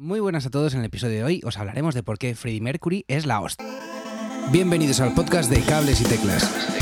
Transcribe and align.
Muy 0.00 0.18
buenas 0.18 0.46
a 0.46 0.50
todos. 0.50 0.72
En 0.72 0.80
el 0.80 0.86
episodio 0.86 1.16
de 1.16 1.24
hoy 1.24 1.42
os 1.44 1.58
hablaremos 1.58 1.94
de 1.94 2.02
por 2.02 2.16
qué 2.16 2.34
Freddie 2.34 2.62
Mercury 2.62 3.04
es 3.06 3.26
la 3.26 3.38
hostia. 3.42 3.66
Bienvenidos 4.50 4.98
al 5.00 5.12
podcast 5.12 5.50
de 5.50 5.60
Cables 5.60 6.00
y 6.00 6.04
Teclas. 6.04 6.79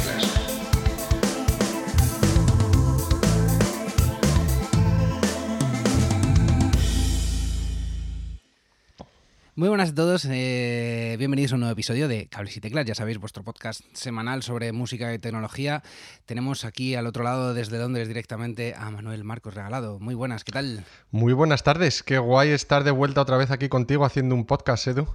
Muy 9.58 9.68
buenas 9.68 9.90
a 9.90 9.94
todos, 9.96 10.24
eh, 10.30 11.16
bienvenidos 11.18 11.50
a 11.50 11.56
un 11.56 11.62
nuevo 11.62 11.72
episodio 11.72 12.06
de 12.06 12.28
Cables 12.28 12.56
y 12.56 12.60
Teclas, 12.60 12.84
ya 12.84 12.94
sabéis, 12.94 13.18
vuestro 13.18 13.42
podcast 13.42 13.80
semanal 13.92 14.44
sobre 14.44 14.70
música 14.70 15.12
y 15.12 15.18
tecnología. 15.18 15.82
Tenemos 16.26 16.64
aquí 16.64 16.94
al 16.94 17.08
otro 17.08 17.24
lado, 17.24 17.54
desde 17.54 17.76
Londres 17.76 18.06
directamente, 18.06 18.76
a 18.78 18.88
Manuel 18.92 19.24
Marcos 19.24 19.54
Regalado. 19.54 19.98
Muy 19.98 20.14
buenas, 20.14 20.44
¿qué 20.44 20.52
tal? 20.52 20.84
Muy 21.10 21.32
buenas 21.32 21.64
tardes, 21.64 22.04
qué 22.04 22.18
guay 22.18 22.50
estar 22.50 22.84
de 22.84 22.92
vuelta 22.92 23.20
otra 23.20 23.36
vez 23.36 23.50
aquí 23.50 23.68
contigo 23.68 24.04
haciendo 24.04 24.36
un 24.36 24.44
podcast, 24.44 24.86
Edu. 24.86 25.08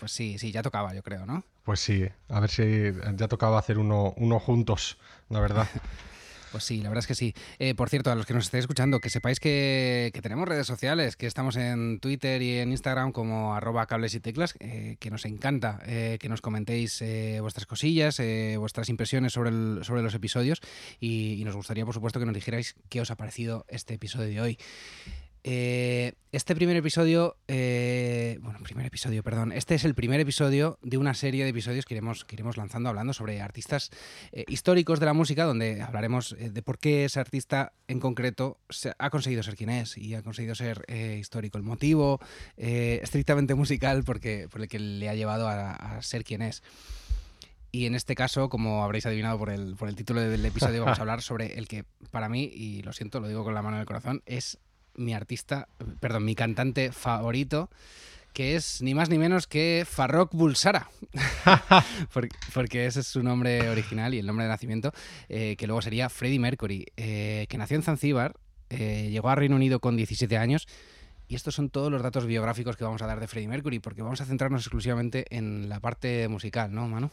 Pues 0.00 0.10
sí, 0.10 0.36
sí, 0.36 0.50
ya 0.50 0.64
tocaba, 0.64 0.92
yo 0.92 1.04
creo, 1.04 1.24
¿no? 1.24 1.44
Pues 1.62 1.78
sí, 1.78 2.08
a 2.28 2.40
ver 2.40 2.50
si 2.50 2.92
ya 3.14 3.28
tocaba 3.28 3.56
hacer 3.56 3.78
uno, 3.78 4.14
uno 4.16 4.40
juntos, 4.40 4.98
la 5.28 5.38
verdad. 5.38 5.68
Pues 6.56 6.64
sí, 6.64 6.78
la 6.78 6.88
verdad 6.88 7.00
es 7.00 7.06
que 7.06 7.14
sí. 7.14 7.34
Eh, 7.58 7.74
por 7.74 7.90
cierto, 7.90 8.10
a 8.10 8.14
los 8.14 8.24
que 8.24 8.32
nos 8.32 8.44
estéis 8.44 8.62
escuchando, 8.62 8.98
que 8.98 9.10
sepáis 9.10 9.40
que, 9.40 10.10
tenemos 10.22 10.48
redes 10.48 10.66
sociales, 10.66 11.14
que 11.14 11.26
estamos 11.26 11.54
en 11.56 12.00
Twitter 12.00 12.40
y 12.40 12.60
en 12.60 12.70
Instagram 12.70 13.12
como 13.12 13.54
arroba 13.54 13.84
cables 13.84 14.14
y 14.14 14.20
teclas, 14.20 14.54
eh, 14.60 14.96
que 14.98 15.10
nos 15.10 15.26
encanta 15.26 15.80
eh, 15.84 16.16
que 16.18 16.30
nos 16.30 16.40
comentéis 16.40 17.04
vuestras 17.42 17.66
cosillas, 17.66 18.22
vuestras 18.56 18.88
impresiones 18.88 19.34
sobre, 19.34 19.50
sobre 19.84 20.00
los 20.00 20.14
episodios 20.14 20.62
y, 20.98 21.34
y, 21.34 21.44
nos 21.44 21.54
gustaría, 21.54 21.84
por 21.84 21.92
supuesto, 21.92 22.20
que 22.20 22.24
nos 22.24 22.34
dijerais 22.34 22.74
qué 22.88 23.02
os 23.02 23.10
ha 23.10 23.16
parecido 23.16 23.66
este 23.68 23.92
episodio 23.92 24.28
de 24.28 24.40
hoy. 24.40 24.58
Eh, 25.48 26.14
este 26.32 26.56
primer 26.56 26.76
episodio, 26.76 27.36
eh, 27.46 28.36
bueno, 28.42 28.58
primer 28.64 28.84
episodio, 28.84 29.22
perdón, 29.22 29.52
este 29.52 29.76
es 29.76 29.84
el 29.84 29.94
primer 29.94 30.18
episodio 30.18 30.76
de 30.82 30.98
una 30.98 31.14
serie 31.14 31.44
de 31.44 31.50
episodios 31.50 31.84
que 31.84 31.94
iremos, 31.94 32.24
que 32.24 32.34
iremos 32.34 32.56
lanzando 32.56 32.88
hablando 32.88 33.12
sobre 33.12 33.40
artistas 33.40 33.92
eh, 34.32 34.44
históricos 34.48 34.98
de 34.98 35.06
la 35.06 35.12
música, 35.12 35.44
donde 35.44 35.82
hablaremos 35.82 36.34
de 36.36 36.62
por 36.62 36.80
qué 36.80 37.04
ese 37.04 37.20
artista 37.20 37.72
en 37.86 38.00
concreto 38.00 38.58
ha 38.98 39.10
conseguido 39.10 39.44
ser 39.44 39.54
quien 39.54 39.70
es 39.70 39.96
y 39.96 40.16
ha 40.16 40.22
conseguido 40.22 40.56
ser 40.56 40.84
histórico. 41.16 41.58
El 41.58 41.64
motivo 41.64 42.18
estrictamente 42.56 43.54
musical 43.54 44.02
porque, 44.02 44.48
por 44.50 44.62
el 44.62 44.68
que 44.68 44.80
le 44.80 45.08
ha 45.08 45.14
llevado 45.14 45.46
a, 45.46 45.74
a 45.74 46.02
ser 46.02 46.24
quien 46.24 46.42
es. 46.42 46.64
Y 47.70 47.86
en 47.86 47.94
este 47.94 48.14
caso, 48.14 48.48
como 48.48 48.82
habréis 48.82 49.06
adivinado 49.06 49.38
por 49.38 49.50
el, 49.50 49.76
por 49.76 49.88
el 49.88 49.94
título 49.94 50.22
del 50.22 50.44
episodio, 50.44 50.82
vamos 50.82 50.98
a 50.98 51.02
hablar 51.02 51.22
sobre 51.22 51.58
el 51.58 51.68
que 51.68 51.84
para 52.10 52.28
mí, 52.28 52.50
y 52.52 52.82
lo 52.82 52.92
siento, 52.92 53.20
lo 53.20 53.28
digo 53.28 53.44
con 53.44 53.54
la 53.54 53.62
mano 53.62 53.76
en 53.76 53.82
el 53.82 53.86
corazón, 53.86 54.22
es 54.24 54.58
mi 54.96 55.14
artista, 55.14 55.68
perdón, 56.00 56.24
mi 56.24 56.34
cantante 56.34 56.92
favorito, 56.92 57.70
que 58.32 58.54
es 58.54 58.82
ni 58.82 58.94
más 58.94 59.08
ni 59.08 59.16
menos 59.16 59.46
que 59.46 59.86
Farrokh 59.88 60.34
Bulsara, 60.34 60.90
porque, 62.52 62.86
ese 62.86 63.00
es 63.00 63.06
su 63.06 63.22
nombre 63.22 63.70
original 63.70 64.12
y 64.12 64.18
el 64.18 64.26
nombre 64.26 64.44
de 64.44 64.50
nacimiento, 64.50 64.92
eh, 65.28 65.56
que 65.56 65.66
luego 65.66 65.80
sería 65.80 66.10
Freddie 66.10 66.38
Mercury, 66.38 66.86
eh, 66.96 67.46
que 67.48 67.56
nació 67.56 67.76
en 67.76 67.82
Zanzíbar, 67.82 68.34
eh, 68.68 69.08
llegó 69.10 69.30
a 69.30 69.36
Reino 69.36 69.56
Unido 69.56 69.80
con 69.80 69.96
17 69.96 70.36
años 70.36 70.68
y 71.28 71.34
estos 71.34 71.54
son 71.54 71.70
todos 71.70 71.90
los 71.90 72.02
datos 72.02 72.26
biográficos 72.26 72.76
que 72.76 72.84
vamos 72.84 73.00
a 73.02 73.06
dar 73.06 73.20
de 73.20 73.26
Freddie 73.26 73.48
Mercury, 73.48 73.78
porque 73.78 74.02
vamos 74.02 74.20
a 74.20 74.26
centrarnos 74.26 74.62
exclusivamente 74.62 75.24
en 75.30 75.68
la 75.68 75.80
parte 75.80 76.28
musical, 76.28 76.74
¿no, 76.74 76.88
Manu? 76.88 77.10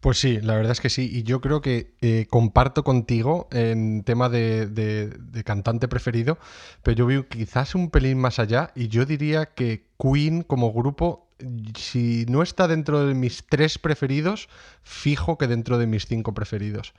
Pues 0.00 0.18
sí, 0.18 0.40
la 0.40 0.54
verdad 0.54 0.72
es 0.72 0.80
que 0.80 0.90
sí. 0.90 1.10
Y 1.12 1.24
yo 1.24 1.40
creo 1.40 1.60
que 1.60 1.92
eh, 2.00 2.26
comparto 2.30 2.84
contigo 2.84 3.48
en 3.50 4.04
tema 4.04 4.28
de, 4.28 5.18
cantante 5.44 5.88
preferido, 5.88 6.38
pero 6.82 6.96
yo 6.96 7.06
veo 7.06 7.28
quizás 7.28 7.74
un 7.74 7.90
pelín 7.90 8.18
más 8.18 8.38
allá 8.38 8.70
y 8.74 8.88
yo 8.88 9.04
diría 9.04 9.46
que 9.46 9.86
Queen 9.98 10.42
como 10.42 10.72
grupo, 10.72 11.28
si 11.76 12.26
no 12.28 12.42
está 12.42 12.68
dentro 12.68 13.06
de 13.06 13.14
mis 13.14 13.44
tres 13.48 13.78
preferidos, 13.78 14.48
fijo 14.82 15.36
que 15.38 15.46
dentro 15.46 15.78
de 15.78 15.86
mis 15.86 16.06
cinco 16.06 16.32
preferidos. 16.32 16.94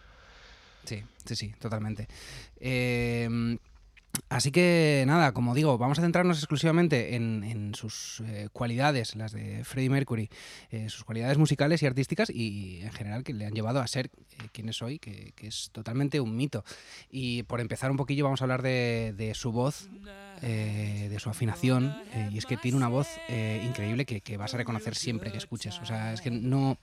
Sí, 0.83 1.03
sí, 1.25 1.35
sí, 1.35 1.53
totalmente. 1.59 2.07
Eh, 2.59 3.57
Así 4.27 4.51
que 4.51 5.03
nada, 5.07 5.33
como 5.33 5.55
digo, 5.55 5.77
vamos 5.77 5.99
a 5.99 6.01
centrarnos 6.01 6.37
exclusivamente 6.37 7.15
en, 7.15 7.73
sus 7.75 8.21
eh, 8.25 8.49
cualidades, 8.51 9.15
las 9.15 9.31
de 9.31 9.63
Freddie 9.63 9.89
Mercury, 9.89 10.29
eh, 10.71 10.89
sus 10.89 11.03
cualidades 11.03 11.37
musicales 11.37 11.81
y 11.83 11.85
artísticas 11.85 12.29
y 12.29 12.81
en 12.81 12.91
general 12.91 13.23
que 13.23 13.33
le 13.33 13.45
han 13.45 13.53
llevado 13.53 13.79
a 13.79 13.87
ser 13.87 14.07
eh, 14.07 14.47
quien 14.51 14.69
es 14.69 14.81
hoy, 14.81 14.99
que, 14.99 15.33
es 15.41 15.69
totalmente 15.71 16.19
un 16.19 16.35
mito. 16.35 16.63
Y 17.09 17.43
por 17.43 17.61
empezar 17.61 17.91
un 17.91 17.97
poquillo 17.97 18.25
vamos 18.25 18.41
a 18.41 18.45
hablar 18.45 18.61
de, 18.61 19.31
su 19.35 19.51
voz, 19.51 19.89
de 20.41 21.17
su 21.19 21.29
afinación, 21.29 21.95
y 22.31 22.37
es 22.37 22.45
que 22.45 22.57
tiene 22.57 22.77
una 22.77 22.87
voz 22.87 23.07
increíble 23.29 24.05
que, 24.05 24.21
que 24.21 24.37
vas 24.37 24.53
a 24.53 24.57
reconocer 24.57 24.95
siempre 24.95 25.31
que 25.31 25.37
escuches. 25.37 25.79
O 25.79 25.85
sea, 25.85 26.13
es 26.13 26.21
que 26.21 26.31
no... 26.31 26.77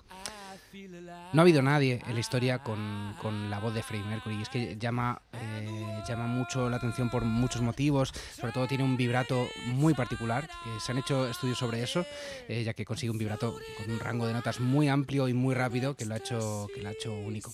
No 1.32 1.40
ha 1.40 1.42
habido 1.42 1.62
nadie 1.62 2.00
en 2.06 2.14
la 2.14 2.20
historia 2.20 2.58
con, 2.58 3.14
la 3.50 3.58
voz 3.58 3.74
de 3.74 3.82
Freddie 3.82 4.06
Mercury. 4.06 4.42
Es 4.42 4.48
que 4.48 4.76
llama, 4.78 5.20
eh, 5.32 6.02
llama 6.08 6.26
mucho 6.26 6.68
la 6.70 6.76
atención 6.76 7.10
por 7.10 7.24
muchos 7.24 7.62
motivos. 7.62 8.12
Sobre 8.38 8.52
todo 8.52 8.66
tiene 8.66 8.84
un 8.84 8.96
vibrato 8.96 9.46
muy 9.66 9.94
particular. 9.94 10.48
se 10.80 10.92
han 10.92 10.98
hecho 10.98 11.26
estudios 11.28 11.58
sobre 11.58 11.82
eso, 11.82 12.04
eh, 12.48 12.62
ya 12.64 12.74
que 12.74 12.84
consigue 12.84 13.10
un 13.10 13.18
vibrato 13.18 13.56
con 13.78 13.90
un 13.90 14.00
rango 14.00 14.26
de 14.26 14.32
notas 14.32 14.60
muy 14.60 14.88
amplio 14.88 15.28
y 15.28 15.34
muy 15.34 15.54
rápido 15.54 15.94
que 15.94 16.04
lo 16.04 16.14
ha 16.14 16.18
hecho, 16.18 16.68
que 16.74 16.82
lo 16.82 16.88
ha 16.88 16.92
hecho 16.92 17.12
único. 17.14 17.52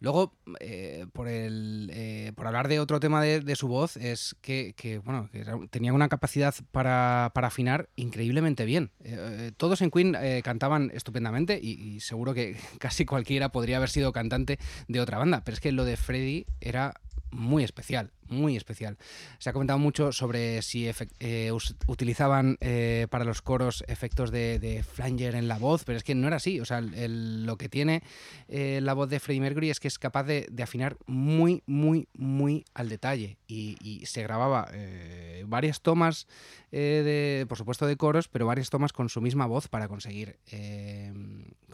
Luego, 0.00 0.32
eh, 0.60 1.06
por, 1.12 1.28
el, 1.28 1.90
eh, 1.92 2.32
por 2.36 2.46
hablar 2.46 2.68
de 2.68 2.78
otro 2.78 3.00
tema 3.00 3.22
de, 3.22 3.56
su 3.56 3.66
voz, 3.66 3.96
es 3.96 4.36
que, 4.40 5.00
bueno, 5.04 5.28
tenía 5.70 5.92
una 5.92 6.08
capacidad 6.08 6.54
para, 6.70 7.26
afinar 7.26 7.88
increíblemente 7.96 8.64
bien. 8.64 8.90
Eh, 9.02 9.52
todos 9.56 9.80
en 9.82 9.90
Queen 9.90 10.16
cantaban 10.42 10.90
estupendamente 10.94 11.58
y, 11.60 11.72
y, 11.72 12.00
seguro 12.00 12.34
que 12.34 12.56
casi 12.78 13.04
cualquiera 13.04 13.50
podría 13.50 13.78
haber 13.78 13.90
sido 13.90 14.12
cantante 14.12 14.58
de 14.86 15.00
otra 15.00 15.18
banda, 15.18 15.42
pero 15.44 15.54
es 15.54 15.60
que 15.60 15.72
lo 15.72 15.84
de 15.84 15.96
Freddie 15.96 16.46
era 16.60 16.94
muy 17.30 17.64
especial, 17.64 18.10
muy 18.28 18.56
especial. 18.56 18.96
Se 19.38 19.50
ha 19.50 19.52
comentado 19.52 19.78
mucho 19.78 20.12
sobre 20.12 20.62
si 20.62 20.90
eh, 21.20 21.52
utilizaban 21.86 22.56
eh, 22.60 23.06
para 23.10 23.24
los 23.24 23.42
coros 23.42 23.84
efectos 23.88 24.30
de, 24.30 24.84
flanger 24.92 25.34
en 25.34 25.48
la 25.48 25.58
voz, 25.58 25.84
pero 25.84 25.98
es 25.98 26.04
que 26.04 26.14
no 26.14 26.26
era 26.26 26.36
así. 26.36 26.60
O 26.60 26.64
sea, 26.64 26.80
lo 26.80 27.56
que 27.56 27.68
tiene 27.68 28.02
eh, 28.48 28.80
la 28.82 28.94
voz 28.94 29.08
de 29.10 29.20
Freddie 29.20 29.40
Mercury 29.40 29.70
es 29.70 29.80
que 29.80 29.88
es 29.88 29.98
capaz 29.98 30.24
de, 30.24 30.48
afinar 30.62 30.96
muy, 31.06 31.62
muy, 31.66 32.08
muy 32.14 32.64
al 32.74 32.88
detalle. 32.88 33.38
Y, 33.46 33.76
se 34.04 34.22
grababa 34.22 34.70
varias 35.46 35.80
tomas, 35.80 36.26
de, 36.70 37.44
por 37.48 37.58
supuesto, 37.58 37.86
de 37.86 37.96
coros, 37.96 38.28
pero 38.28 38.46
varias 38.46 38.70
tomas 38.70 38.92
con 38.92 39.08
su 39.08 39.20
misma 39.20 39.46
voz 39.46 39.68
para 39.68 39.88
conseguir, 39.88 40.38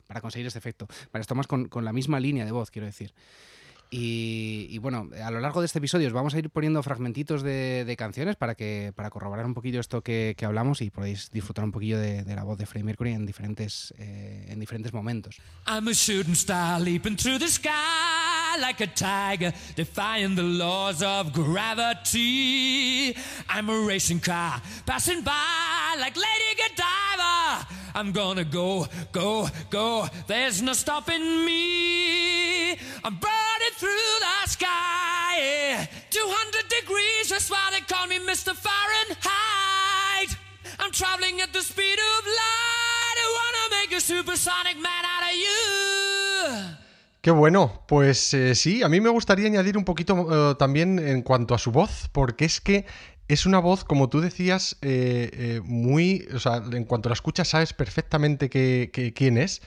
para 0.06 0.20
conseguir 0.20 0.46
ese 0.46 0.58
efecto. 0.58 0.86
Varias 1.12 1.26
tomas 1.26 1.46
con, 1.46 1.68
con 1.68 1.84
la 1.84 1.92
misma 1.92 2.18
línea 2.20 2.44
de 2.44 2.52
voz, 2.52 2.70
quiero 2.70 2.86
decir. 2.86 3.14
Y, 3.96 4.78
bueno, 4.78 5.08
a 5.22 5.30
lo 5.30 5.38
largo 5.38 5.60
de 5.60 5.66
este 5.66 5.78
episodio 5.78 6.08
os 6.08 6.12
vamos 6.12 6.34
a 6.34 6.38
ir 6.38 6.50
poniendo 6.50 6.82
fragmentitos 6.82 7.42
de, 7.42 7.94
canciones 7.96 8.34
para 8.34 8.56
que 8.56 8.92
para 8.96 9.08
corroborar 9.08 9.46
un 9.46 9.54
poquillo 9.54 9.78
esto 9.78 10.02
que, 10.02 10.34
hablamos 10.42 10.82
y 10.82 10.90
podéis 10.90 11.30
disfrutar 11.30 11.64
un 11.64 11.70
poquillo 11.70 11.98
de, 11.98 12.24
la 12.34 12.42
voz 12.42 12.58
de 12.58 12.66
Freddie 12.66 12.84
Mercury 12.84 13.12
en 13.12 13.24
diferentes, 13.24 13.94
eh, 13.98 14.46
en 14.48 14.58
diferentes 14.58 14.92
momentos. 14.92 15.40
Like 18.60 18.80
a 18.80 18.86
tiger 18.86 19.52
defying 19.74 20.34
the 20.34 20.42
laws 20.42 21.02
of 21.02 21.32
gravity. 21.32 23.16
I'm 23.48 23.68
a 23.68 23.80
racing 23.80 24.20
car 24.20 24.60
passing 24.86 25.22
by 25.22 25.96
like 25.98 26.16
Lady 26.16 26.54
Godiva. 26.56 27.66
I'm 27.94 28.12
gonna 28.12 28.44
go, 28.44 28.86
go, 29.12 29.48
go. 29.70 30.08
There's 30.26 30.60
no 30.60 30.72
stopping 30.72 31.44
me. 31.44 32.72
I'm 33.04 33.14
burning 33.14 33.74
through 33.76 34.14
the 34.20 34.48
sky. 34.48 35.88
200 36.10 36.68
degrees, 36.68 37.28
that's 37.30 37.50
why 37.50 37.70
they 37.70 37.80
call 37.80 38.06
me 38.06 38.18
Mr. 38.18 38.52
Fahrenheit. 38.54 40.36
I'm 40.80 40.90
traveling 40.90 41.40
at 41.40 41.52
the 41.52 41.60
speed 41.60 41.98
of 41.98 42.26
light. 42.26 43.16
I 43.16 43.28
wanna 43.38 43.80
make 43.80 43.96
a 43.96 44.00
supersonic 44.00 44.76
man 44.76 45.04
out 45.04 45.30
of 45.30 45.36
you. 45.36 46.73
Qué 47.24 47.30
bueno, 47.30 47.82
pues 47.88 48.34
eh, 48.34 48.54
sí, 48.54 48.82
a 48.82 48.90
mí 48.90 49.00
me 49.00 49.08
gustaría 49.08 49.46
añadir 49.46 49.78
un 49.78 49.86
poquito 49.86 50.50
eh, 50.50 50.56
también 50.56 50.98
en 50.98 51.22
cuanto 51.22 51.54
a 51.54 51.58
su 51.58 51.72
voz, 51.72 52.10
porque 52.12 52.44
es 52.44 52.60
que 52.60 52.84
es 53.28 53.46
una 53.46 53.60
voz, 53.60 53.82
como 53.82 54.10
tú 54.10 54.20
decías, 54.20 54.76
eh, 54.82 55.62
muy. 55.64 56.28
O 56.34 56.38
sea, 56.38 56.62
en 56.70 56.84
cuanto 56.84 57.08
la 57.08 57.14
escuchas, 57.14 57.48
sabes 57.48 57.72
perfectamente 57.72 58.50
quién 58.50 59.38
es. 59.38 59.62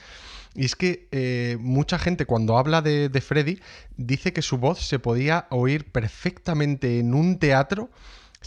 Y 0.53 0.65
es 0.65 0.75
que 0.75 1.57
mucha 1.59 1.97
gente 1.97 2.27
cuando 2.27 2.59
habla 2.59 2.83
de, 2.83 3.21
Freddy 3.21 3.59
dice 3.95 4.33
que 4.33 4.43
su 4.43 4.59
voz 4.59 4.87
se 4.87 4.99
podía 4.99 5.47
oír 5.49 5.91
perfectamente 5.91 6.99
en 6.99 7.15
un 7.15 7.39
teatro 7.39 7.89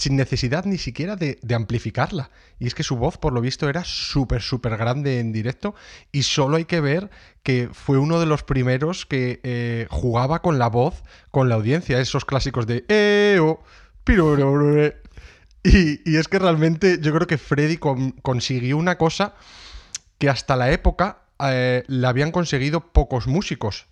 sin 0.01 0.17
necesidad 0.17 0.65
ni 0.65 0.79
siquiera 0.79 1.15
de, 1.15 1.39
amplificarla. 1.55 2.31
Y 2.59 2.67
es 2.67 2.75
que 2.75 2.83
su 2.83 2.97
voz, 2.97 3.19
por 3.19 3.35
lo 3.35 3.43
visto, 3.43 3.69
era 3.69 3.85
súper, 3.85 4.41
súper 4.41 4.79
grande 4.79 5.21
en 5.21 5.31
directo 5.31 5.75
y 6.11 6.23
solo 6.23 6.57
hay 6.57 6.65
que 6.65 6.81
ver 6.81 7.11
que 7.43 7.69
fue 7.71 7.99
uno 7.99 8.19
de 8.19 8.25
los 8.25 8.43
primeros 8.43 9.05
que 9.05 9.87
jugaba 9.91 10.41
con 10.41 10.59
la 10.59 10.69
voz, 10.69 11.03
con 11.31 11.51
la 11.51 11.57
audiencia, 11.57 12.01
esos 12.01 12.25
clásicos 12.25 12.67
de... 12.67 12.87
Eh, 12.89 13.39
Y, 15.63 16.17
es 16.17 16.29
que 16.29 16.39
realmente 16.39 16.99
yo 17.03 17.13
creo 17.13 17.27
que 17.27 17.37
Freddy 17.37 17.77
consiguió 17.77 18.79
una 18.79 18.97
cosa 18.97 19.35
que 20.17 20.31
hasta 20.31 20.57
la 20.57 20.71
época 20.71 21.25
eh, 21.39 21.85
la 21.87 22.09
habían 22.09 22.33
conseguido 22.33 22.81
pocos 22.93 23.27
músicos. 23.27 23.87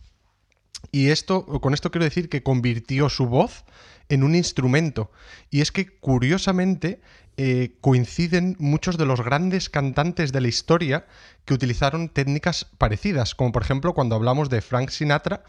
Y 0.93 1.11
esto, 1.11 1.45
con 1.61 1.75
esto 1.75 1.91
quiero 1.91 2.05
decir 2.05 2.31
que 2.31 2.43
convirtió 2.43 3.11
su 3.11 3.27
voz 3.27 3.65
en 4.09 4.23
un 4.23 4.35
instrumento. 4.35 5.11
Y 5.51 5.61
es 5.61 5.73
que, 5.73 5.99
curiosamente, 5.99 7.01
eh, 7.37 7.77
coinciden 7.81 8.57
muchos 8.59 8.99
de 8.99 9.07
los 9.07 9.21
grandes 9.23 9.71
cantantes 9.71 10.33
de 10.33 10.41
la 10.41 10.49
historia 10.49 11.07
que 11.45 11.55
utilizaron 11.55 12.09
técnicas 12.09 12.65
parecidas, 12.79 13.35
como 13.37 13.53
por 13.53 13.63
ejemplo 13.63 13.95
cuando 13.95 14.17
hablamos 14.17 14.51
de 14.51 14.61
Frank 14.61 14.91
Sinatra, 14.91 15.45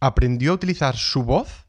aprendió 0.00 0.52
a 0.52 0.54
utilizar 0.56 0.96
su 0.96 1.22
voz 1.22 1.64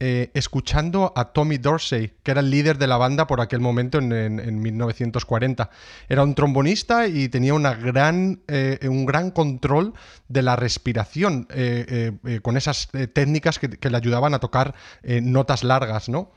eh, 0.00 0.30
escuchando 0.34 1.12
a 1.14 1.26
Tommy 1.26 1.56
Dorsey, 1.58 2.14
que 2.22 2.32
era 2.32 2.40
el 2.40 2.50
líder 2.50 2.78
de 2.78 2.86
la 2.88 2.96
banda 2.96 3.26
por 3.26 3.40
aquel 3.40 3.60
momento 3.60 3.98
en, 3.98 4.60
1940. 4.60 5.70
Era 6.08 6.24
un 6.24 6.34
trombonista 6.34 7.06
y 7.06 7.28
tenía 7.28 7.54
gran, 7.74 8.42
eh, 8.48 8.80
un 8.88 9.06
gran 9.06 9.30
control 9.30 9.94
de 10.28 10.42
la 10.42 10.56
respiración 10.56 11.46
eh, 11.50 12.12
con 12.42 12.56
esas 12.56 12.88
técnicas 13.12 13.58
que, 13.58 13.90
le 13.90 13.96
ayudaban 13.96 14.34
a 14.34 14.40
tocar 14.40 14.74
notas 15.22 15.62
largas, 15.62 16.08
¿no? 16.08 16.32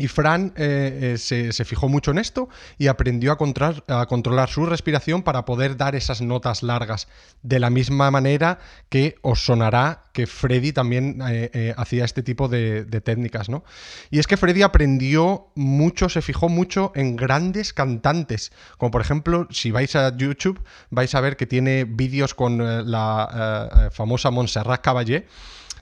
Y 0.00 0.08
Fran 0.08 0.54
eh, 0.56 1.14
eh, 1.14 1.52
se, 1.52 1.64
fijó 1.64 1.88
mucho 1.88 2.10
en 2.10 2.18
esto 2.18 2.48
y 2.78 2.86
aprendió 2.86 3.32
a, 3.32 4.06
controlar 4.06 4.48
su 4.48 4.64
respiración 4.64 5.22
para 5.22 5.44
poder 5.44 5.76
dar 5.76 5.94
esas 5.94 6.22
notas 6.22 6.62
largas. 6.62 7.06
De 7.42 7.60
la 7.60 7.68
misma 7.68 8.10
manera 8.10 8.58
que 8.88 9.16
os 9.20 9.44
sonará 9.44 10.04
que 10.12 10.26
Freddy 10.26 10.72
también 10.72 11.20
eh, 11.28 11.74
hacía 11.76 12.06
este 12.06 12.22
tipo 12.22 12.48
de, 12.48 12.84
técnicas, 13.04 13.50
¿no? 13.50 13.62
Y 14.10 14.18
es 14.18 14.26
que 14.26 14.38
Freddy 14.38 14.62
aprendió 14.62 15.48
mucho, 15.54 16.08
se 16.08 16.22
fijó 16.22 16.48
mucho 16.48 16.92
en 16.94 17.16
grandes 17.16 17.74
cantantes. 17.74 18.52
Como 18.78 18.90
por 18.90 19.02
ejemplo, 19.02 19.48
si 19.50 19.70
vais 19.70 19.94
a 19.96 20.16
YouTube, 20.16 20.60
vais 20.88 21.14
a 21.14 21.20
ver 21.20 21.36
que 21.36 21.46
tiene 21.46 21.84
vídeos 21.84 22.34
con 22.34 22.58
la 22.90 23.90
famosa 23.92 24.30
Montserrat 24.30 24.80
Caballé 24.80 25.26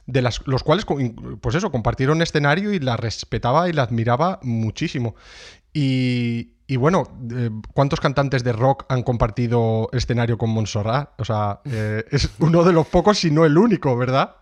de 0.08 0.22
las, 0.22 0.40
los 0.46 0.64
cuales, 0.64 0.86
pues 1.40 1.54
eso, 1.54 1.70
compartieron 1.70 2.22
escenario 2.22 2.72
y 2.72 2.80
la 2.80 2.96
respetaba 2.96 3.68
y 3.68 3.74
la 3.74 3.82
admiraba 3.82 4.40
muchísimo. 4.42 5.14
Y, 5.74 6.54
y 6.66 6.76
bueno, 6.76 7.04
eh, 7.30 7.50
¿cuántos 7.74 8.00
cantantes 8.00 8.42
de 8.42 8.52
rock 8.52 8.86
han 8.88 9.02
compartido 9.02 9.90
escenario 9.92 10.38
con 10.38 10.48
Montserrat? 10.50 11.10
O 11.20 11.24
sea, 11.26 11.60
eh, 11.66 12.04
es 12.10 12.30
uno 12.38 12.64
de 12.64 12.72
los 12.72 12.86
pocos, 12.86 13.18
si 13.18 13.30
no 13.30 13.44
el 13.44 13.58
único, 13.58 13.96
¿verdad? 13.98 14.34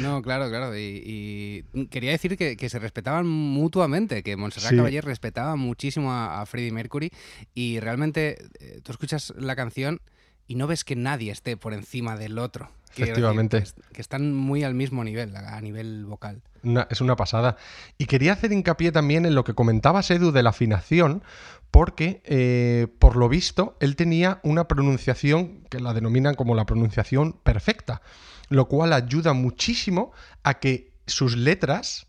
No, 0.00 0.22
claro, 0.22 0.48
claro. 0.48 0.76
Y, 0.76 1.64
quería 1.90 2.10
decir 2.10 2.36
que, 2.36 2.68
se 2.68 2.78
respetaban 2.78 3.28
mutuamente, 3.28 4.22
que 4.22 4.36
Montserrat 4.36 4.74
Caballé 4.74 5.02
respetaba 5.02 5.56
muchísimo 5.56 6.10
a, 6.10 6.44
Freddie 6.46 6.72
Mercury 6.72 7.12
y 7.54 7.80
realmente 7.80 8.48
eh, 8.58 8.80
tú 8.82 8.92
escuchas 8.92 9.32
la 9.36 9.54
canción 9.54 10.00
y 10.46 10.54
no 10.56 10.66
ves 10.66 10.84
que 10.84 10.96
nadie 10.96 11.32
esté 11.32 11.56
por 11.56 11.74
encima 11.74 12.16
del 12.16 12.38
otro. 12.38 12.70
Efectivamente. 12.96 13.64
que, 13.92 14.00
están 14.00 14.34
muy 14.34 14.64
al 14.64 14.74
mismo 14.74 15.02
nivel, 15.02 15.34
a 15.34 15.60
nivel 15.60 16.04
vocal. 16.04 16.42
es 16.90 17.00
una 17.00 17.16
pasada. 17.16 17.56
Y 17.96 18.06
quería 18.06 18.34
hacer 18.34 18.52
hincapié 18.52 18.92
también 18.92 19.24
en 19.24 19.34
lo 19.34 19.44
que 19.44 19.54
comentabas, 19.54 20.10
Edu, 20.10 20.30
de 20.30 20.42
la 20.42 20.50
afinación, 20.50 21.22
porque 21.70 22.22
eh, 22.26 22.86
por 22.98 23.16
lo 23.16 23.28
visto 23.28 23.76
él 23.80 23.96
tenía 23.96 24.40
una 24.42 24.68
pronunciación 24.68 25.64
que 25.70 25.80
la 25.80 25.94
denominan 25.94 26.34
como 26.34 26.54
la 26.54 26.66
pronunciación 26.66 27.32
perfecta, 27.32 28.02
lo 28.50 28.68
cual 28.68 28.92
ayuda 28.92 29.32
muchísimo 29.32 30.12
a 30.42 30.60
que 30.60 30.92
sus 31.06 31.36
letras 31.36 32.06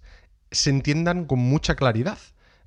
se 0.51 0.69
entiendan 0.69 1.25
con 1.25 1.39
mucha 1.39 1.75
claridad. 1.75 2.17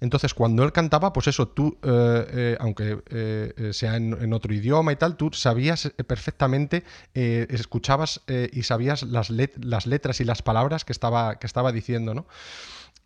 Entonces, 0.01 0.35
cuando 0.35 0.63
él 0.63 0.73
cantaba, 0.73 1.13
pues 1.13 1.27
eso, 1.27 1.49
tú, 1.49 1.79
eh, 1.83 2.27
eh, 2.31 2.57
aunque 2.61 3.03
eh, 3.09 3.71
sea 3.73 3.97
en, 3.97 4.33
otro 4.33 4.53
idioma 4.53 4.93
y 4.93 4.97
tal, 4.97 5.17
tú 5.17 5.31
sabías 5.33 5.91
perfectamente, 6.07 6.85
escuchabas 7.15 8.21
y 8.53 8.63
sabías 8.63 9.03
las, 9.03 9.31
letras 9.31 10.21
y 10.21 10.25
las 10.25 10.43
palabras 10.43 10.85
que 10.85 10.93
estaba, 10.93 11.39
que 11.39 11.47
estaba 11.47 11.73
diciendo, 11.73 12.15
¿no? 12.15 12.27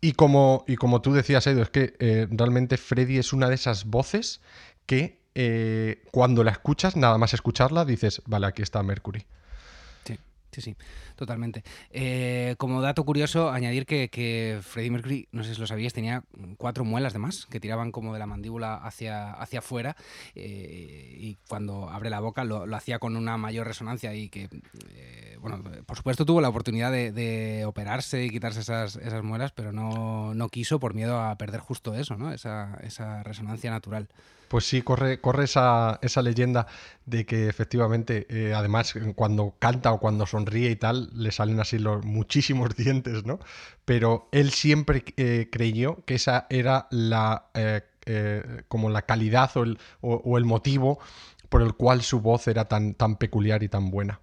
Y 0.01 0.13
como, 0.13 0.65
y 0.67 0.75
como 0.75 1.01
tú 1.01 1.13
decías, 1.13 1.45
Edu, 1.47 1.61
es 1.61 1.69
que 1.69 2.27
realmente 2.31 2.77
Freddy 2.77 3.19
es 3.19 3.33
una 3.33 3.47
de 3.47 3.55
esas 3.55 3.85
voces 3.85 4.41
que 4.85 5.21
cuando 6.11 6.43
la 6.43 6.51
escuchas, 6.51 6.97
nada 6.97 7.17
más 7.17 7.33
escucharla, 7.33 7.85
dices, 7.85 8.21
vale, 8.25 8.47
aquí 8.47 8.63
está 8.63 8.83
Mercury. 8.83 9.25
Sí, 10.03 10.19
sí, 10.51 10.61
sí. 10.61 10.75
Totalmente. 11.21 11.63
Eh, 11.91 12.55
como 12.57 12.81
dato 12.81 13.05
curioso, 13.05 13.51
añadir 13.51 13.85
que, 13.85 14.59
Freddie 14.63 14.89
Mercury, 14.89 15.27
no 15.31 15.43
sé 15.43 15.53
si 15.53 15.61
lo 15.61 15.67
sabíais, 15.67 15.93
tenía 15.93 16.23
cuatro 16.57 16.83
muelas 16.83 17.13
de 17.13 17.19
más 17.19 17.45
que 17.45 17.59
tiraban 17.59 17.91
como 17.91 18.11
de 18.11 18.17
la 18.17 18.25
mandíbula 18.25 18.73
hacia, 18.77 19.33
hacia 19.33 19.59
afuera 19.59 19.95
eh, 20.33 21.15
y 21.15 21.37
cuando 21.47 21.91
abre 21.91 22.09
la 22.09 22.21
boca 22.21 22.43
lo, 22.43 22.63
hacía 22.75 22.97
con 22.97 23.15
una 23.15 23.37
mayor 23.37 23.67
resonancia 23.67 24.15
y 24.15 24.29
que, 24.29 24.49
eh, 24.95 25.37
bueno, 25.39 25.61
por 25.85 25.95
supuesto 25.95 26.25
tuvo 26.25 26.41
la 26.41 26.49
oportunidad 26.49 26.91
de, 26.91 27.65
operarse 27.67 28.25
y 28.25 28.31
quitarse 28.31 28.61
esas, 28.61 28.95
esas 28.95 29.21
muelas, 29.21 29.51
pero 29.51 29.71
no, 29.71 30.33
no, 30.33 30.49
quiso 30.49 30.79
por 30.79 30.95
miedo 30.95 31.21
a 31.21 31.37
perder 31.37 31.59
justo 31.59 31.93
eso, 31.93 32.17
¿no? 32.17 32.33
esa, 32.33 32.79
esa 32.81 33.21
resonancia 33.21 33.69
natural. 33.69 34.07
Pues 34.47 34.65
sí, 34.65 34.81
corre, 34.81 35.21
corre 35.21 35.45
esa, 35.45 35.99
esa 36.01 36.21
leyenda 36.21 36.67
de 37.05 37.25
que 37.25 37.47
efectivamente, 37.47 38.27
además, 38.53 38.93
cuando 39.15 39.53
canta 39.59 39.93
o 39.93 39.99
cuando 39.99 40.25
sonríe 40.25 40.71
y 40.71 40.75
tal, 40.75 41.10
le 41.13 41.31
salen 41.31 41.59
así 41.59 41.79
los 41.79 42.03
muchísimos 42.05 42.75
dientes, 42.75 43.25
¿no? 43.25 43.39
Pero 43.85 44.29
él 44.31 44.51
siempre 44.51 45.03
eh, 45.17 45.49
creyó 45.51 46.03
que 46.05 46.15
esa 46.15 46.47
era 46.49 46.87
la 46.91 47.49
eh, 47.53 48.63
como 48.67 48.89
la 48.89 49.03
calidad 49.03 49.51
o 49.55 49.63
el, 49.63 49.77
o 50.01 50.37
el, 50.37 50.45
motivo 50.45 50.99
por 51.49 51.61
el 51.61 51.73
cual 51.73 52.01
su 52.01 52.19
voz 52.19 52.47
era 52.47 52.65
tan, 52.65 52.95
tan 52.95 53.17
peculiar 53.17 53.61
y 53.61 53.69
tan 53.69 53.91
buena. 53.91 54.19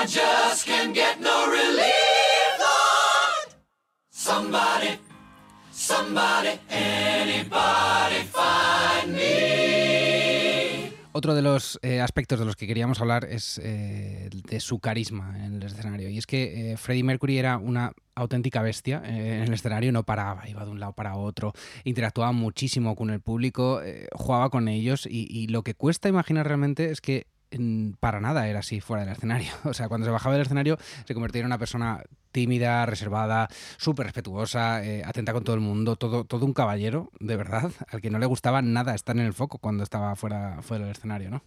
I 0.00 0.06
just 0.06 0.66
can't 0.66 0.94
get 0.94 1.20
no 1.20 1.50
relief, 1.50 2.58
Lord. 2.58 3.54
Somebody, 4.10 4.98
Otro 11.12 11.34
de 11.34 11.42
los 11.42 11.78
eh, 11.82 12.00
aspectos 12.00 12.38
de 12.38 12.44
los 12.44 12.54
que 12.54 12.66
queríamos 12.66 13.00
hablar 13.00 13.26
es 13.28 13.60
eh, 13.62 14.30
de 14.32 14.60
su 14.60 14.78
carisma 14.78 15.34
en 15.44 15.56
el 15.56 15.62
escenario. 15.64 16.08
Y 16.08 16.18
es 16.18 16.26
que 16.26 16.72
eh, 16.72 16.76
Freddie 16.76 17.02
Mercury 17.02 17.36
era 17.36 17.58
una 17.58 17.92
auténtica 18.14 18.62
bestia 18.62 19.02
en 19.04 19.42
el 19.42 19.52
escenario, 19.52 19.92
no 19.92 20.04
paraba, 20.04 20.48
iba 20.48 20.64
de 20.64 20.70
un 20.70 20.78
lado 20.78 20.92
para 20.92 21.16
otro, 21.16 21.52
interactuaba 21.84 22.32
muchísimo 22.32 22.94
con 22.94 23.10
el 23.10 23.20
público, 23.20 23.80
jugaba 24.12 24.50
con 24.50 24.68
ellos. 24.68 25.06
Y, 25.10 25.46
lo 25.48 25.62
que 25.62 25.74
cuesta 25.74 26.08
imaginar 26.08 26.46
realmente 26.46 26.90
es 26.90 27.00
que 27.00 27.26
para 27.98 28.20
nada 28.20 28.48
era 28.48 28.60
así 28.60 28.80
fuera 28.80 29.04
del 29.04 29.12
escenario. 29.12 29.52
O 29.64 29.74
sea, 29.74 29.88
cuando 29.88 30.04
se 30.04 30.10
bajaba 30.10 30.34
del 30.34 30.42
escenario 30.42 30.78
se 31.04 31.14
convertía 31.14 31.40
en 31.40 31.46
una 31.46 31.58
persona 31.58 32.02
tímida, 32.32 32.86
reservada, 32.86 33.48
súper 33.76 34.06
respetuosa, 34.06 34.84
eh, 34.84 35.02
atenta 35.04 35.32
con 35.32 35.44
todo 35.44 35.54
el 35.54 35.60
mundo, 35.60 35.96
todo, 35.96 36.24
todo 36.24 36.46
un 36.46 36.52
caballero, 36.52 37.10
de 37.18 37.36
verdad, 37.36 37.70
al 37.90 38.00
que 38.00 38.10
no 38.10 38.18
le 38.18 38.26
gustaba 38.26 38.62
nada 38.62 38.94
estar 38.94 39.16
en 39.16 39.26
el 39.26 39.32
foco 39.32 39.58
cuando 39.58 39.82
estaba 39.82 40.14
fuera, 40.16 40.62
fuera 40.62 40.84
del 40.84 40.92
escenario, 40.92 41.30
¿no? 41.30 41.42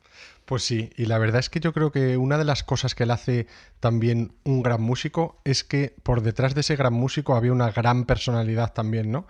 Pues 0.45 0.63
sí, 0.63 0.89
y 0.97 1.05
la 1.05 1.17
verdad 1.17 1.39
es 1.39 1.49
que 1.49 1.59
yo 1.59 1.73
creo 1.73 1.91
que 1.91 2.17
una 2.17 2.37
de 2.37 2.43
las 2.43 2.63
cosas 2.63 2.95
que 2.95 3.05
le 3.05 3.13
hace 3.13 3.47
también 3.79 4.33
un 4.43 4.61
gran 4.61 4.81
músico 4.81 5.39
es 5.45 5.63
que 5.63 5.95
por 6.03 6.21
detrás 6.21 6.53
de 6.53 6.61
ese 6.61 6.75
gran 6.75 6.93
músico 6.93 7.35
había 7.35 7.53
una 7.53 7.71
gran 7.71 8.05
personalidad 8.05 8.73
también, 8.73 9.11
¿no? 9.11 9.25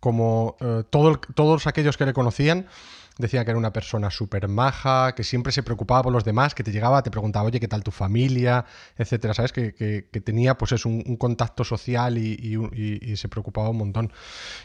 Como 0.00 0.56
eh, 0.60 0.84
todos 0.90 1.66
aquellos 1.66 1.96
que 1.96 2.06
le 2.06 2.12
conocían, 2.12 2.66
decía 3.18 3.44
que 3.44 3.50
era 3.50 3.58
una 3.58 3.72
persona 3.72 4.10
súper 4.10 4.48
maja, 4.48 5.14
que 5.14 5.24
siempre 5.24 5.52
se 5.52 5.62
preocupaba 5.62 6.04
por 6.04 6.12
los 6.12 6.24
demás, 6.24 6.54
que 6.54 6.62
te 6.62 6.72
llegaba, 6.72 7.02
te 7.02 7.10
preguntaba, 7.10 7.46
oye, 7.46 7.60
¿qué 7.60 7.68
tal 7.68 7.82
tu 7.82 7.90
familia? 7.90 8.64
etcétera, 8.96 9.34
¿sabes? 9.34 9.52
Que, 9.52 10.08
tenía 10.24 10.56
pues 10.56 10.72
es 10.72 10.86
un, 10.86 11.16
contacto 11.16 11.64
social 11.64 12.16
y, 12.16 13.16
se 13.16 13.28
preocupaba 13.28 13.68
un 13.70 13.78
montón. 13.78 14.12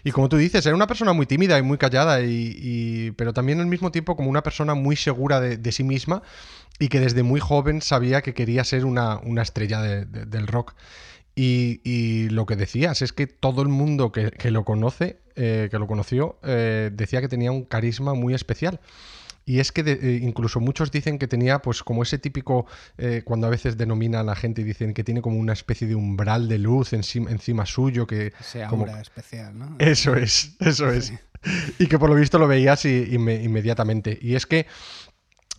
Y 0.03 0.11
como 0.11 0.29
tú 0.29 0.37
dices, 0.37 0.65
era 0.65 0.75
una 0.75 0.87
persona 0.87 1.13
muy 1.13 1.25
tímida 1.25 1.57
y 1.57 1.63
muy 1.63 1.77
callada, 1.77 2.21
y, 2.21 3.11
pero 3.17 3.33
también 3.33 3.59
al 3.59 3.67
mismo 3.67 3.91
tiempo 3.91 4.15
como 4.15 4.29
una 4.29 4.43
persona 4.43 4.75
muy 4.75 4.95
segura 4.95 5.41
de, 5.41 5.71
sí 5.71 5.83
misma 5.83 6.21
y 6.77 6.89
que 6.89 6.99
desde 6.99 7.23
muy 7.23 7.39
joven 7.39 7.81
sabía 7.81 8.21
que 8.21 8.35
quería 8.35 8.63
ser 8.63 8.85
una, 8.85 9.19
estrella 9.41 9.81
del 9.81 10.47
rock. 10.47 10.75
Y, 11.35 12.29
lo 12.29 12.45
que 12.45 12.55
decías 12.55 13.01
es 13.01 13.11
que 13.11 13.27
todo 13.27 13.61
el 13.61 13.67
mundo 13.67 14.11
que, 14.11 14.51
lo 14.51 14.63
conoce, 14.63 15.19
eh, 15.35 15.67
que 15.71 15.79
lo 15.79 15.87
conoció, 15.87 16.37
eh, 16.43 16.91
decía 16.93 17.21
que 17.21 17.27
tenía 17.27 17.51
un 17.51 17.63
carisma 17.63 18.13
muy 18.13 18.33
especial. 18.33 18.79
Y 19.45 19.59
es 19.59 19.73
que 19.73 19.81
eh, 19.81 20.19
incluso 20.21 20.61
muchos 20.61 20.89
dicen 20.91 21.19
que 21.19 21.27
tenía, 21.27 21.59
pues, 21.59 21.83
como 21.83 22.03
ese 22.03 22.17
típico, 22.17 22.65
cuando 23.25 23.47
a 23.47 23.49
veces 23.49 23.77
denominan 23.77 24.21
a 24.21 24.23
la 24.23 24.35
gente 24.35 24.61
y 24.61 24.63
dicen 24.63 24.93
que 24.93 25.03
tiene 25.03 25.21
como 25.21 25.37
una 25.37 25.53
especie 25.53 25.87
de 25.87 25.95
umbral 25.95 26.47
de 26.47 26.59
luz 26.59 26.93
encima, 26.93 27.31
encima 27.31 27.65
suyo. 27.65 28.07
Que, 28.07 28.31
Ese 28.39 28.63
aura 28.63 29.01
especial, 29.01 29.57
¿no? 29.57 29.75
Eso 29.79 30.15
es, 30.15 30.55
eso 30.59 30.89
es. 30.91 31.13
Y 31.77 31.87
que 31.87 31.99
por 31.99 32.09
lo 32.09 32.15
visto 32.15 32.39
lo 32.39 32.47
veías 32.47 32.85
inmediatamente. 32.85 34.17
Y 34.21 34.35
es 34.35 34.45
que 34.45 34.65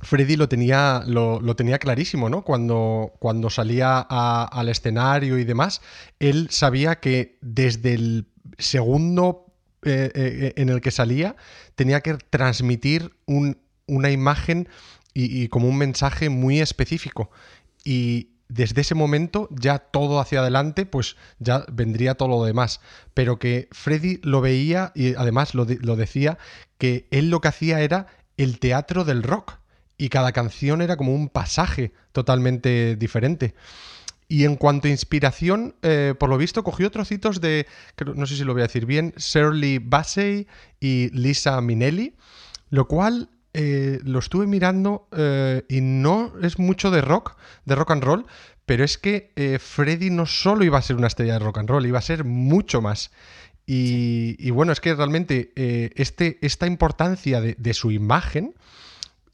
Freddy 0.04 0.36
lo 0.36 0.48
tenía, 0.48 1.02
lo, 1.06 1.56
tenía 1.56 1.78
clarísimo, 1.78 2.28
¿no? 2.28 2.42
Cuando, 2.42 3.12
cuando 3.18 3.50
salía 3.50 3.98
al 4.00 4.68
escenario 4.68 5.38
y 5.38 5.44
demás, 5.44 5.80
él 6.18 6.48
sabía 6.50 7.00
que 7.00 7.38
desde 7.40 7.94
el 7.94 8.26
segundo 8.58 9.46
eh, 9.82 10.10
eh, 10.14 10.52
en 10.56 10.68
el 10.68 10.80
que 10.80 10.90
salía 10.90 11.36
tenía 11.74 12.00
que 12.00 12.14
transmitir 12.14 13.16
una 13.26 14.10
imagen 14.10 14.68
y, 15.16 15.48
como 15.48 15.68
un 15.68 15.78
mensaje 15.78 16.28
muy 16.28 16.60
específico. 16.60 17.30
Y 17.84 18.30
desde 18.48 18.80
ese 18.80 18.94
momento 18.94 19.48
ya 19.50 19.78
todo 19.78 20.20
hacia 20.20 20.40
adelante, 20.40 20.86
pues 20.86 21.16
ya 21.38 21.64
vendría 21.72 22.14
todo 22.14 22.28
lo 22.28 22.44
demás. 22.44 22.80
Pero 23.14 23.38
que 23.38 23.68
Freddy 23.72 24.20
lo 24.22 24.40
veía 24.40 24.92
y 24.94 25.14
además 25.14 25.54
lo, 25.54 25.66
lo 25.80 25.96
decía, 25.96 26.38
que 26.78 27.06
él 27.10 27.30
lo 27.30 27.40
que 27.40 27.48
hacía 27.48 27.80
era 27.80 28.06
el 28.36 28.58
teatro 28.58 29.04
del 29.04 29.22
rock 29.22 29.63
y 29.96 30.08
cada 30.08 30.32
canción 30.32 30.82
era 30.82 30.96
como 30.96 31.14
un 31.14 31.28
pasaje 31.28 31.92
totalmente 32.12 32.96
diferente. 32.96 33.54
Y 34.26 34.44
en 34.44 34.56
cuanto 34.56 34.88
a 34.88 34.90
inspiración, 34.90 35.74
eh, 35.82 36.14
por 36.18 36.30
lo 36.30 36.38
visto, 36.38 36.64
cogió 36.64 36.90
trocitos 36.90 37.40
de, 37.40 37.66
no 38.14 38.26
sé 38.26 38.36
si 38.36 38.44
lo 38.44 38.54
voy 38.54 38.62
a 38.62 38.66
decir 38.66 38.86
bien, 38.86 39.12
Shirley 39.16 39.78
Bassey 39.78 40.46
y 40.80 41.10
Lisa 41.10 41.60
Minnelli, 41.60 42.16
lo 42.70 42.88
cual 42.88 43.28
eh, 43.52 44.00
lo 44.02 44.18
estuve 44.18 44.46
mirando 44.46 45.08
eh, 45.12 45.64
y 45.68 45.80
no 45.82 46.32
es 46.42 46.58
mucho 46.58 46.90
de 46.90 47.02
rock, 47.02 47.36
de 47.66 47.74
rock 47.74 47.90
and 47.90 48.02
roll, 48.02 48.26
pero 48.66 48.82
es 48.82 48.96
que 48.96 49.30
Freddy 49.60 50.08
no 50.08 50.24
solo 50.24 50.64
iba 50.64 50.78
a 50.78 50.82
ser 50.82 50.96
una 50.96 51.08
estrella 51.08 51.34
de 51.34 51.40
rock 51.40 51.58
and 51.58 51.68
roll, 51.68 51.84
iba 51.84 51.98
a 51.98 52.02
ser 52.02 52.24
mucho 52.24 52.80
más. 52.80 53.10
Y, 53.66 54.50
bueno, 54.52 54.72
es 54.72 54.80
que 54.80 54.94
realmente 54.94 55.52
este, 55.94 56.38
esta 56.40 56.66
importancia 56.66 57.42
de 57.42 57.74
su 57.74 57.90
imagen 57.90 58.54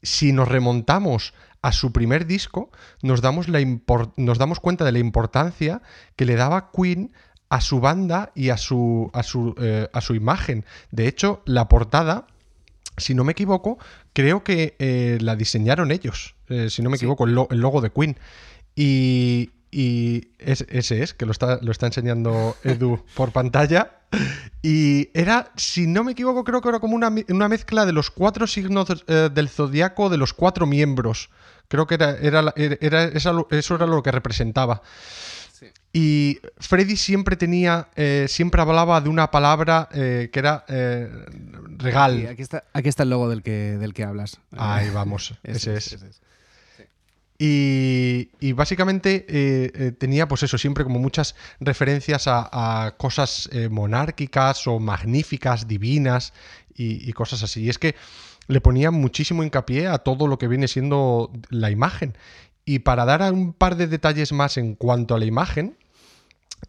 si 0.01 0.33
nos 0.33 0.47
remontamos 0.47 1.33
a 1.61 1.71
su 1.71 1.91
primer 1.91 2.25
disco, 2.25 2.71
nos 3.01 3.21
damos, 3.21 3.47
la 3.47 3.59
nos 4.17 4.37
damos 4.37 4.59
cuenta 4.59 4.83
de 4.83 4.91
la 4.91 4.99
importancia 4.99 5.81
que 6.15 6.25
le 6.25 6.35
daba 6.35 6.71
Queen 6.71 7.11
a 7.49 7.61
su 7.61 7.79
banda 7.81 8.31
y 8.33 8.49
a 8.49 8.57
su, 8.57 9.11
a 9.13 9.23
su, 9.23 9.53
eh, 9.59 9.87
a 9.91 10.01
su 10.01 10.15
imagen. 10.15 10.65
De 10.89 11.07
hecho, 11.07 11.41
la 11.45 11.67
portada, 11.67 12.25
si 12.97 13.13
no 13.13 13.23
me 13.23 13.33
equivoco, 13.33 13.77
creo 14.13 14.43
que 14.43 14.75
eh, 14.79 15.17
la 15.21 15.35
diseñaron 15.35 15.91
ellos, 15.91 16.35
eh, 16.47 16.69
si 16.69 16.81
no 16.81 16.89
me 16.89 16.95
equivoco, 16.95 17.25
el, 17.25 17.33
logo 17.33 17.81
de 17.81 17.91
Queen. 17.91 18.17
Y, 18.75 19.51
y 19.71 20.27
ese 20.37 21.01
es, 21.01 21.13
que 21.13 21.25
lo 21.25 21.31
está, 21.31 21.59
lo 21.61 21.71
está 21.71 21.85
enseñando 21.85 22.57
Edu 22.63 23.03
por 23.15 23.31
pantalla. 23.31 24.01
Y 24.61 25.09
era, 25.13 25.51
si 25.55 25.87
no 25.87 26.03
me 26.03 26.11
equivoco, 26.11 26.43
creo 26.43 26.59
que 26.59 26.67
era 26.67 26.79
como 26.79 26.95
una, 26.95 27.09
mezcla 27.47 27.85
de 27.85 27.93
los 27.93 28.11
cuatro 28.11 28.45
signos 28.47 28.89
eh, 29.07 29.29
del 29.33 29.47
zodiaco 29.47 30.09
de 30.09 30.17
los 30.17 30.33
cuatro 30.33 30.65
miembros. 30.65 31.29
Creo 31.69 31.87
que 31.87 31.95
era, 31.95 32.17
era, 32.17 32.53
era, 32.57 33.03
eso 33.05 33.75
era 33.75 33.87
lo 33.87 34.03
que 34.03 34.11
representaba. 34.11 34.81
Y 35.93 36.39
Freddy 36.57 36.97
siempre 36.97 37.37
tenía, 37.37 37.87
eh, 37.95 38.25
siempre 38.27 38.61
hablaba 38.61 38.99
de 38.99 39.07
una 39.07 39.31
palabra 39.31 39.87
eh, 39.93 40.29
que 40.33 40.39
era 40.39 40.65
regal. 41.77 42.27
aquí, 42.29 42.41
está, 42.41 42.65
aquí 42.73 42.89
está 42.89 43.03
el 43.03 43.09
logo 43.09 43.29
del 43.29 43.41
que, 43.41 43.77
del 43.77 43.93
que 43.93 44.03
hablas. 44.03 44.39
Ahí 44.57 44.89
vamos, 44.89 45.33
ese, 45.43 45.75
es. 45.75 45.97
Y, 47.43 48.51
básicamente 48.53 49.25
eh, 49.27 49.71
eh, 49.73 49.91
tenía, 49.93 50.27
pues 50.27 50.43
eso, 50.43 50.59
siempre 50.59 50.83
como 50.83 50.99
muchas 50.99 51.35
referencias 51.59 52.25
a, 52.27 52.93
cosas 52.97 53.49
eh, 53.51 53.67
monárquicas 53.67 54.67
o 54.67 54.79
magníficas, 54.79 55.67
divinas 55.67 56.33
y, 56.75 57.11
cosas 57.13 57.41
así. 57.41 57.63
Y 57.63 57.69
es 57.69 57.79
que 57.79 57.95
le 58.47 58.61
ponía 58.61 58.91
muchísimo 58.91 59.43
hincapié 59.43 59.87
a 59.87 59.97
todo 59.97 60.27
lo 60.27 60.37
que 60.37 60.47
viene 60.47 60.67
siendo 60.67 61.31
la 61.49 61.71
imagen. 61.71 62.15
Y 62.63 62.79
para 62.79 63.05
dar 63.05 63.33
un 63.33 63.53
par 63.53 63.75
de 63.75 63.87
detalles 63.87 64.33
más 64.33 64.57
en 64.57 64.75
cuanto 64.75 65.15
a 65.15 65.19
la 65.19 65.25
imagen, 65.25 65.75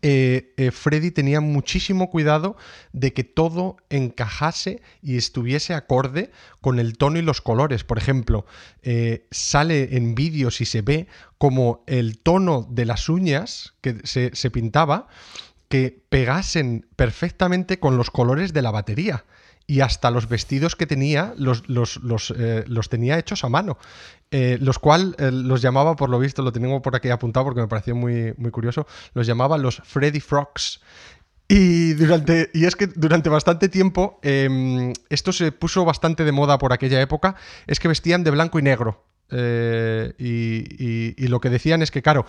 eh, 0.02 0.52
eh, 0.56 0.72
Freddy 0.72 1.12
tenía 1.12 1.40
muchísimo 1.40 2.10
cuidado 2.10 2.56
de 2.92 3.12
que 3.12 3.22
todo 3.22 3.76
encajase 3.88 4.82
y 5.00 5.16
estuviese 5.16 5.74
acorde 5.74 6.32
con 6.60 6.80
el 6.80 6.98
tono 6.98 7.18
y 7.18 7.22
los 7.22 7.40
colores. 7.40 7.84
Por 7.84 7.98
ejemplo, 7.98 8.44
eh, 8.82 9.26
sale 9.30 9.96
en 9.96 10.16
vídeos 10.16 10.60
y 10.60 10.64
se 10.64 10.82
ve 10.82 11.06
como 11.38 11.84
el 11.86 12.18
tono 12.18 12.66
de 12.68 12.84
las 12.84 13.08
uñas 13.08 13.74
que 13.80 14.00
se 14.04 14.50
pintaba 14.50 15.06
que 15.68 16.02
pegasen 16.08 16.86
perfectamente 16.96 17.78
con 17.78 17.96
los 17.96 18.10
colores 18.10 18.52
de 18.52 18.62
la 18.62 18.72
batería 18.72 19.24
y 19.66 19.80
hasta 19.80 20.10
los 20.10 20.28
vestidos 20.28 20.76
que 20.76 20.86
tenía 20.86 21.34
los, 21.36 21.68
los, 21.68 22.34
eh, 22.36 22.64
tenía 22.90 23.18
hechos 23.18 23.44
a 23.44 23.48
mano, 23.48 23.78
eh, 24.30 24.58
los 24.60 24.78
cual 24.78 25.14
eh, 25.18 25.30
los 25.32 25.62
llamaba, 25.62 25.96
por 25.96 26.10
lo 26.10 26.18
visto, 26.18 26.42
lo 26.42 26.52
tengo 26.52 26.82
por 26.82 26.96
aquí 26.96 27.10
apuntado 27.10 27.44
porque 27.44 27.60
me 27.60 27.68
pareció 27.68 27.94
muy, 27.94 28.34
muy 28.36 28.50
curioso, 28.50 28.86
los 29.14 29.26
llamaba 29.26 29.58
los 29.58 29.82
Freddy 29.84 30.20
Frogs. 30.20 30.80
Y, 31.48 31.92
durante, 31.94 32.50
y 32.54 32.64
es 32.64 32.76
que 32.76 32.86
durante 32.86 33.28
bastante 33.28 33.68
tiempo, 33.68 34.18
em, 34.22 34.94
esto 35.10 35.32
se 35.32 35.52
puso 35.52 35.84
bastante 35.84 36.24
de 36.24 36.32
moda 36.32 36.56
por 36.56 36.72
aquella 36.72 37.00
época, 37.00 37.36
es 37.66 37.78
que 37.78 37.88
vestían 37.88 38.24
de 38.24 38.30
blanco 38.30 38.58
y 38.58 38.62
negro. 38.62 39.04
Eh, 39.32 40.12
y, 40.18 41.26
lo 41.28 41.40
que 41.40 41.48
decían 41.48 41.82
es 41.82 41.90
que, 41.90 42.02
claro, 42.02 42.26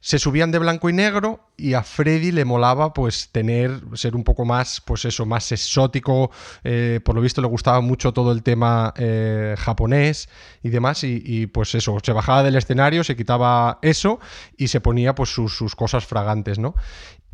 se 0.00 0.18
subían 0.18 0.52
de 0.52 0.58
blanco 0.58 0.88
y 0.88 0.92
negro 0.92 1.48
y 1.56 1.74
a 1.74 1.82
Freddy 1.82 2.30
le 2.30 2.44
molaba 2.44 2.92
pues 2.92 3.30
tener, 3.32 3.80
ser 3.94 4.14
un 4.14 4.22
poco 4.22 4.44
más, 4.44 4.80
pues 4.80 5.04
eso, 5.04 5.26
más 5.26 5.50
exótico. 5.50 6.30
Eh, 6.62 7.00
por 7.04 7.16
lo 7.16 7.20
visto 7.20 7.40
le 7.40 7.48
gustaba 7.48 7.80
mucho 7.80 8.12
todo 8.12 8.30
el 8.30 8.42
tema 8.42 8.94
eh, 8.96 9.56
japonés 9.58 10.28
y 10.62 10.68
demás. 10.68 11.02
Y, 11.02 11.46
pues 11.48 11.74
eso, 11.74 11.98
se 12.02 12.12
bajaba 12.12 12.44
del 12.44 12.56
escenario, 12.56 13.02
se 13.02 13.16
quitaba 13.16 13.78
eso 13.82 14.20
y 14.56 14.68
se 14.68 14.80
ponía 14.80 15.14
pues 15.14 15.30
sus, 15.30 15.56
sus 15.56 15.74
cosas 15.74 16.06
fragantes, 16.06 16.58
¿no? 16.58 16.74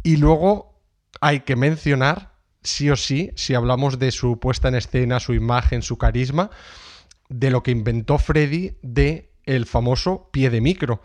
Y 0.03 0.17
luego 0.17 0.81
hay 1.21 1.41
que 1.41 1.57
mencionar, 1.57 2.33
sí 2.63 2.89
o 2.91 2.97
sí, 2.97 3.31
si 3.37 3.55
hablamos 3.55 3.99
de 3.99 4.11
su 4.11 4.39
puesta 4.39 4.69
en 4.69 4.77
escena, 4.77 5.21
su 5.21 5.35
imagen, 5.35 5.83
su 5.83 5.99
carisma, 5.99 6.51
de 7.31 7.51
lo 7.51 7.63
que 7.63 7.71
inventó 7.71 8.19
Freddy 8.19 8.77
de 8.83 9.31
el 9.45 9.65
famoso 9.65 10.29
pie 10.31 10.51
de 10.51 10.61
micro. 10.61 11.01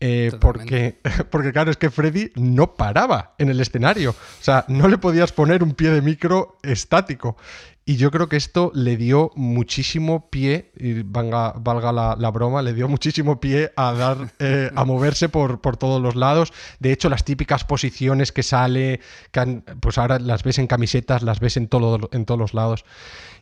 Eh, 0.00 0.32
porque, 0.40 0.98
porque, 1.30 1.52
claro, 1.52 1.70
es 1.70 1.76
que 1.76 1.90
Freddy 1.90 2.32
no 2.34 2.74
paraba 2.74 3.34
en 3.38 3.48
el 3.48 3.60
escenario. 3.60 4.10
O 4.10 4.42
sea, 4.42 4.64
no 4.68 4.88
le 4.88 4.98
podías 4.98 5.32
poner 5.32 5.62
un 5.62 5.74
pie 5.74 5.90
de 5.90 6.02
micro 6.02 6.58
estático. 6.62 7.36
Y 7.90 7.96
yo 7.96 8.12
creo 8.12 8.28
que 8.28 8.36
esto 8.36 8.70
le 8.72 8.96
dio 8.96 9.32
muchísimo 9.34 10.30
pie, 10.30 10.70
y 10.78 11.02
valga, 11.02 11.54
valga 11.58 11.90
la, 11.90 12.30
broma, 12.30 12.62
le 12.62 12.72
dio 12.72 12.86
muchísimo 12.86 13.40
pie 13.40 13.72
a 13.74 13.92
dar, 13.92 14.32
eh, 14.38 14.70
a 14.76 14.84
moverse 14.84 15.28
por, 15.28 15.58
todos 15.76 16.00
los 16.00 16.14
lados. 16.14 16.52
De 16.78 16.92
hecho, 16.92 17.08
las 17.08 17.24
típicas 17.24 17.64
posiciones 17.64 18.30
que 18.30 18.44
sale, 18.44 19.00
pues 19.80 19.98
ahora 19.98 20.20
las 20.20 20.44
ves 20.44 20.60
en 20.60 20.68
camisetas, 20.68 21.24
las 21.24 21.40
ves 21.40 21.56
en, 21.56 21.66
todo, 21.66 22.08
en 22.12 22.26
todos 22.26 22.38
los 22.38 22.54
lados. 22.54 22.84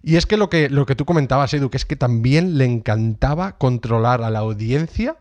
Y 0.02 0.17
es 0.17 0.25
que 0.25 0.38
lo, 0.38 0.49
que 0.49 0.71
lo 0.71 0.87
que 0.87 0.95
tú 0.95 1.05
comentabas, 1.05 1.52
Edu, 1.52 1.69
es 1.75 1.85
que 1.85 1.97
también 1.97 2.57
le 2.57 2.64
encantaba 2.64 3.59
controlar 3.59 4.23
a 4.23 4.31
la 4.31 4.38
audiencia 4.38 5.19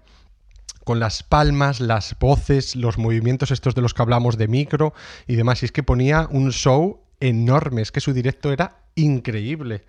con 0.86 1.02
las 1.02 1.24
palmas, 1.24 1.82
las 1.82 2.18
voces, 2.18 2.78
los 2.78 2.98
movimientos 2.98 3.52
estos 3.52 3.76
de 3.76 3.82
los 3.82 3.94
que 3.94 4.04
hablamos 4.04 4.38
de 4.38 4.48
micro 4.48 4.94
y 5.28 5.36
demás. 5.36 5.64
Y 5.64 5.66
es 5.66 5.74
que 5.74 5.84
ponía 5.84 6.30
un 6.32 6.54
show 6.54 7.02
enorme, 7.20 7.82
es 7.82 7.92
que 7.92 8.00
su 8.00 8.14
directo 8.14 8.54
era 8.54 8.87
increíble. 8.98 9.84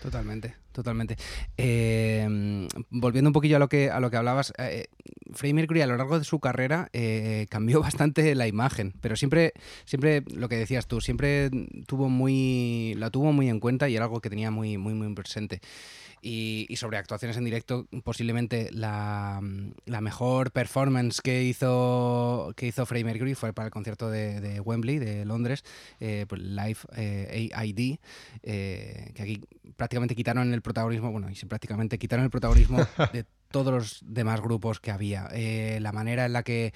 Totalmente, 0.00 0.54
totalmente. 0.72 1.16
Eh, 1.58 2.66
volviendo 2.88 3.28
un 3.28 3.34
poquillo 3.34 3.56
a 3.56 3.58
lo 3.58 3.68
que, 3.68 3.90
a 3.90 4.00
lo 4.00 4.10
que 4.10 4.16
hablabas, 4.16 4.52
eh, 4.56 4.86
Freddie 5.34 5.52
Mercury 5.52 5.82
a 5.82 5.86
lo 5.86 5.96
largo 5.96 6.18
de 6.18 6.24
su 6.24 6.40
carrera 6.40 6.88
eh, 6.94 7.46
cambió 7.50 7.80
bastante 7.82 8.34
la 8.34 8.46
imagen, 8.46 8.94
pero 9.02 9.14
siempre, 9.16 9.52
siempre 9.84 10.22
lo 10.34 10.48
que 10.48 10.56
decías 10.56 10.86
tú, 10.86 11.02
siempre 11.02 11.50
tuvo 11.86 12.08
muy, 12.08 12.94
la 12.96 13.10
tuvo 13.10 13.32
muy 13.32 13.50
en 13.50 13.60
cuenta 13.60 13.90
y 13.90 13.96
era 13.96 14.06
algo 14.06 14.20
que 14.20 14.30
tenía 14.30 14.50
muy, 14.50 14.78
muy, 14.78 14.94
muy 14.94 15.12
presente. 15.14 15.60
Y, 16.22 16.74
sobre 16.76 16.98
actuaciones 16.98 17.36
en 17.36 17.44
directo, 17.44 17.86
posiblemente 18.04 18.70
la, 18.72 19.40
mejor 20.00 20.50
performance 20.50 21.20
que 21.20 21.44
hizo, 21.44 22.52
que 22.56 22.66
hizo 22.66 22.84
Freddie 22.84 23.04
Mercury 23.04 23.34
fue 23.34 23.52
para 23.52 23.66
el 23.66 23.72
concierto 23.72 24.10
de, 24.10 24.60
Wembley, 24.60 24.98
de 24.98 25.24
Londres, 25.24 25.64
eh, 25.98 26.26
Live 26.30 26.78
eh, 26.96 27.50
AID, 27.54 27.98
eh, 28.42 29.12
que 29.14 29.22
aquí 29.22 29.40
prácticamente 29.76 30.14
quitaron 30.14 30.52
el 30.52 30.62
protagonismo, 30.62 31.10
bueno, 31.10 31.28
y 31.30 31.46
prácticamente 31.46 31.98
quitaron 31.98 32.24
el 32.24 32.30
protagonismo 32.30 32.78
de 33.12 33.24
todos 33.50 33.72
los 33.72 33.98
demás 34.02 34.40
grupos 34.40 34.80
que 34.80 34.90
había. 34.90 35.28
Eh, 35.32 35.78
la 35.80 35.92
manera 35.92 36.26
en 36.26 36.32
la 36.32 36.42
que 36.42 36.72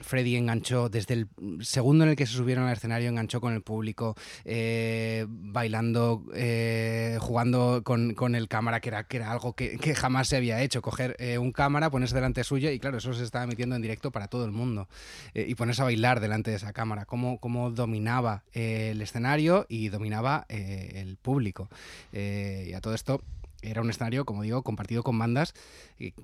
Freddy 0.00 0.36
enganchó, 0.36 0.88
desde 0.88 1.14
el 1.14 1.28
segundo 1.60 2.04
en 2.04 2.10
el 2.10 2.16
que 2.16 2.26
se 2.26 2.34
subieron 2.34 2.66
al 2.66 2.74
escenario, 2.74 3.08
enganchó 3.08 3.40
con 3.40 3.54
el 3.54 3.62
público, 3.62 4.16
eh, 4.44 5.26
bailando, 5.28 6.24
eh, 6.34 7.16
jugando 7.20 7.82
con, 7.84 8.34
el 8.34 8.48
cámara, 8.48 8.80
que 8.80 8.88
era, 8.90 9.04
que 9.04 9.16
era 9.16 9.32
algo 9.32 9.54
que, 9.54 9.78
jamás 9.94 10.28
se 10.28 10.36
había 10.36 10.62
hecho. 10.62 10.82
Coger 10.82 11.16
un 11.38 11.52
cámara, 11.52 11.90
ponerse 11.90 12.14
delante 12.14 12.44
suyo 12.44 12.70
y 12.70 12.78
claro, 12.78 12.98
eso 12.98 13.12
se 13.14 13.24
estaba 13.24 13.44
emitiendo 13.44 13.76
en 13.76 13.82
directo 13.82 14.10
para 14.10 14.28
todo 14.28 14.44
el 14.44 14.52
mundo. 14.52 14.88
y 15.34 15.54
ponerse 15.54 15.82
a 15.82 15.86
bailar 15.86 16.20
delante 16.20 16.50
de 16.50 16.58
esa 16.58 16.72
cámara. 16.72 17.06
Cómo, 17.06 17.38
cómo 17.38 17.70
dominaba 17.70 18.44
el 18.52 19.00
escenario 19.00 19.66
y 19.68 19.88
dominaba 19.88 20.44
el 20.48 21.16
público. 21.16 21.68
y 22.12 22.72
a 22.72 22.80
todo 22.80 22.94
esto 22.94 23.22
era 23.62 23.80
un 23.80 23.90
escenario, 23.90 24.24
como 24.24 24.42
digo, 24.42 24.62
compartido 24.62 25.02
con 25.02 25.18
bandas 25.18 25.54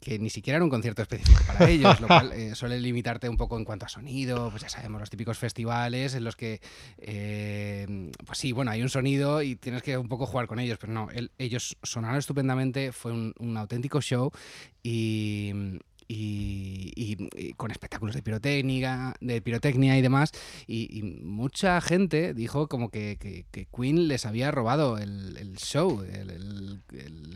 que, 0.00 0.19
ni 0.19 0.31
siquiera 0.31 0.57
era 0.57 0.64
un 0.64 0.71
concierto 0.71 1.02
específico 1.02 1.40
para 1.47 1.69
ellos, 1.71 2.00
lo 2.00 2.07
cual 2.07 2.33
eh, 2.33 2.55
suele 2.55 2.81
limitarte 2.81 3.28
un 3.28 3.37
poco 3.37 3.59
en 3.59 3.64
cuanto 3.64 3.87
a 3.87 3.88
sonido, 3.88 4.50
pues 4.50 4.62
ya 4.62 4.69
sabemos, 4.69 5.00
los 5.00 5.11
típicos 5.11 5.38
festivales 5.38 6.14
en 6.14 6.25
los 6.25 6.37
que, 6.37 6.61
eh, 6.99 8.11
pues 8.25 8.38
sí, 8.38 8.52
bueno, 8.52 8.71
hay 8.71 8.83
un 8.83 8.88
sonido 8.88 9.43
y 9.43 9.57
tienes 9.57 9.83
que 9.83 9.99
un 9.99 10.09
poco 10.09 10.26
jugar 10.26 10.47
con 10.47 10.59
ellos, 10.59 10.78
pero 10.78 10.93
no, 10.93 11.09
ellos 11.38 11.76
sonaron 11.83 12.19
estupendamente, 12.19 12.93
fue 12.93 13.12
un 13.12 13.57
auténtico 13.57 14.00
show 14.00 14.31
y 14.83 15.52
y, 16.08 17.54
con 17.56 17.70
espectáculos 17.70 18.14
de 18.14 18.22
pirotecnia, 18.22 19.14
de 19.20 19.40
pirotecnia 19.42 19.98
y 19.98 20.02
demás. 20.02 20.32
Y, 20.66 21.02
mucha 21.22 21.80
gente 21.80 22.34
dijo 22.34 22.68
como 22.68 22.90
que, 22.90 23.46
Queen 23.75 24.08
les 24.08 24.26
había 24.26 24.50
robado 24.50 24.98
el, 24.98 25.56
show, 25.56 26.02
el, 26.02 26.82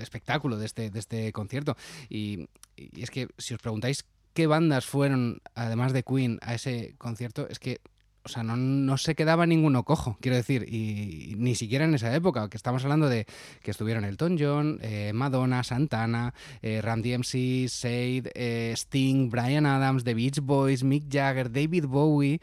espectáculo 0.01 0.57
de 0.57 0.67
este, 0.67 0.91
de 0.91 0.99
este 0.99 1.33
concierto. 1.33 1.77
Y, 2.09 2.49
y 2.77 3.03
es 3.03 3.11
que 3.11 3.29
si 3.39 3.55
os 3.55 3.61
preguntáis 3.61 4.05
qué 4.35 4.47
bandas 4.47 4.87
fueron, 4.87 5.41
además 5.55 5.93
de 5.93 6.03
Queen, 6.03 6.39
a 6.43 6.55
ese 6.55 6.95
concierto, 6.99 7.49
es 7.49 7.59
que 7.59 7.81
o 8.23 8.29
sea, 8.29 8.43
no, 8.43 8.99
se 8.99 9.15
quedaba 9.15 9.47
ninguno 9.47 9.85
cojo, 9.85 10.17
quiero 10.21 10.37
decir, 10.37 10.67
y, 10.69 11.35
ni 11.39 11.55
siquiera 11.55 11.85
en 11.85 11.95
esa 11.95 12.15
época, 12.15 12.49
que 12.49 12.57
estamos 12.57 12.85
hablando 12.85 13.09
de 13.09 13.27
que 13.63 13.71
estuvieron 13.71 14.05
Elton 14.05 14.37
John, 14.39 14.79
eh, 14.83 15.13
Madonna, 15.15 15.65
Santana, 15.65 16.35
eh, 16.63 16.81
Randy 16.83 17.15
MC, 17.15 17.69
Sade, 17.69 18.31
eh, 18.35 18.75
Sting, 18.77 19.31
Brian 19.31 19.67
Adams, 19.67 20.05
The 20.05 20.15
Beach 20.15 20.41
Boys, 20.41 20.85
Mick 20.85 21.05
Jagger, 21.11 21.51
David 21.51 21.87
Bowie, 21.87 22.41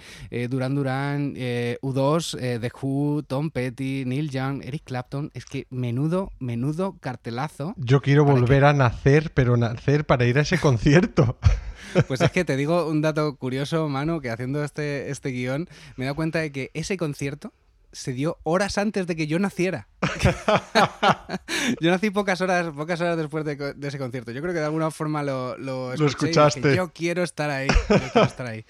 Duran 0.50 0.75
Duran, 0.75 1.36
U2, 1.36 2.60
The 2.60 2.72
Who, 2.81 3.24
Tom 3.24 3.51
Petty, 3.51 4.03
Neil 4.05 4.29
Young, 4.29 4.63
Eric 4.63 4.84
Clapton, 4.86 5.31
es 5.34 5.46
que 5.46 5.67
menudo, 5.69 6.31
menudo 6.39 6.98
cartelazo. 7.00 7.74
Yo 7.77 8.01
quiero 8.01 8.25
volver 8.25 8.65
a 8.65 8.74
nacer, 8.74 9.31
pero 9.34 9.57
nacer 9.57 10.05
para 10.05 10.25
ir 10.25 10.38
a 10.39 10.41
ese 10.41 10.60
concierto. 10.60 11.38
Pues 12.08 12.22
es 12.22 12.32
que 12.32 12.46
te 12.46 12.56
digo 12.56 12.88
un 12.88 13.01
dato 13.01 13.36
curioso, 13.36 13.88
Manu, 13.89 14.22
que 14.22 14.29
haciendo 14.29 14.63
este, 14.63 15.10
este 15.10 15.29
guion 15.29 15.67
me 15.96 16.06
he 16.06 16.08
dado 16.08 16.15
cuenta 16.15 16.39
de 16.39 16.51
que 16.51 16.72
ese 16.74 16.98
concierto 16.98 17.53
se 17.91 18.13
dio 18.13 18.38
horas 18.44 18.77
antes 18.77 19.08
de 19.08 19.15
que 19.15 19.27
yo 19.27 19.39
naciera. 19.39 19.88
yo 21.82 21.89
nací 21.89 22.10
pocas 22.12 22.41
horas, 22.41 22.72
pocas 22.75 23.00
horas 23.01 23.17
después 23.17 23.46
de, 23.46 23.75
ese 23.82 23.98
concierto. 23.98 24.32
Yo 24.32 24.41
creo 24.41 24.53
que 24.53 24.60
de 24.60 24.65
alguna 24.65 24.91
forma 24.91 25.24
lo, 25.24 25.58
lo, 25.58 25.94
escuchaste. 25.94 26.75
yo 26.75 26.91
quiero 26.94 27.24
estar 27.24 27.50
ahí. 27.50 27.67
quiero 27.88 28.27
estar 28.27 28.46
ahí. 28.46 28.65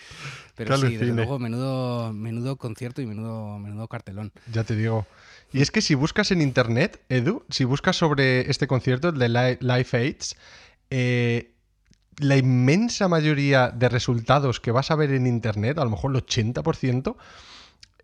Pero 0.56 0.78
sí, 0.78 0.98
desde 0.98 1.14
luego, 1.14 1.40
menudo, 1.40 2.14
menudo 2.14 2.56
concierto 2.58 3.02
y 3.02 3.06
menudo, 3.06 3.60
menudo 3.60 3.88
cartelón. 3.88 4.32
Ya 4.52 4.64
te 4.64 4.76
digo. 4.76 5.06
Y 5.52 5.62
es 5.62 5.72
que 5.72 5.82
si 5.82 5.96
buscas 5.96 6.32
en 6.32 6.42
internet, 6.42 7.02
Edu, 7.10 7.44
si 7.50 7.64
buscas 7.64 7.96
sobre 7.96 8.50
este 8.50 8.68
concierto, 8.68 9.10
el 9.10 9.20
de 9.20 9.58
Life 9.60 9.98
Aids, 9.98 10.36
eh, 10.90 11.52
la 12.20 12.38
inmensa 12.38 13.08
mayoría 13.08 13.70
de 13.70 13.90
resultados 13.90 14.60
que 14.60 14.72
vas 14.72 14.92
a 14.92 14.96
ver 14.96 15.12
en 15.12 15.28
Internet, 15.28 15.78
a 15.78 15.84
lo 15.84 15.92
mejor 15.92 16.16
el 16.16 16.26
80%, 16.26 17.16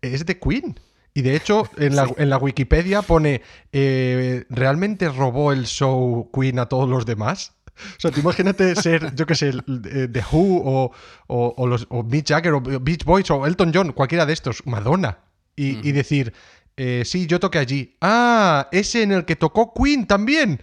es 0.00 0.26
de 0.26 0.38
Queen. 0.38 0.78
Y 1.14 1.22
de 1.22 1.36
hecho, 1.36 1.68
en 1.76 1.96
la, 1.96 2.38
Wikipedia 2.38 3.02
pone, 3.02 3.42
eh, 3.72 4.44
¿realmente 4.50 5.08
robó 5.08 5.52
el 5.52 5.66
show 5.66 6.30
Queen 6.32 6.58
a 6.58 6.66
todos 6.66 6.88
los 6.88 7.06
demás? 7.06 7.52
O 7.76 8.00
sea, 8.00 8.10
te 8.10 8.20
imagínate 8.20 8.74
ser, 8.80 9.14
yo 9.14 9.26
qué 9.26 9.34
sé, 9.34 9.52
The 9.52 10.24
Who 10.30 10.92
o, 11.26 11.66
los, 11.66 11.88
Mick 11.90 12.28
Jagger 12.28 12.54
o 12.54 12.60
Beach 12.60 13.04
Boys 13.04 13.30
o 13.30 13.46
Elton 13.46 13.72
John, 13.74 13.92
cualquiera 13.92 14.26
de 14.26 14.32
estos, 14.32 14.64
Madonna, 14.66 15.18
y, 15.56 15.92
decir, 15.92 16.32
eh, 16.76 17.02
sí, 17.04 17.26
yo 17.26 17.38
toqué 17.38 17.58
allí. 17.58 17.96
Ah, 18.00 18.68
ese 18.72 19.02
en 19.02 19.12
el 19.12 19.24
que 19.24 19.36
tocó 19.36 19.72
Queen 19.72 20.06
también. 20.06 20.60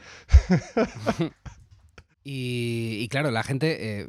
Y, 2.24 3.08
claro, 3.10 3.32
la 3.32 3.42
gente 3.42 4.02
eh, 4.02 4.08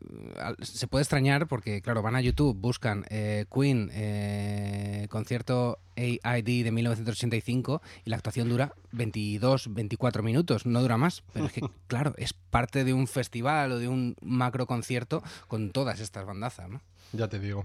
se 0.60 0.86
puede 0.86 1.02
extrañar 1.02 1.46
porque, 1.46 1.80
claro, 1.80 2.02
van 2.02 2.14
a 2.14 2.20
YouTube, 2.20 2.54
buscan 2.54 3.06
eh, 3.08 3.46
Queen 3.52 3.90
eh, 3.94 5.06
concierto 5.08 5.78
AID 5.96 6.64
de 6.64 6.70
1985 6.72 7.80
y 8.04 8.10
la 8.10 8.16
actuación 8.16 8.50
dura 8.50 8.74
22, 8.92 9.72
24 9.72 10.22
minutos, 10.22 10.66
no 10.66 10.82
dura 10.82 10.98
más. 10.98 11.22
Pero 11.32 11.46
es 11.46 11.52
que, 11.52 11.62
claro, 11.86 12.14
es 12.18 12.34
parte 12.34 12.84
de 12.84 12.92
un 12.92 13.06
festival 13.06 13.72
o 13.72 13.78
de 13.78 13.88
un 13.88 14.14
macro 14.20 14.66
concierto 14.66 15.22
con 15.48 15.70
todas 15.70 16.00
estas 16.00 16.26
bandazas, 16.26 16.68
¿no? 16.68 16.82
Ya 17.14 17.28
te 17.28 17.38
digo. 17.38 17.64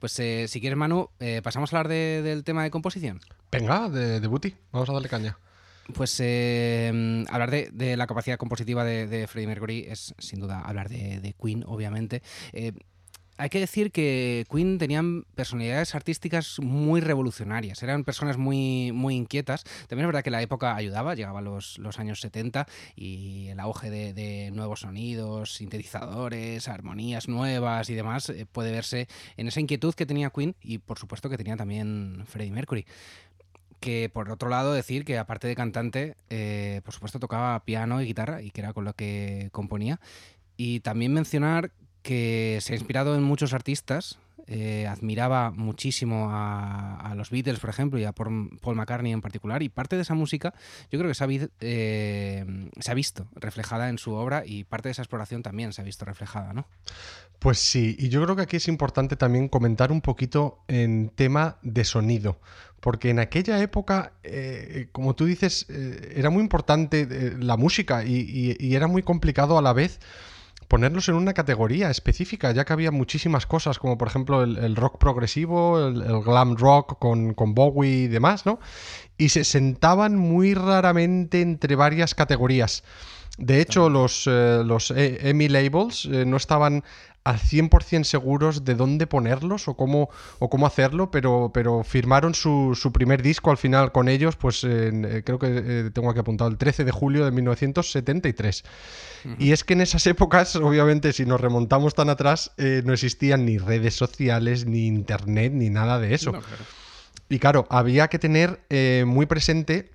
Pues 0.00 0.12
si 0.12 0.60
quieres, 0.60 0.76
Manu, 0.76 1.08
pasamos 1.42 1.72
a 1.72 1.78
hablar 1.78 1.88
del 1.88 2.44
tema 2.44 2.62
de 2.64 2.70
composición. 2.70 3.20
Venga, 3.50 3.88
de, 3.88 4.20
de 4.20 4.26
Booty, 4.26 4.54
vamos 4.70 4.90
a 4.90 4.92
darle 4.92 5.08
caña. 5.08 5.38
Pues 5.92 6.18
em, 6.20 7.26
hablar 7.28 7.50
de, 7.50 7.96
la 7.96 8.06
capacidad 8.06 8.38
compositiva 8.38 8.84
de, 8.84 9.26
Freddie 9.26 9.46
Mercury 9.46 9.86
es 9.88 10.14
sin 10.18 10.40
duda 10.40 10.60
hablar 10.60 10.88
de, 10.88 11.34
Queen, 11.38 11.64
obviamente. 11.66 12.22
Eh, 12.52 12.72
hay 13.36 13.48
que 13.48 13.58
decir 13.58 13.90
que 13.90 14.46
Queen 14.48 14.78
tenían 14.78 15.24
personalidades 15.34 15.94
artísticas 15.94 16.60
muy 16.60 17.00
revolucionarias, 17.00 17.82
eran 17.82 18.04
personas 18.04 18.38
muy, 18.38 18.92
muy 18.92 19.16
inquietas. 19.16 19.64
También 19.88 20.04
es 20.04 20.08
verdad 20.08 20.22
que 20.22 20.30
la 20.30 20.40
época 20.40 20.76
ayudaba, 20.76 21.14
llegaba 21.14 21.40
los, 21.40 21.78
los 21.78 21.98
años 21.98 22.20
70 22.20 22.66
y 22.94 23.48
el 23.48 23.58
auge 23.58 23.90
de, 23.90 24.50
nuevos 24.52 24.80
sonidos, 24.80 25.54
sintetizadores, 25.54 26.68
armonías 26.68 27.28
nuevas 27.28 27.90
y 27.90 27.94
demás 27.94 28.28
eh, 28.28 28.46
puede 28.50 28.70
verse 28.70 29.08
en 29.36 29.48
esa 29.48 29.60
inquietud 29.60 29.94
que 29.94 30.06
tenía 30.06 30.30
Queen 30.30 30.54
y 30.62 30.78
por 30.78 30.98
supuesto 30.98 31.28
que 31.28 31.36
tenía 31.36 31.56
también 31.56 32.24
Freddie 32.26 32.52
Mercury 32.52 32.86
que 33.84 34.08
por 34.08 34.30
otro 34.30 34.48
lado 34.48 34.72
decir 34.72 35.04
que 35.04 35.18
aparte 35.18 35.46
de 35.46 35.54
cantante, 35.54 36.16
eh, 36.30 36.80
por 36.86 36.94
supuesto 36.94 37.20
tocaba 37.20 37.62
piano 37.66 38.00
y 38.00 38.06
guitarra 38.06 38.40
y 38.40 38.50
que 38.50 38.62
era 38.62 38.72
con 38.72 38.86
lo 38.86 38.94
que 38.94 39.50
componía. 39.52 40.00
Y 40.56 40.80
también 40.80 41.12
mencionar 41.12 41.70
que 42.00 42.60
se 42.62 42.72
ha 42.72 42.76
inspirado 42.76 43.14
en 43.14 43.22
muchos 43.22 43.52
artistas, 43.52 44.18
eh, 44.46 44.86
admiraba 44.86 45.50
muchísimo 45.50 46.28
a, 46.30 47.14
los 47.16 47.30
Beatles, 47.30 47.60
por 47.60 47.70
ejemplo, 47.70 47.98
y 47.98 48.04
a 48.04 48.12
Paul 48.12 48.50
McCartney 48.74 49.12
en 49.12 49.22
particular, 49.22 49.62
y 49.62 49.70
parte 49.70 49.96
de 49.96 50.02
esa 50.02 50.14
música 50.14 50.52
yo 50.90 50.98
creo 50.98 51.08
que 51.08 51.14
se 51.14 51.24
ha, 51.24 51.28
eh, 51.60 52.70
se 52.78 52.90
ha, 52.90 52.94
visto 52.94 53.26
reflejada 53.36 53.88
en 53.88 53.96
su 53.96 54.12
obra 54.12 54.42
y 54.44 54.64
parte 54.64 54.88
de 54.88 54.92
esa 54.92 55.02
exploración 55.02 55.42
también 55.42 55.72
se 55.72 55.80
ha 55.80 55.84
visto 55.84 56.04
reflejada, 56.04 56.52
¿no? 56.52 56.66
Pues 57.38 57.58
sí, 57.58 57.96
y 57.98 58.10
yo 58.10 58.22
creo 58.22 58.36
que 58.36 58.42
aquí 58.42 58.56
es 58.56 58.68
importante 58.68 59.16
también 59.16 59.48
comentar 59.48 59.90
un 59.90 60.02
poquito 60.02 60.58
en 60.68 61.08
tema 61.14 61.56
de 61.62 61.84
sonido, 61.84 62.38
porque 62.80 63.10
en 63.10 63.20
aquella 63.20 63.62
época, 63.62 64.12
eh, 64.24 64.88
como 64.92 65.14
tú 65.14 65.24
dices, 65.24 65.66
era 65.70 66.28
muy 66.28 66.42
importante 66.42 67.34
la 67.38 67.56
música 67.56 68.04
y, 68.04 68.74
era 68.74 68.88
muy 68.88 69.02
complicado 69.02 69.56
a 69.56 69.62
la 69.62 69.72
vez 69.72 70.00
ponerlos 70.74 71.08
en 71.08 71.14
una 71.14 71.34
categoría 71.34 71.88
específica, 71.88 72.50
ya 72.50 72.64
que 72.64 72.72
había 72.72 72.90
muchísimas 72.90 73.46
cosas, 73.46 73.78
como 73.78 73.96
por 73.96 74.08
ejemplo 74.08 74.42
el, 74.42 74.74
rock 74.74 74.98
progresivo, 74.98 75.86
el, 75.86 76.20
glam 76.24 76.56
rock 76.56 76.98
con, 76.98 77.32
con, 77.32 77.54
Bowie 77.54 78.06
y 78.06 78.08
demás, 78.08 78.44
¿no? 78.44 78.58
Y 79.16 79.28
se 79.28 79.44
sentaban 79.44 80.16
muy 80.16 80.52
raramente 80.54 81.42
entre 81.42 81.76
varias 81.76 82.16
categorías. 82.16 82.82
De 83.38 83.60
hecho, 83.60 83.88
los, 83.88 84.26
los 84.26 84.92
Emmy 84.96 85.46
Labels 85.46 86.06
no 86.06 86.36
estaban 86.36 86.82
al 87.24 87.38
100% 87.38 88.04
seguros 88.04 88.64
de 88.64 88.74
dónde 88.74 89.06
ponerlos 89.06 89.66
o 89.66 89.74
cómo, 89.74 90.10
o 90.38 90.50
cómo 90.50 90.66
hacerlo, 90.66 91.10
pero, 91.10 91.50
pero 91.52 91.82
firmaron 91.82 92.34
su, 92.34 92.78
su 92.78 92.92
primer 92.92 93.22
disco 93.22 93.50
al 93.50 93.56
final 93.56 93.92
con 93.92 94.08
ellos, 94.08 94.36
pues 94.36 94.62
eh, 94.62 95.22
creo 95.24 95.38
que 95.38 95.46
eh, 95.48 95.90
tengo 95.92 96.10
aquí 96.10 96.20
apuntado 96.20 96.50
el 96.50 96.58
13 96.58 96.84
de 96.84 96.90
julio 96.92 97.24
de 97.24 97.30
1973. 97.30 98.64
Y 99.38 99.52
es 99.52 99.64
que 99.64 99.72
en 99.72 99.80
esas 99.80 100.06
épocas, 100.06 100.54
obviamente, 100.56 101.14
si 101.14 101.24
nos 101.24 101.40
remontamos 101.40 101.94
tan 101.94 102.10
atrás, 102.10 102.52
eh, 102.58 102.82
no 102.84 102.92
existían 102.92 103.46
ni 103.46 103.56
redes 103.56 103.94
sociales, 103.94 104.66
ni 104.66 104.86
internet, 104.86 105.52
ni 105.54 105.70
nada 105.70 105.98
de 105.98 106.14
eso. 106.14 106.32
Y 107.30 107.38
claro, 107.38 107.66
había 107.70 108.08
que 108.08 108.18
tener 108.18 108.60
muy 109.06 109.24
presente 109.24 109.93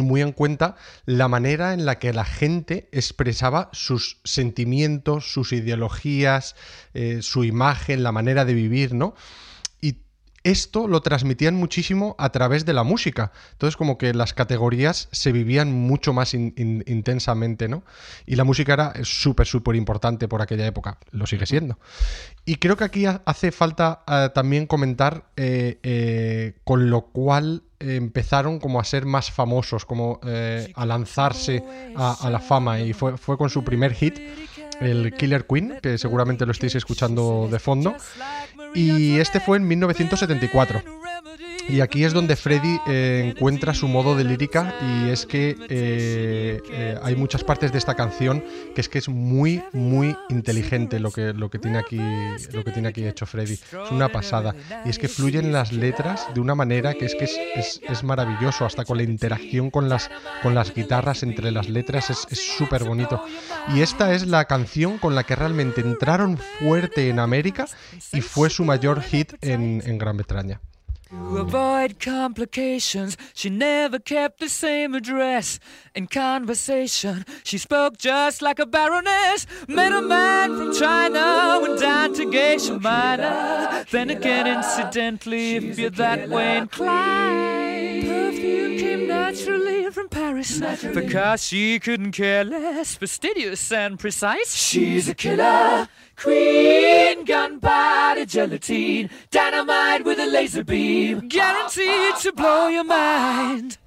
muy 0.00 0.22
en 0.22 0.32
cuenta 0.32 0.76
la 1.04 1.28
manera 1.28 1.74
en 1.74 1.84
la 1.84 1.98
que 1.98 2.12
la 2.12 2.24
gente 2.24 2.88
expresaba 2.92 3.68
sus 3.72 4.18
sentimientos, 4.24 5.32
sus 5.32 5.52
ideologías, 5.52 6.56
eh, 6.94 7.18
su 7.22 7.44
imagen, 7.44 8.02
la 8.02 8.12
manera 8.12 8.44
de 8.44 8.54
vivir, 8.54 8.94
¿no? 8.94 9.14
Y 9.80 9.98
esto 10.44 10.88
lo 10.88 11.00
transmitían 11.02 11.54
muchísimo 11.54 12.16
a 12.18 12.30
través 12.30 12.64
de 12.64 12.72
la 12.72 12.82
música. 12.82 13.32
Entonces, 13.52 13.76
como 13.76 13.98
que 13.98 14.14
las 14.14 14.34
categorías 14.34 15.08
se 15.12 15.32
vivían 15.32 15.72
mucho 15.72 16.12
más 16.12 16.34
intensamente, 16.34 17.68
¿no? 17.68 17.84
Y 18.26 18.36
la 18.36 18.44
música 18.44 18.72
era 18.72 18.92
súper, 19.02 19.46
súper 19.46 19.76
importante 19.76 20.28
por 20.28 20.42
aquella 20.42 20.66
época. 20.66 20.98
Lo 21.10 21.26
sigue 21.26 21.46
siendo. 21.46 21.78
Y 22.44 22.56
creo 22.56 22.76
que 22.76 22.84
aquí 22.84 23.04
hace 23.06 23.52
falta 23.52 24.02
eh, 24.08 24.30
también 24.34 24.66
comentar 24.66 25.30
eh, 25.36 26.54
con 26.64 26.90
lo 26.90 27.02
cual 27.06 27.62
empezaron 27.82 28.58
como 28.58 28.80
a 28.80 28.84
ser 28.84 29.06
más 29.06 29.30
famosos, 29.30 29.84
como 29.84 30.20
eh, 30.24 30.72
a 30.74 30.86
lanzarse 30.86 31.62
a, 31.96 32.28
la 32.30 32.38
fama. 32.38 32.80
Y 32.80 32.92
fue, 32.92 33.16
fue 33.16 33.36
con 33.36 33.50
su 33.50 33.64
primer 33.64 33.94
hit, 33.94 34.18
el 34.80 35.12
Killer 35.14 35.46
Queen, 35.46 35.78
que 35.82 35.98
seguramente 35.98 36.46
lo 36.46 36.52
estáis 36.52 36.74
escuchando 36.74 37.48
de 37.50 37.58
fondo, 37.58 37.94
y 38.74 39.18
este 39.18 39.40
fue 39.40 39.58
en 39.58 39.68
1974. 39.68 41.01
Y 41.68 41.80
aquí 41.80 42.04
es 42.04 42.12
donde 42.12 42.36
Freddy 42.36 42.80
eh, 42.86 43.32
encuentra 43.34 43.72
su 43.72 43.88
modo 43.88 44.16
de 44.16 44.24
lírica 44.24 44.74
y 44.82 45.10
es 45.10 45.26
que 45.26 45.56
eh, 45.68 46.60
eh, 46.70 46.98
hay 47.02 47.16
muchas 47.16 47.44
partes 47.44 47.72
de 47.72 47.78
esta 47.78 47.94
canción 47.94 48.44
que 48.74 48.80
es 48.80 48.88
que 48.88 48.98
es 48.98 49.08
muy, 49.08 49.62
muy 49.72 50.16
inteligente 50.28 50.98
lo 50.98 51.10
que, 51.10 51.32
lo 51.32 51.50
que, 51.50 51.58
tiene, 51.58 51.78
aquí, 51.78 52.00
lo 52.52 52.64
que 52.64 52.72
tiene 52.72 52.88
aquí 52.88 53.06
hecho 53.06 53.26
Freddy. 53.26 53.54
Es 53.54 53.90
una 53.90 54.10
pasada. 54.10 54.54
Y 54.84 54.90
es 54.90 54.98
que 54.98 55.08
fluyen 55.08 55.52
las 55.52 55.72
letras 55.72 56.26
de 56.34 56.40
una 56.40 56.54
manera 56.54 56.94
que 56.94 57.06
es 57.06 57.14
que 57.14 57.24
es, 57.24 57.80
es, 57.88 58.04
maravilloso, 58.04 58.64
hasta 58.64 58.84
con 58.84 58.96
la 58.96 59.04
interacción 59.04 59.70
con 59.70 59.88
las, 59.88 60.10
con 60.42 60.54
las 60.54 60.74
guitarras 60.74 61.22
entre 61.22 61.50
las 61.52 61.68
letras 61.68 62.10
es 62.10 62.38
súper 62.56 62.84
bonito. 62.84 63.24
Y 63.74 63.80
esta 63.80 64.14
es 64.14 64.26
la 64.26 64.44
canción 64.46 64.98
con 64.98 65.14
la 65.14 65.24
que 65.24 65.36
realmente 65.36 65.80
entraron 65.80 66.38
fuerte 66.38 67.08
en 67.08 67.18
América 67.18 67.66
y 68.12 68.20
fue 68.20 68.50
su 68.50 68.64
mayor 68.64 69.02
hit 69.02 69.34
en, 69.40 69.82
en 69.86 69.98
Gran 69.98 70.16
Bretaña. 70.16 70.60
To 71.12 71.36
avoid 71.36 72.00
complications, 72.00 73.18
she 73.34 73.50
never 73.50 73.98
kept 73.98 74.40
the 74.40 74.48
same 74.48 74.94
address. 74.94 75.58
In 75.94 76.06
conversation, 76.06 77.26
she 77.44 77.58
spoke 77.58 77.98
just 77.98 78.40
like 78.40 78.58
a 78.58 78.64
baroness. 78.64 79.46
Met 79.68 79.92
a 79.92 80.00
man 80.00 80.56
from 80.56 80.72
China, 80.72 81.58
went 81.60 81.78
down 81.80 82.14
to 82.14 82.30
Geisha 82.30 82.78
Minor. 82.78 83.84
Then 83.90 84.08
again, 84.08 84.46
incidentally, 84.46 85.56
if 85.56 85.78
you're 85.78 85.90
that 85.90 86.30
way 86.30 86.56
inclined, 86.56 88.06
perfume 88.06 88.78
came 88.78 89.06
naturally 89.06 89.90
from 89.90 90.08
Paris. 90.08 90.60
Naturally. 90.60 91.02
Because 91.02 91.46
she 91.46 91.78
couldn't 91.78 92.12
care 92.12 92.42
less, 92.42 92.94
fastidious 92.94 93.70
and 93.70 93.98
precise. 93.98 94.54
She's 94.54 95.10
a 95.10 95.14
killer. 95.14 95.88
Queen, 96.16 97.24
gunpowder 97.24 98.26
gelatine, 98.26 99.10
dynamite 99.30 100.04
with 100.04 100.18
a 100.18 100.26
laser 100.26 100.64
beam, 100.64 101.28
guaranteed 101.28 102.16
to 102.16 102.32
blow 102.32 102.68
your 102.68 102.84
mind. 102.84 103.78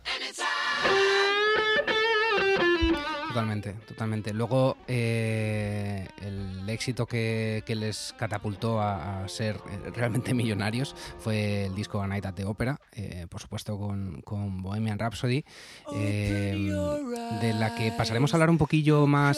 Totalmente, 3.36 3.74
totalmente. 3.86 4.34
Luego, 4.34 4.78
eh, 4.88 6.08
el 6.22 6.70
éxito 6.70 7.06
que, 7.06 7.62
les 7.68 8.16
catapultó 8.18 8.80
a, 8.80 9.28
ser 9.28 9.58
eh, 9.58 9.92
realmente 9.94 10.34
millonarios 10.34 10.96
fue 11.20 11.66
el 11.66 11.76
disco 11.76 12.02
A 12.02 12.08
Night 12.08 12.26
at 12.26 12.34
the 12.36 12.46
Opera, 12.46 12.80
eh, 12.94 13.28
por 13.30 13.42
supuesto 13.42 13.78
con, 13.78 14.62
Bohemian 14.62 14.98
Rhapsody, 14.98 15.44
de 15.92 17.54
la 17.60 17.76
que 17.76 17.92
pasaremos 17.92 18.34
a 18.34 18.38
hablar 18.38 18.50
un 18.50 18.58
poquillo 18.58 19.06
más 19.06 19.38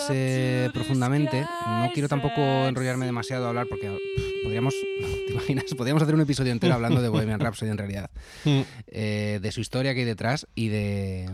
profundamente. 0.75 1.41
No 1.65 1.89
quiero 1.91 2.07
tampoco 2.07 2.39
enrollarme 2.67 3.07
demasiado 3.07 3.47
a 3.47 3.49
hablar 3.49 3.65
porque 3.67 3.97
podríamos, 4.43 4.75
¿te 5.25 5.33
imaginas? 5.33 5.65
Podríamos 5.75 6.03
hacer 6.03 6.13
un 6.13 6.21
episodio 6.21 6.51
entero 6.51 6.75
hablando 6.75 7.01
de 7.01 7.09
Bohemian 7.09 7.39
Rhapsody 7.39 7.71
en 7.71 7.79
realidad, 7.79 8.11
mm. 8.45 8.61
de 8.91 9.51
su 9.51 9.59
historia 9.59 9.95
que 9.95 10.01
hay 10.01 10.05
detrás 10.05 10.45
y 10.53 10.67
de 10.67 11.31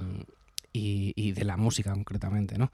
y, 0.74 1.32
de 1.32 1.46
la 1.46 1.56
música 1.56 1.94
concretamente, 1.94 2.58
¿no? 2.58 2.72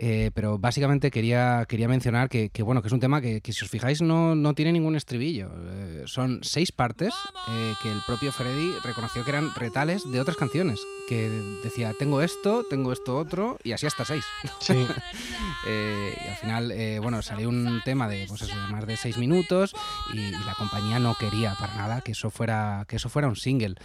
Eh, 0.00 0.30
pero 0.32 0.58
básicamente 0.58 1.10
quería, 1.10 1.64
quería 1.68 1.88
mencionar 1.88 2.28
que, 2.28 2.50
bueno, 2.62 2.82
que 2.82 2.88
es 2.88 2.92
un 2.92 3.00
tema 3.00 3.20
que, 3.20 3.40
si 3.44 3.64
os 3.64 3.70
fijáis 3.70 4.00
no, 4.00 4.34
no 4.34 4.54
tiene 4.54 4.72
ningún 4.72 4.96
estribillo. 4.96 5.50
Eh, 5.56 6.02
son 6.06 6.40
seis 6.42 6.70
partes 6.70 7.14
eh, 7.48 7.72
que 7.82 7.90
el 7.90 8.00
propio 8.06 8.30
Freddy 8.30 8.72
reconoció 8.84 9.24
que 9.24 9.30
eran 9.30 9.52
retales 9.54 10.10
de 10.10 10.20
otras 10.20 10.36
canciones. 10.36 10.80
Que 11.08 11.28
decía, 11.64 11.94
tengo 11.98 12.22
esto, 12.22 12.64
tengo 12.68 12.92
esto 12.92 13.16
otro, 13.16 13.58
y 13.64 13.72
así 13.72 13.86
hasta 13.86 14.04
seis. 14.04 14.24
Sí. 14.60 14.74
y 15.66 16.28
al 16.28 16.36
final, 16.36 16.72
bueno, 17.00 17.22
salió 17.22 17.48
un 17.48 17.80
tema 17.84 18.08
de, 18.08 18.26
pues 18.28 18.42
eso, 18.42 18.54
de 18.54 18.72
más 18.72 18.86
de 18.86 18.96
seis 18.96 19.16
minutos 19.16 19.74
y, 20.12 20.18
y, 20.18 20.30
la 20.30 20.54
compañía 20.56 20.98
no 20.98 21.14
quería 21.14 21.54
para 21.58 21.74
nada 21.74 22.00
que 22.02 22.12
eso 22.12 22.30
fuera, 22.30 22.84
que 22.88 22.96
eso 22.96 23.08
fuera 23.08 23.28
un 23.28 23.36
single. 23.36 23.76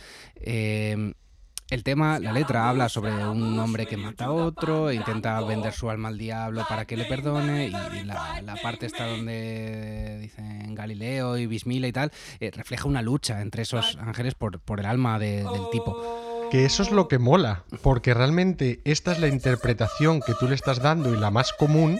El 1.70 1.84
tema, 1.84 2.20
la 2.20 2.32
letra 2.32 2.70
habla 2.70 2.90
sobre 2.90 3.12
un 3.12 3.58
hombre 3.58 3.86
que 3.86 3.98
mata 3.98 4.26
a 4.26 4.32
otro, 4.32 4.92
intenta 4.92 5.40
vender 5.42 5.74
su 5.74 5.90
alma 5.90 6.10
al 6.10 6.18
diablo 6.18 6.66
para 6.68 6.86
que 6.86 6.98
le 6.98 7.06
perdone, 7.06 7.68
y 7.68 8.04
la, 8.04 8.56
parte 8.62 8.86
está 8.86 9.08
donde 9.08 10.20
dicen 10.22 10.76
Galileo 10.76 11.38
y 11.38 11.48
Bismila 11.48 11.88
y 11.88 11.92
tal, 11.92 12.12
eh, 12.40 12.52
refleja 12.52 12.88
una 12.88 13.02
lucha 13.02 13.42
entre 13.42 13.64
esos 13.64 13.98
ángeles 13.98 14.36
por, 14.36 14.60
por 14.60 14.80
el 14.82 14.86
alma 14.86 15.18
del 15.20 15.48
tipo. 15.72 16.48
Que 16.52 16.66
eso 16.66 16.84
es 16.84 16.92
lo 16.92 17.08
que 17.08 17.18
mola, 17.18 17.64
porque 17.82 18.14
realmente 18.14 18.82
esta 18.84 19.12
es 19.12 19.20
la 19.20 19.28
interpretación 19.28 20.20
que 20.22 20.36
tú 20.36 20.48
le 20.48 20.56
estás 20.56 20.80
dando 20.80 21.12
y 21.12 21.18
la 21.18 21.32
más 21.32 21.52
común, 21.54 22.00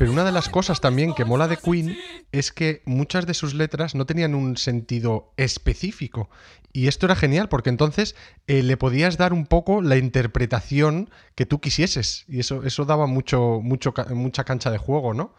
pero 0.00 0.12
una 0.12 0.24
de 0.24 0.32
las 0.32 0.48
cosas 0.48 0.80
también 0.80 1.12
que 1.12 1.26
mola 1.26 1.46
de 1.46 1.58
Queen 1.58 1.94
es 2.32 2.52
que 2.52 2.80
muchas 2.86 3.26
de 3.26 3.34
sus 3.34 3.52
letras 3.52 3.94
no 3.94 4.06
tenían 4.06 4.34
un 4.34 4.56
sentido 4.56 5.34
específico. 5.36 6.30
Y 6.72 6.88
esto 6.88 7.04
era 7.04 7.14
genial 7.14 7.50
porque 7.50 7.68
entonces 7.68 8.16
eh, 8.46 8.62
le 8.62 8.78
podías 8.78 9.18
dar 9.18 9.34
un 9.34 9.44
poco 9.44 9.82
la 9.82 9.98
interpretación 9.98 11.10
que 11.34 11.44
tú 11.44 11.60
quisieses. 11.60 12.24
Y 12.28 12.40
eso, 12.40 12.64
eso 12.64 12.86
daba 12.86 13.06
mucho, 13.06 13.60
mucho, 13.62 13.92
mucha 14.14 14.44
cancha 14.44 14.70
de 14.70 14.78
juego, 14.78 15.12
¿no? 15.12 15.34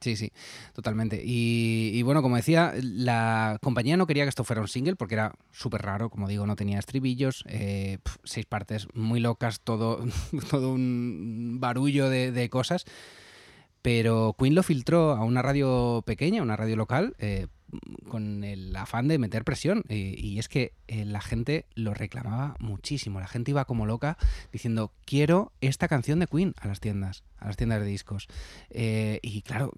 Sí, 0.00 0.16
sí, 0.16 0.32
totalmente. 0.74 1.22
Y, 1.24 2.02
bueno, 2.02 2.20
como 2.20 2.34
decía, 2.34 2.74
la 2.82 3.58
compañía 3.62 3.96
no 3.96 4.08
quería 4.08 4.24
que 4.24 4.30
esto 4.30 4.42
fuera 4.42 4.60
un 4.60 4.66
single 4.66 4.96
porque 4.96 5.14
era 5.14 5.36
súper 5.52 5.82
raro, 5.82 6.10
como 6.10 6.26
digo, 6.26 6.48
no 6.48 6.56
tenía 6.56 6.80
estribillos, 6.80 7.44
eh, 7.46 7.98
seis 8.24 8.44
partes 8.44 8.88
muy 8.92 9.20
locas, 9.20 9.60
todo, 9.60 10.04
todo 10.50 10.72
un 10.72 11.58
barullo 11.60 12.10
de 12.10 12.50
cosas. 12.50 12.84
Pero 13.88 14.36
Queen 14.38 14.54
lo 14.54 14.62
filtró 14.62 15.12
a 15.12 15.24
una 15.24 15.40
radio 15.40 16.02
pequeña, 16.04 16.42
una 16.42 16.56
radio 16.56 16.76
local, 16.76 17.16
eh, 17.18 17.46
con 18.06 18.44
el 18.44 18.76
afán 18.76 19.08
de 19.08 19.16
meter 19.16 19.44
presión. 19.44 19.82
y 19.88 20.38
es 20.38 20.50
que 20.50 20.74
eh, 20.88 21.06
la 21.06 21.22
gente 21.22 21.64
lo 21.74 21.94
reclamaba 21.94 22.54
muchísimo. 22.58 23.18
La 23.18 23.28
gente 23.28 23.52
iba 23.52 23.64
como 23.64 23.86
loca 23.86 24.18
diciendo, 24.52 24.92
quiero 25.06 25.52
esta 25.62 25.88
canción 25.88 26.18
de 26.18 26.26
Queen 26.26 26.54
a 26.60 26.68
las 26.68 26.80
tiendas, 26.80 27.24
a 27.38 27.46
las 27.46 27.56
tiendas 27.56 27.80
de 27.80 27.86
discos. 27.86 28.28
Eh, 28.68 29.20
y 29.22 29.40
claro, 29.40 29.72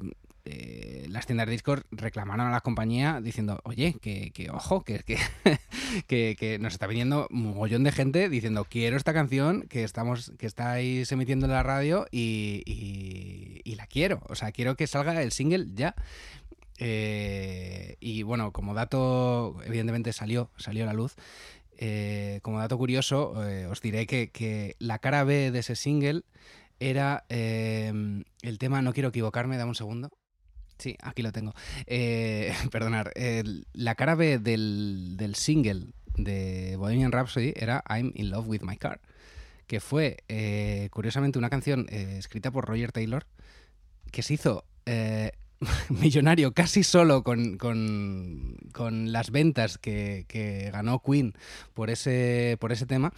las 1.07 1.27
tiendas 1.27 1.46
de 1.46 1.53
Discord 1.53 1.85
reclamaron 1.92 2.49
a 2.49 2.51
la 2.51 2.62
compañía 2.62 3.20
diciendo, 3.23 3.61
oye, 3.62 3.94
que, 4.01 4.33
ojo, 4.53 4.83
que, 6.09 6.59
nos 6.61 6.73
está 6.73 6.88
viniendo 6.88 7.29
un 7.31 7.42
mogollón 7.42 7.85
de 7.85 7.92
gente 7.92 8.29
diciendo, 8.29 8.66
quiero 8.68 8.96
esta 8.96 9.12
canción 9.12 9.62
que 9.68 9.85
estamos, 9.85 10.33
que 10.37 10.46
estáis 10.46 11.12
emitiendo 11.12 11.46
en 11.46 11.53
la 11.53 11.62
radio 11.62 12.07
y, 12.11 12.64
la 13.64 13.87
quiero. 13.87 14.23
O 14.29 14.35
sea, 14.35 14.53
quiero 14.53 14.77
que 14.77 14.87
salga 14.87 15.23
el 15.23 15.33
single 15.33 15.66
ya. 15.75 15.94
Eh, 16.79 17.96
y 18.01 18.23
bueno, 18.23 18.53
como 18.53 18.75
dato, 18.75 19.57
evidentemente 19.64 20.12
salió, 20.12 20.51
salió 20.57 20.85
a 20.85 20.87
la 20.87 20.94
luz. 20.94 21.14
Eh, 21.77 22.40
como 22.42 22.59
dato 22.59 22.77
curioso, 22.79 23.35
os 23.70 23.81
diré 23.81 24.07
que, 24.07 24.77
la 24.79 24.99
cara 24.99 25.25
B 25.25 25.51
de 25.51 25.59
ese 25.59 25.77
single 25.77 26.23
era 26.79 27.25
el 27.29 28.59
tema 28.59 28.83
No 28.83 28.92
quiero 28.92 29.11
equivocarme, 29.11 29.57
dame 29.57 29.70
un 29.70 29.75
segundo. 29.75 30.11
Sí, 30.79 30.96
aquí 31.03 31.23
lo 31.23 31.31
tengo. 31.31 31.55
Eh, 31.87 32.53
perdonar, 32.73 33.12
la 33.75 33.94
cara 33.94 34.14
B 34.14 34.38
del, 34.38 35.35
single 35.35 35.88
de 36.16 36.77
Bohemian 36.77 37.12
Rhapsody 37.12 37.53
era 37.55 37.85
I'm 37.88 38.12
in 38.14 38.31
love 38.31 38.49
with 38.49 38.62
my 38.62 38.77
car, 38.77 39.01
que 39.70 39.78
fue 39.78 40.16
eh, 40.26 40.88
curiosamente 40.90 41.38
una 41.38 41.48
canción 41.48 41.87
eh, 41.90 42.16
escrita 42.18 42.50
por 42.50 42.66
Roger 42.66 42.90
Taylor 42.90 43.28
que 44.11 44.24
se 44.24 44.35
hizo 44.35 44.64
millonario 45.90 46.52
casi 46.54 46.83
solo 46.83 47.22
con, 47.22 47.56
las 49.12 49.30
ventas 49.30 49.78
que, 49.78 50.24
que, 50.26 50.72
ganó 50.72 51.00
Queen 51.00 51.35
por 51.72 51.88
ese, 51.88 52.56
por 52.59 52.72
ese 52.72 52.87
tema 52.87 53.12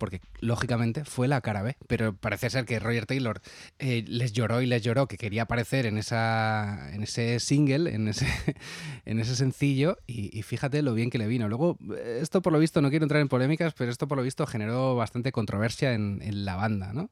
porque 0.00 0.20
lógicamente 0.40 1.04
fue 1.04 1.28
la 1.28 1.42
cara 1.42 1.62
B, 1.62 1.76
pero 1.86 2.14
parece 2.14 2.50
ser 2.50 2.64
que 2.64 2.80
Roger 2.80 3.06
Taylor 3.06 3.40
eh, 3.78 4.02
les 4.08 4.32
lloró 4.32 4.62
y 4.62 4.66
les 4.66 4.82
lloró 4.82 5.06
que 5.06 5.18
quería 5.18 5.42
aparecer 5.42 5.86
en, 5.86 5.98
esa, 5.98 6.90
en 6.92 7.04
ese 7.04 7.38
single, 7.38 7.94
en 7.94 8.08
ese, 8.08 8.26
en 9.04 9.20
ese 9.20 9.36
sencillo, 9.36 9.98
y, 10.06 10.42
fíjate 10.42 10.82
lo 10.82 10.94
bien 10.94 11.10
que 11.10 11.18
le 11.18 11.26
vino. 11.26 11.48
Luego, 11.48 11.78
esto 12.20 12.40
por 12.40 12.52
lo 12.52 12.58
visto, 12.58 12.80
no 12.80 12.90
quiero 12.90 13.04
entrar 13.04 13.20
en 13.20 13.28
polémicas, 13.28 13.74
pero 13.74 13.90
esto 13.92 14.08
por 14.08 14.16
lo 14.16 14.24
visto 14.24 14.46
generó 14.46 14.96
bastante 14.96 15.30
controversia 15.30 15.92
en, 15.92 16.20
la 16.44 16.56
banda, 16.56 16.92
¿no? 16.94 17.10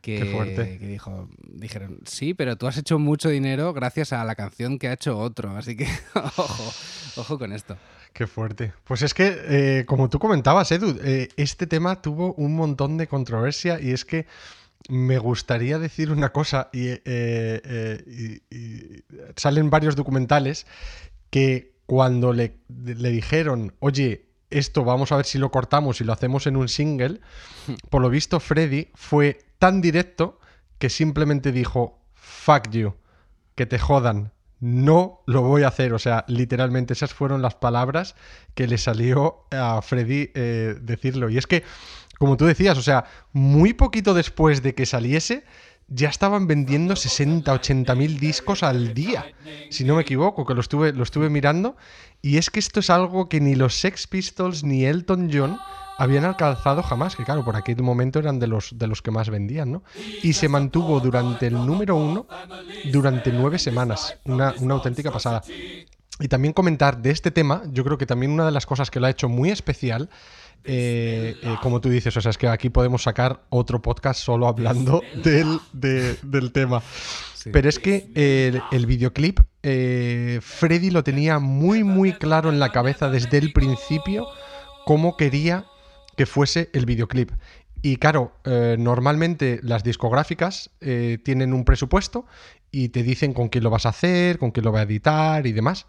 Que, 0.00 0.18
Qué 0.18 0.24
fuerte. 0.24 0.78
Que 0.78 0.88
dijo, 0.88 1.28
dijeron, 1.48 2.00
sí, 2.04 2.34
pero 2.34 2.56
tú 2.56 2.66
has 2.66 2.76
hecho 2.76 2.98
mucho 2.98 3.28
dinero 3.28 3.72
gracias 3.72 4.12
a 4.12 4.24
la 4.24 4.34
canción 4.34 4.78
que 4.78 4.88
ha 4.88 4.94
hecho 4.94 5.16
otro, 5.16 5.56
así 5.56 5.76
que 5.76 5.86
ojo, 6.14 6.74
ojo 7.16 7.38
con 7.38 7.52
esto. 7.52 7.76
Qué 8.14 8.28
fuerte. 8.28 8.72
Pues 8.84 9.02
es 9.02 9.12
que, 9.12 9.36
eh, 9.48 9.84
como 9.86 10.08
tú 10.08 10.20
comentabas, 10.20 10.70
Edu, 10.70 10.96
eh, 11.02 11.28
este 11.36 11.66
tema 11.66 12.00
tuvo 12.00 12.32
un 12.34 12.54
montón 12.54 12.96
de 12.96 13.08
controversia 13.08 13.80
y 13.80 13.90
es 13.90 14.04
que 14.04 14.26
me 14.88 15.18
gustaría 15.18 15.80
decir 15.80 16.12
una 16.12 16.30
cosa 16.30 16.70
eh, 16.72 18.40
y, 18.50 19.02
salen 19.34 19.68
varios 19.68 19.96
documentales 19.96 20.64
que 21.30 21.74
cuando 21.86 22.32
le, 22.32 22.60
le, 22.68 23.10
dijeron, 23.10 23.74
oye, 23.80 24.28
esto 24.48 24.84
vamos 24.84 25.10
a 25.10 25.16
ver 25.16 25.24
si 25.26 25.38
lo 25.38 25.50
cortamos 25.50 26.00
y 26.00 26.04
lo 26.04 26.12
hacemos 26.12 26.46
en 26.46 26.56
un 26.56 26.68
single, 26.68 27.20
por 27.90 28.00
lo 28.00 28.10
visto 28.10 28.38
Freddy 28.38 28.90
fue 28.94 29.40
tan 29.58 29.80
directo 29.80 30.38
que 30.78 30.88
simplemente 30.88 31.50
dijo, 31.50 31.98
fuck 32.12 32.70
you, 32.70 32.94
que 33.56 33.66
te 33.66 33.80
jodan, 33.80 34.33
no 34.64 35.20
lo 35.26 35.42
voy 35.42 35.62
a 35.62 35.68
hacer. 35.68 35.92
O 35.92 35.98
sea, 35.98 36.24
literalmente 36.26 36.94
esas 36.94 37.12
fueron 37.12 37.42
las 37.42 37.54
palabras 37.54 38.14
que 38.54 38.66
le 38.66 38.78
salió 38.78 39.44
a 39.50 39.82
Freddy 39.82 40.30
eh, 40.34 40.76
decirlo. 40.80 41.28
Y 41.28 41.36
es 41.36 41.46
que, 41.46 41.64
como 42.18 42.38
tú 42.38 42.46
decías, 42.46 42.78
o 42.78 42.82
sea, 42.82 43.04
muy 43.34 43.74
poquito 43.74 44.14
después 44.14 44.62
de 44.62 44.74
que 44.74 44.86
saliese, 44.86 45.44
ya 45.88 46.08
estaban 46.08 46.46
vendiendo 46.46 46.96
60, 46.96 47.52
80 47.52 47.94
mil 47.94 48.18
discos 48.18 48.62
al 48.62 48.94
día, 48.94 49.26
si 49.68 49.84
no 49.84 49.96
me 49.96 50.02
equivoco, 50.02 50.46
que 50.46 50.54
lo 50.54 50.62
estuve, 50.62 50.94
lo 50.94 51.02
estuve 51.02 51.28
mirando. 51.28 51.76
Y 52.22 52.38
es 52.38 52.48
que 52.48 52.58
esto 52.58 52.80
es 52.80 52.88
algo 52.88 53.28
que 53.28 53.40
ni 53.40 53.56
los 53.56 53.74
Sex 53.74 54.06
Pistols 54.06 54.64
ni 54.64 54.86
Elton 54.86 55.28
John 55.30 55.58
habían 55.98 56.24
alcanzado 56.24 56.82
jamás, 56.82 57.16
que 57.16 57.24
claro, 57.24 57.44
por 57.44 57.56
aquel 57.56 57.82
momento 57.82 58.18
eran 58.18 58.38
de 58.38 58.46
los, 58.46 58.78
de 58.78 58.86
los 58.86 59.02
que 59.02 59.10
más 59.10 59.30
vendían, 59.30 59.72
¿no? 59.72 59.82
Y 60.22 60.32
se 60.32 60.48
mantuvo 60.48 61.00
durante 61.00 61.46
el 61.46 61.54
número 61.54 61.96
uno 61.96 62.26
durante 62.92 63.32
nueve 63.32 63.58
semanas, 63.58 64.16
una, 64.24 64.54
una 64.60 64.74
auténtica 64.74 65.10
pasada. 65.10 65.42
Y 66.20 66.28
también 66.28 66.52
comentar 66.54 67.02
de 67.02 67.10
este 67.10 67.30
tema, 67.30 67.62
yo 67.70 67.84
creo 67.84 67.98
que 67.98 68.06
también 68.06 68.32
una 68.32 68.46
de 68.46 68.52
las 68.52 68.66
cosas 68.66 68.90
que 68.90 69.00
lo 69.00 69.06
ha 69.06 69.10
hecho 69.10 69.28
muy 69.28 69.50
especial 69.50 70.08
eh, 70.66 71.36
eh, 71.42 71.56
como 71.60 71.80
tú 71.80 71.90
dices, 71.90 72.16
o 72.16 72.20
sea, 72.20 72.30
es 72.30 72.38
que 72.38 72.48
aquí 72.48 72.70
podemos 72.70 73.02
sacar 73.02 73.42
otro 73.50 73.82
podcast 73.82 74.20
solo 74.20 74.48
hablando 74.48 75.02
del, 75.22 75.60
del 75.72 76.52
tema. 76.52 76.82
Pero 77.52 77.68
es 77.68 77.78
que 77.78 78.08
el, 78.70 78.86
videoclip, 78.86 79.40
eh, 79.62 80.38
Freddy 80.40 80.90
lo 80.90 81.04
tenía 81.04 81.38
muy, 81.38 81.84
muy 81.84 82.14
claro 82.14 82.48
en 82.48 82.58
la 82.58 82.72
cabeza 82.72 83.10
desde 83.10 83.36
el 83.36 83.52
principio 83.52 84.26
cómo 84.86 85.18
quería 85.18 85.66
que 86.16 86.26
fuese 86.26 86.70
el 86.72 86.86
videoclip. 86.86 87.30
Y 87.82 87.96
claro, 87.96 88.32
normalmente 88.78 89.60
las 89.62 89.84
discográficas 89.84 90.70
tienen 91.22 91.52
un 91.52 91.66
presupuesto 91.66 92.24
y 92.70 92.88
te 92.88 93.02
dicen 93.02 93.34
con 93.34 93.48
quién 93.48 93.62
lo 93.62 93.68
vas 93.68 93.84
a 93.84 93.90
hacer, 93.90 94.38
con 94.38 94.52
quién 94.52 94.64
lo 94.64 94.72
va 94.72 94.80
a 94.80 94.84
editar 94.84 95.46
y 95.46 95.52
demás 95.52 95.86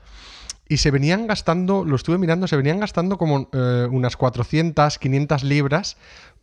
y 0.67 0.77
se 0.77 0.91
venían 0.91 1.27
gastando, 1.27 1.85
lo 1.85 1.95
estuve 1.95 2.17
mirando, 2.17 2.47
se 2.47 2.57
venían 2.57 2.79
gastando 2.79 3.17
como 3.17 3.49
eh, 3.53 3.87
unas 3.91 4.17
400, 4.17 4.97
500 4.97 5.43
libras 5.43 5.97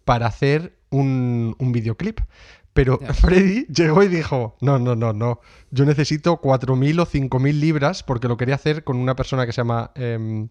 para 0.04 0.26
hacer 0.26 0.76
un, 0.90 1.56
videoclip. 1.58 2.20
Pero 2.72 2.98
Freddy 3.14 3.66
llegó 3.66 4.02
y 4.02 4.08
dijo, 4.08 4.56
no, 4.60 4.78
no, 4.78 4.94
no, 4.94 5.12
no, 5.12 5.40
yo 5.70 5.84
necesito 5.84 6.40
4.000 6.40 7.00
o 7.00 7.06
5.000 7.06 7.52
libras 7.52 8.02
porque 8.02 8.28
lo 8.28 8.36
quería 8.36 8.54
hacer 8.54 8.84
con 8.84 8.96
una 8.96 9.16
persona 9.16 9.44
que 9.44 9.52
se 9.52 9.60
llama 9.60 9.90
em, 9.94 10.48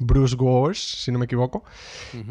Bruce 0.00 0.36
Gores, 0.36 0.78
si 0.78 1.12
no 1.12 1.18
me 1.18 1.26
equivoco. 1.26 1.64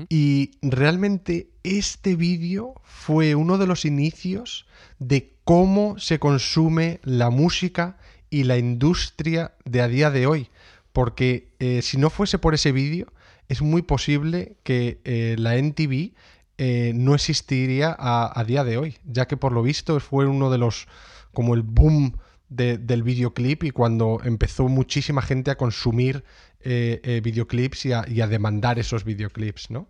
Y 0.10 0.52
realmente 0.62 1.50
este 1.64 2.16
vídeo 2.16 2.76
fue 2.84 3.36
uno 3.36 3.58
de 3.58 3.68
los 3.68 3.86
inicios 3.86 4.68
de 5.00 5.34
cómo 5.44 5.98
se 6.00 6.20
consume 6.20 7.00
la 7.04 7.30
música 7.30 7.98
y 8.30 8.44
la 8.44 8.58
industria 8.58 9.54
de 9.66 9.82
a 9.82 9.88
día 9.88 10.12
de 10.12 10.28
hoy 10.28 10.50
porque 10.94 11.54
eh, 11.60 11.82
si 11.82 11.98
no 11.98 12.10
fuese 12.10 12.40
por 12.40 12.54
ese 12.54 12.72
vídeo, 12.72 13.08
es 13.48 13.62
muy 13.62 13.82
posible 13.82 14.58
que 14.64 15.00
eh, 15.04 15.36
la 15.38 15.56
NTV 15.56 16.14
eh, 16.58 16.92
no 16.94 17.16
existiría 17.16 17.96
a, 17.98 18.44
día 18.44 18.64
de 18.64 18.78
hoy, 18.78 18.98
ya 19.06 19.28
que 19.28 19.38
por 19.38 19.54
lo 19.54 19.64
visto 19.64 20.00
fue 20.00 20.28
uno 20.28 20.52
de 20.52 20.58
los, 20.58 20.88
como 21.34 21.54
el 21.54 21.62
boom 21.62 22.18
del 22.50 23.04
videoclip 23.04 23.64
y 23.64 23.72
cuando 23.72 24.20
empezó 24.24 24.68
muchísima 24.68 25.22
gente 25.22 25.52
a 25.52 25.56
consumir 25.56 26.24
videoclips 26.64 27.86
y 27.86 27.94
a, 27.94 28.06
y 28.08 28.22
a 28.22 28.28
demandar 28.28 28.80
esos 28.80 29.04
videoclips, 29.04 29.70
¿no? 29.72 29.88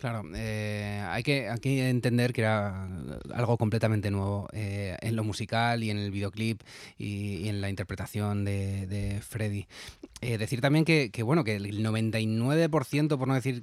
Claro, 0.00 0.22
eh, 0.34 1.04
hay, 1.10 1.22
que, 1.22 1.46
entender 1.90 2.32
que 2.32 2.40
era 2.40 2.88
algo 3.34 3.58
completamente 3.58 4.10
nuevo 4.10 4.48
eh, 4.54 4.96
en 5.02 5.14
lo 5.14 5.24
musical 5.24 5.84
y 5.84 5.90
en 5.90 5.98
el 5.98 6.10
videoclip 6.10 6.62
y, 6.96 7.46
en 7.48 7.60
la 7.60 7.68
interpretación 7.68 8.46
de, 8.46 9.20
Freddy. 9.20 9.66
Eh, 10.22 10.38
decir 10.38 10.62
también 10.62 10.86
que, 10.86 11.10
bueno, 11.22 11.44
que 11.44 11.56
el 11.56 11.84
99%, 11.84 13.18
por 13.18 13.28
no 13.28 13.34
decir 13.34 13.62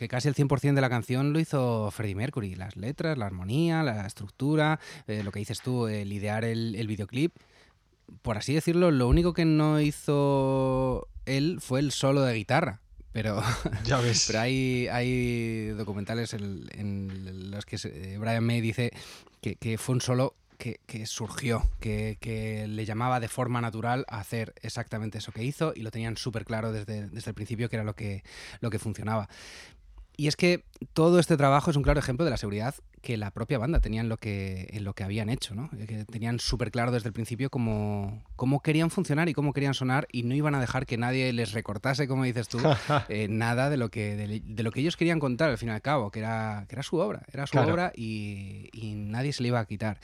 que 0.00 0.08
casi 0.08 0.26
el 0.26 0.34
100% 0.34 0.74
de 0.74 0.80
la 0.80 0.90
canción 0.90 1.32
lo 1.32 1.38
hizo 1.38 1.92
Freddie 1.92 2.16
Mercury. 2.16 2.56
Las 2.56 2.76
letras, 2.76 3.16
la 3.16 3.26
armonía, 3.26 3.84
la 3.84 4.04
estructura, 4.04 4.80
lo 5.06 5.30
que 5.30 5.38
dices 5.38 5.60
tú, 5.60 5.86
el 5.86 6.12
idear 6.12 6.44
el, 6.44 6.74
el 6.74 6.88
videoclip. 6.88 7.36
Por 8.22 8.36
así 8.36 8.52
decirlo, 8.52 8.90
lo 8.90 9.06
único 9.06 9.32
que 9.32 9.44
no 9.44 9.80
hizo 9.80 11.06
él 11.26 11.58
fue 11.60 11.80
el 11.80 11.92
solo 11.92 12.22
de 12.22 12.34
guitarra 12.34 12.82
pero, 13.12 13.42
ya 13.84 14.00
ves. 14.00 14.24
pero 14.26 14.40
hay, 14.40 14.88
hay 14.88 15.68
documentales 15.68 16.32
en, 16.34 17.50
los 17.50 17.64
que 17.66 18.16
Brian 18.18 18.44
May 18.44 18.60
dice 18.60 18.90
que, 19.40 19.78
fue 19.78 19.94
un 19.94 20.00
solo 20.00 20.34
que, 20.58 21.06
surgió, 21.06 21.68
que, 21.80 22.66
le 22.68 22.84
llamaba 22.84 23.20
de 23.20 23.28
forma 23.28 23.60
natural 23.60 24.06
a 24.08 24.18
hacer 24.18 24.54
exactamente 24.62 25.18
eso 25.18 25.32
que 25.32 25.44
hizo 25.44 25.72
y 25.76 25.82
lo 25.82 25.90
tenían 25.90 26.16
súper 26.16 26.44
claro 26.44 26.72
desde, 26.72 27.08
desde, 27.08 27.30
el 27.30 27.34
principio 27.34 27.68
que 27.68 27.76
era 27.76 27.84
lo 27.84 27.94
que, 27.94 28.22
lo 28.60 28.70
que 28.70 28.78
funcionaba. 28.78 29.28
Y 30.16 30.26
es 30.26 30.36
que 30.36 30.64
todo 30.92 31.18
este 31.18 31.36
trabajo 31.36 31.70
es 31.70 31.76
un 31.76 31.82
claro 31.82 31.98
ejemplo 31.98 32.24
de 32.24 32.30
la 32.30 32.36
seguridad 32.36 32.74
que 33.00 33.16
la 33.16 33.30
propia 33.30 33.58
banda 33.58 33.80
tenía 33.80 34.00
en 34.00 34.08
lo 34.08 34.16
que, 34.16 34.68
en 34.70 34.84
lo 34.84 34.94
que 34.94 35.04
habían 35.04 35.28
hecho, 35.28 35.54
¿no? 35.54 35.70
Que 35.70 36.04
tenían 36.04 36.38
súper 36.38 36.70
claro 36.70 36.92
desde 36.92 37.08
el 37.08 37.12
principio 37.12 37.50
cómo, 37.50 38.22
cómo 38.36 38.60
querían 38.60 38.90
funcionar 38.90 39.28
y 39.28 39.32
cómo 39.32 39.52
querían 39.52 39.74
sonar 39.74 40.06
y 40.12 40.22
no 40.22 40.34
iban 40.34 40.54
a 40.54 40.60
dejar 40.60 40.86
que 40.86 40.98
nadie 40.98 41.32
les 41.32 41.52
recortase, 41.52 42.06
como 42.06 42.24
dices 42.24 42.48
tú, 42.48 42.58
eh, 43.08 43.26
nada 43.28 43.70
de 43.70 43.76
lo, 43.76 43.90
que, 43.90 44.16
de, 44.16 44.62
lo 44.62 44.70
que 44.70 44.80
ellos 44.80 44.96
querían 44.96 45.18
contar 45.18 45.50
al 45.50 45.58
fin 45.58 45.70
y 45.70 45.72
al 45.72 45.82
cabo, 45.82 46.10
que 46.10 46.20
era, 46.20 46.66
que 46.68 46.76
era 46.76 46.82
su 46.82 46.96
obra, 46.96 47.22
era 47.32 47.46
su 47.46 47.58
obra 47.58 47.92
y, 47.96 48.70
nadie 48.94 49.32
se 49.32 49.42
le 49.42 49.48
iba 49.48 49.60
a 49.60 49.66
quitar. 49.66 49.98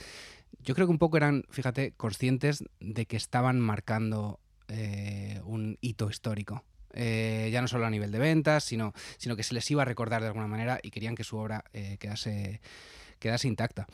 Yo 0.63 0.75
creo 0.75 0.87
que 0.87 0.91
un 0.91 0.97
poco 0.97 1.17
eran, 1.17 1.45
fíjate, 1.49 1.93
conscientes 1.95 2.63
de 2.79 3.05
que 3.05 3.15
estaban 3.15 3.59
marcando 3.59 4.39
eh, 4.67 5.41
un 5.45 5.77
hito 5.81 6.09
histórico. 6.09 6.63
Eh, 6.93 7.49
ya 7.51 7.61
no 7.61 7.67
solo 7.67 7.85
a 7.85 7.89
nivel 7.89 8.11
de 8.11 8.19
ventas, 8.19 8.63
sino, 8.63 8.93
sino 9.17 9.35
que 9.35 9.43
se 9.43 9.53
les 9.53 9.69
iba 9.71 9.83
a 9.83 9.85
recordar 9.85 10.21
de 10.21 10.27
alguna 10.27 10.47
manera 10.47 10.79
y 10.81 10.91
querían 10.91 11.15
que 11.15 11.23
su 11.23 11.37
obra 11.37 11.63
eh, 11.73 11.97
quedase, 11.99 12.61
quedase 13.19 13.47
intacta. 13.47 13.87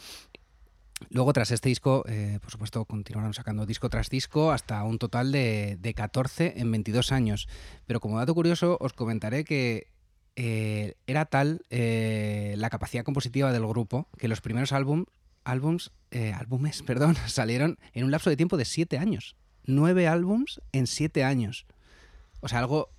Luego, 1.09 1.33
tras 1.33 1.51
este 1.51 1.67
disco, 1.67 2.05
eh, 2.07 2.39
por 2.41 2.51
supuesto, 2.51 2.85
continuaron 2.85 3.33
sacando 3.33 3.65
disco 3.65 3.89
tras 3.89 4.09
disco 4.09 4.51
hasta 4.51 4.81
un 4.83 4.97
total 4.97 5.31
de, 5.31 5.77
de 5.79 5.93
14 5.93 6.53
en 6.55 6.71
22 6.71 7.11
años. 7.11 7.49
Pero 7.85 7.99
como 7.99 8.17
dato 8.17 8.33
curioso, 8.33 8.77
os 8.79 8.93
comentaré 8.93 9.43
que 9.43 9.87
era 10.37 11.23
tal 11.25 11.61
la 11.69 12.69
capacidad 12.69 13.05
compositiva 13.05 13.53
del 13.53 13.65
grupo 13.65 14.09
que 14.17 14.27
los 14.27 14.41
primeros 14.41 14.73
álbum, 14.73 15.05
álbums, 15.45 15.93
álbumes 16.11 16.81
perdón, 16.85 17.15
salieron 17.27 17.77
en 17.93 18.03
un 18.03 18.11
lapso 18.11 18.29
de 18.29 18.35
tiempo 18.35 18.57
de 18.57 18.65
7 18.65 18.97
años. 18.97 19.37
9 19.65 20.07
álbums 20.07 20.61
en 20.71 20.87
7 20.87 21.23
años. 21.23 21.65
O 22.45 22.47
sea, 22.47 22.59
algo 22.59 22.89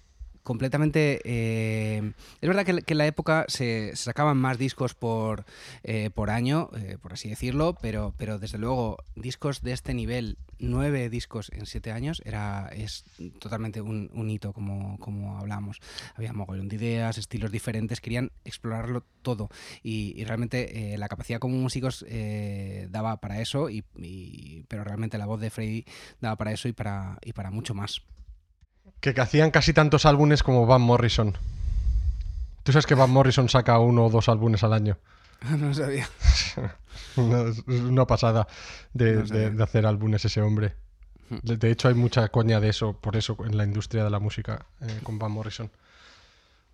completamente... 0.43 1.21
Eh, 1.25 2.13
es 2.41 2.49
verdad 2.49 2.65
que, 2.65 2.83
en 2.85 2.99
la 2.99 3.07
época 3.07 3.45
se, 3.47 3.95
sacaban 3.95 4.37
más 4.37 4.59
discos 4.59 4.95
por, 4.95 5.45
eh, 5.85 6.11
por 6.13 6.31
año, 6.31 6.69
eh, 6.77 6.99
por 7.01 7.13
así 7.13 7.29
decirlo, 7.29 7.77
pero, 7.81 8.13
pero 8.19 8.41
desde 8.41 8.59
luego 8.59 8.99
discos 9.15 9.63
de 9.63 9.71
este 9.71 9.95
nivel, 9.95 10.37
nueve 10.59 11.11
discos 11.11 11.53
en 11.53 11.67
siete 11.67 11.93
años, 11.93 12.23
era, 12.25 12.71
es 12.73 13.05
totalmente 13.39 13.81
un, 13.81 14.31
hito, 14.31 14.53
como, 14.53 14.99
como 14.99 15.39
hablamos. 15.39 15.79
Había 16.17 16.33
mogollón 16.33 16.67
de 16.67 16.75
ideas, 16.75 17.19
estilos 17.19 17.53
diferentes, 17.53 18.01
querían 18.01 18.33
explorarlo 18.45 19.05
todo 19.23 19.49
y, 19.85 20.25
realmente 20.25 20.97
la 20.99 21.09
capacidad 21.09 21.39
como 21.39 21.57
músicos 21.57 22.05
daba 22.89 23.21
para 23.21 23.41
eso, 23.41 23.71
y, 23.71 23.85
pero 24.67 24.83
realmente 24.83 25.19
la 25.19 25.27
voz 25.27 25.41
de 25.41 25.51
Freddy 25.51 25.85
daba 26.21 26.35
para 26.35 26.51
eso 26.51 26.67
y 26.67 26.73
para, 26.73 27.19
y 27.25 27.33
para 27.33 27.53
mucho 27.53 27.73
más. 27.73 28.03
Que, 29.01 29.11
hacían 29.21 29.51
casi 29.51 29.73
tantos 29.73 30.07
álbumes 30.07 30.43
como 30.43 30.67
Van 30.67 30.83
Morrison. 30.83 31.37
¿Tú 32.63 32.73
sabes 32.73 32.87
que 32.87 32.95
Van 32.95 33.11
Morrison 33.11 33.49
saca 33.49 33.79
uno 33.79 34.07
o 34.07 34.11
dos 34.11 34.29
álbumes 34.29 34.65
al 34.65 34.73
año? 34.73 34.99
No 35.59 35.73
sabía. 35.75 36.09
es 37.17 37.69
una 37.69 38.07
pasada 38.07 38.49
de, 38.93 39.55
hacer 39.63 39.87
álbumes 39.87 40.25
ese 40.25 40.41
hombre. 40.41 40.75
Hmm. 41.29 41.39
De, 41.43 41.71
hecho, 41.71 41.89
hay 41.89 41.95
mucha 41.95 42.29
coña 42.29 42.59
de 42.59 42.71
eso, 42.71 42.95
por 42.95 43.17
eso, 43.17 43.37
en 43.45 43.57
la 43.57 43.65
industria 43.65 44.05
de 44.05 44.11
la 44.11 44.19
música 44.19 44.65
eh, 44.81 45.01
con 45.03 45.19
Van 45.19 45.33
Morrison. 45.33 45.71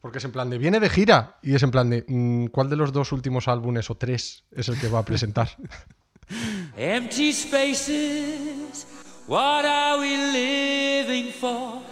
Porque 0.00 0.18
es 0.18 0.24
en 0.24 0.32
plan 0.32 0.50
de, 0.50 0.58
viene 0.58 0.80
de 0.80 0.90
gira. 0.90 1.38
Y 1.42 1.54
es 1.54 1.62
en 1.62 1.70
plan 1.70 1.88
de, 1.90 2.04
mm, 2.06 2.46
¿cuál 2.46 2.68
de 2.68 2.76
los 2.76 2.92
dos 2.92 3.12
últimos 3.12 3.48
álbumes 3.48 3.88
o 3.90 3.96
tres 3.96 4.44
es 4.50 4.68
el 4.68 4.78
que 4.78 4.88
va 4.88 5.00
a 5.00 5.04
presentar? 5.04 5.48
Empty 6.76 7.32
spaces, 7.32 8.86
what 9.26 9.64
are 9.64 10.00
we 10.00 10.16
living 10.32 11.32
for? 11.32 11.91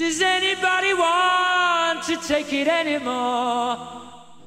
Anybody 0.00 0.94
want 0.94 2.04
to 2.04 2.16
take 2.16 2.52
it 2.52 2.68
anymore? 2.68 3.76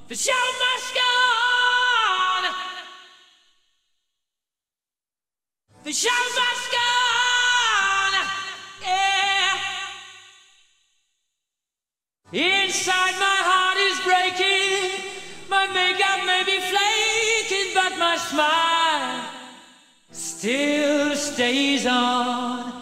The 0.07 0.15
show 0.15 0.31
must 0.31 0.93
go 0.93 1.01
on. 1.01 2.43
The 5.83 5.91
show 5.91 6.09
must 6.09 6.71
go 6.71 6.89
on. 7.83 8.11
Yeah. 8.81 9.57
Inside 12.31 13.15
my 13.19 13.39
heart 13.49 13.77
is 13.89 13.99
breaking. 14.07 15.03
My 15.49 15.67
makeup 15.67 16.25
may 16.25 16.43
be 16.45 16.59
flaking, 16.71 17.73
but 17.73 17.97
my 17.99 18.15
smile 18.15 19.25
still 20.11 21.15
stays 21.15 21.85
on. 21.85 22.80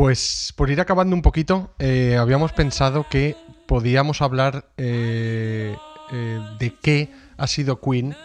Pues 0.00 0.54
por 0.56 0.70
ir 0.70 0.80
acabando 0.80 1.14
un 1.14 1.20
poquito, 1.20 1.74
eh, 1.78 2.16
habíamos 2.18 2.52
pensado 2.52 3.04
que 3.10 3.36
podíamos 3.66 4.22
hablar 4.22 4.64
eh, 4.78 5.76
eh, 6.10 6.40
de 6.58 6.74
qué 6.80 7.12
ha 7.36 7.46
sido 7.46 7.82
Queen 7.82 8.16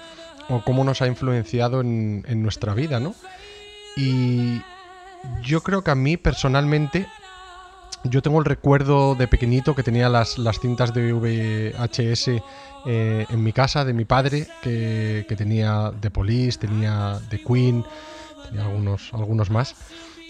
o 0.47 0.63
cómo 0.63 0.85
nos 0.85 1.01
ha 1.01 1.07
influenciado 1.07 1.81
en, 1.81 2.23
nuestra 2.41 2.73
vida, 2.73 3.01
¿no? 3.01 3.13
Y 3.97 4.61
yo 5.43 5.63
creo 5.63 5.83
que 5.83 5.91
a 5.91 5.95
mí 5.95 6.15
personalmente, 6.15 7.07
yo 8.05 8.21
tengo 8.21 8.39
el 8.39 8.45
recuerdo 8.45 9.15
de 9.15 9.27
pequeñito 9.27 9.75
que 9.75 9.83
tenía 9.83 10.07
las, 10.07 10.37
cintas 10.61 10.93
de 10.93 11.11
VHS 11.11 12.41
en 12.85 13.43
mi 13.43 13.51
casa 13.51 13.83
de 13.83 13.91
mi 13.91 14.05
padre, 14.05 14.47
que, 14.61 15.25
tenía 15.37 15.91
de 15.91 16.09
Police, 16.09 16.57
tenía 16.57 17.19
de 17.29 17.43
Queen, 17.43 17.83
tenía 18.47 18.65
algunos, 18.65 19.13
algunos 19.13 19.49
más. 19.49 19.75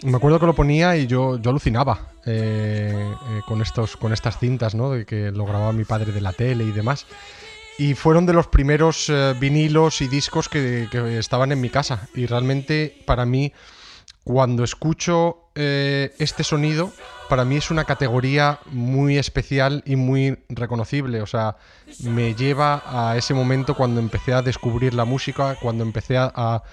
Me 0.06 0.18
acuerdo 0.18 0.40
que 0.40 0.46
lo 0.46 0.54
ponía 0.54 0.96
y 0.98 1.08
yo, 1.08 1.40
yo 1.40 1.50
alucinaba 1.50 2.12
eh, 2.28 2.94
eh, 2.94 3.42
con, 3.48 3.64
estos, 3.64 3.98
con 3.98 4.14
estas 4.14 4.38
cintas, 4.38 4.76
¿no? 4.76 4.92
De 4.92 5.04
que 5.04 5.32
lo 5.32 5.46
grababa 5.46 5.72
mi 5.72 5.84
padre 5.84 6.12
de 6.12 6.22
la 6.22 6.32
tele 6.32 6.64
y 6.64 6.72
demás. 6.72 7.08
Y 7.80 7.96
fueron 7.96 8.28
de 8.28 8.34
los 8.34 8.46
primeros 8.46 9.10
eh, 9.10 9.34
vinilos 9.40 10.02
y 10.02 10.08
discos 10.08 10.48
que, 10.48 10.88
que 10.92 11.18
estaban 11.18 11.52
en 11.52 11.60
mi 11.60 11.70
casa. 11.72 12.08
Y 12.14 12.28
realmente 12.28 13.02
para 13.08 13.26
mí, 13.26 13.52
cuando 14.24 14.64
escucho 14.64 15.50
eh, 15.56 16.14
este 16.20 16.44
sonido, 16.44 16.92
para 17.28 17.44
mí 17.44 17.56
es 17.56 17.72
una 17.72 17.86
categoría 17.86 18.60
muy 18.68 19.18
especial 19.18 19.82
y 19.88 19.96
muy 19.96 20.38
reconocible. 20.50 21.24
O 21.24 21.26
sea, 21.26 21.58
me 22.04 22.36
lleva 22.36 22.84
a 22.86 23.18
ese 23.18 23.34
momento 23.34 23.74
cuando 23.74 24.00
empecé 24.00 24.34
a 24.34 24.44
descubrir 24.44 24.94
la 24.94 25.06
música, 25.06 25.58
cuando 25.60 25.84
empecé 25.84 26.18
a, 26.18 26.32
a 26.36 26.64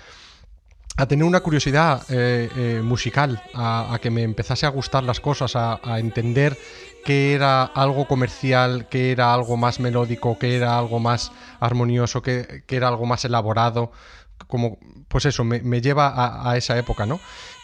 a 0.96 1.06
tener 1.06 1.24
una 1.24 1.40
curiosidad 1.40 2.02
eh, 2.10 2.50
eh, 2.54 2.80
musical, 2.82 3.42
a, 3.54 3.98
que 4.00 4.10
me 4.10 4.22
empezase 4.22 4.66
a 4.66 4.68
gustar 4.68 5.04
las 5.04 5.20
cosas, 5.20 5.56
a, 5.56 5.80
entender 5.98 6.56
que 7.04 7.34
era 7.34 7.64
algo 7.64 8.06
comercial, 8.06 8.88
que 8.88 9.10
era 9.10 9.32
algo 9.32 9.56
más 9.56 9.80
melódico, 9.80 10.38
que 10.38 10.56
era 10.56 10.78
algo 10.78 11.00
más 11.00 11.32
armonioso, 11.60 12.22
que, 12.22 12.64
que 12.66 12.76
era 12.76 12.88
algo 12.88 13.06
más 13.06 13.24
elaborado, 13.24 13.90
como, 14.46 14.78
pues 15.08 15.24
eso, 15.24 15.44
me, 15.44 15.60
me 15.62 15.80
lleva 15.80 16.08
a, 16.08 16.50
a, 16.50 16.56
esa 16.56 16.78
época, 16.78 17.06
¿no? 17.06 17.20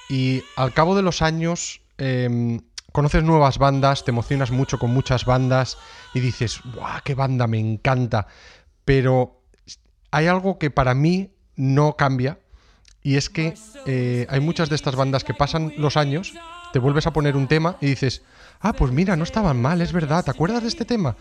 Y 0.08 0.42
al 0.56 0.72
cabo 0.72 0.96
de 0.96 1.02
los 1.02 1.22
años... 1.22 1.82
Eh, 1.98 2.60
conoces 2.90 3.22
nuevas 3.22 3.58
bandas, 3.58 4.02
te 4.04 4.10
emocionas 4.10 4.50
mucho 4.50 4.78
con 4.78 4.90
muchas 4.92 5.24
bandas 5.24 5.76
y 6.14 6.20
dices, 6.20 6.60
¡guau! 6.74 7.00
¡Qué 7.04 7.14
banda! 7.14 7.46
Me 7.46 7.58
encanta. 7.58 8.26
Pero 8.84 9.42
hay 10.10 10.26
algo 10.26 10.58
que 10.58 10.70
para 10.70 10.94
mí 10.94 11.30
no 11.54 11.96
cambia 11.96 12.38
y 13.08 13.16
es 13.16 13.30
que 13.30 13.54
eh, 13.86 14.26
hay 14.28 14.40
muchas 14.40 14.68
de 14.68 14.74
estas 14.74 14.94
bandas 14.94 15.24
que 15.24 15.32
pasan 15.32 15.72
los 15.78 15.96
años, 15.96 16.34
te 16.74 16.78
vuelves 16.78 17.06
a 17.06 17.10
poner 17.14 17.38
un 17.38 17.48
tema 17.48 17.76
y 17.80 17.86
dices, 17.86 18.20
ah, 18.60 18.74
pues 18.74 18.92
mira, 18.92 19.16
no 19.16 19.24
estaban 19.24 19.62
mal, 19.62 19.80
es 19.80 19.92
verdad, 19.94 20.22
¿te 20.22 20.30
acuerdas 20.30 20.60
de 20.60 20.68
este 20.68 20.84
tema? 20.84 21.16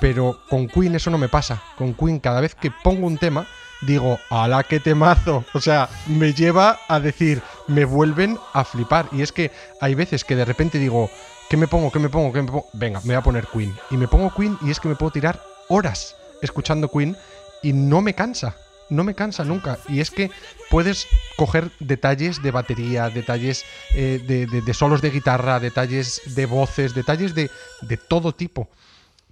Pero 0.00 0.40
con 0.48 0.66
Queen 0.66 0.94
eso 0.94 1.10
no 1.10 1.18
me 1.18 1.28
pasa. 1.28 1.62
Con 1.76 1.92
Queen 1.92 2.20
cada 2.20 2.40
vez 2.40 2.54
que 2.54 2.70
pongo 2.82 3.06
un 3.06 3.18
tema, 3.18 3.46
digo, 3.82 4.18
¡ala 4.30 4.62
qué 4.62 4.80
temazo! 4.80 5.44
O 5.52 5.60
sea, 5.60 5.90
me 6.06 6.32
lleva 6.32 6.78
a 6.88 7.00
decir, 7.00 7.42
me 7.66 7.84
vuelven 7.84 8.38
a 8.54 8.64
flipar. 8.64 9.06
Y 9.12 9.20
es 9.20 9.30
que 9.30 9.50
hay 9.82 9.94
veces 9.94 10.24
que 10.24 10.36
de 10.36 10.46
repente 10.46 10.78
digo, 10.78 11.10
¿qué 11.50 11.58
me 11.58 11.68
pongo? 11.68 11.92
¿Qué 11.92 11.98
me 11.98 12.08
pongo? 12.08 12.32
¿Qué 12.32 12.40
me 12.40 12.48
pongo? 12.48 12.68
Venga, 12.72 13.00
me 13.00 13.08
voy 13.08 13.16
a 13.16 13.22
poner 13.22 13.46
Queen. 13.46 13.76
Y 13.90 13.98
me 13.98 14.08
pongo 14.08 14.32
Queen 14.34 14.56
y 14.62 14.70
es 14.70 14.80
que 14.80 14.88
me 14.88 14.96
puedo 14.96 15.12
tirar 15.12 15.42
horas 15.68 16.16
escuchando 16.40 16.90
Queen 16.90 17.14
y 17.62 17.74
no 17.74 18.00
me 18.00 18.14
cansa 18.14 18.56
no 18.90 19.04
me 19.04 19.14
cansa 19.14 19.44
nunca. 19.44 19.78
Y 19.88 20.00
es 20.00 20.10
que 20.10 20.30
puedes 20.70 21.06
coger 21.36 21.70
detalles 21.80 22.42
de 22.42 22.50
batería, 22.50 23.10
detalles 23.10 23.64
eh, 23.94 24.50
de, 24.64 24.74
solos 24.74 25.02
de 25.02 25.10
guitarra, 25.10 25.60
detalles 25.60 26.22
de 26.34 26.46
voces, 26.46 26.94
detalles 26.94 27.34
de, 27.34 27.50
de 27.82 27.96
todo 27.96 28.34
tipo 28.34 28.68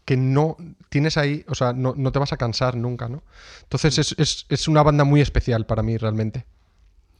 que 0.05 0.17
no 0.17 0.57
tienes 0.90 1.17
ahí, 1.17 1.45
o 1.49 1.55
sea, 1.55 1.73
no, 1.73 1.95
no 1.97 2.12
te 2.12 2.19
vas 2.19 2.33
a 2.33 2.37
cansar 2.37 2.77
nunca, 2.77 3.09
¿no? 3.09 3.23
Entonces 3.62 3.99
es, 3.99 4.14
es, 4.19 4.47
es, 4.49 4.69
una 4.69 4.83
banda 4.83 5.05
muy 5.05 5.21
especial 5.21 5.64
para 5.67 5.83
mí 5.83 5.97
realmente. 5.97 6.45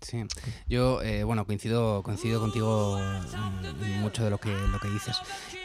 Sí, 0.03 0.23
yo, 0.68 1.01
eh, 1.01 1.25
bueno, 1.25 1.47
coincido, 1.47 2.03
coincido 2.03 2.38
contigo 2.38 3.01
mucho 4.01 4.23
de 4.23 4.29
lo 4.29 4.38
que, 4.38 4.55
lo 4.55 4.79
que 4.79 4.88
dices. 4.90 5.16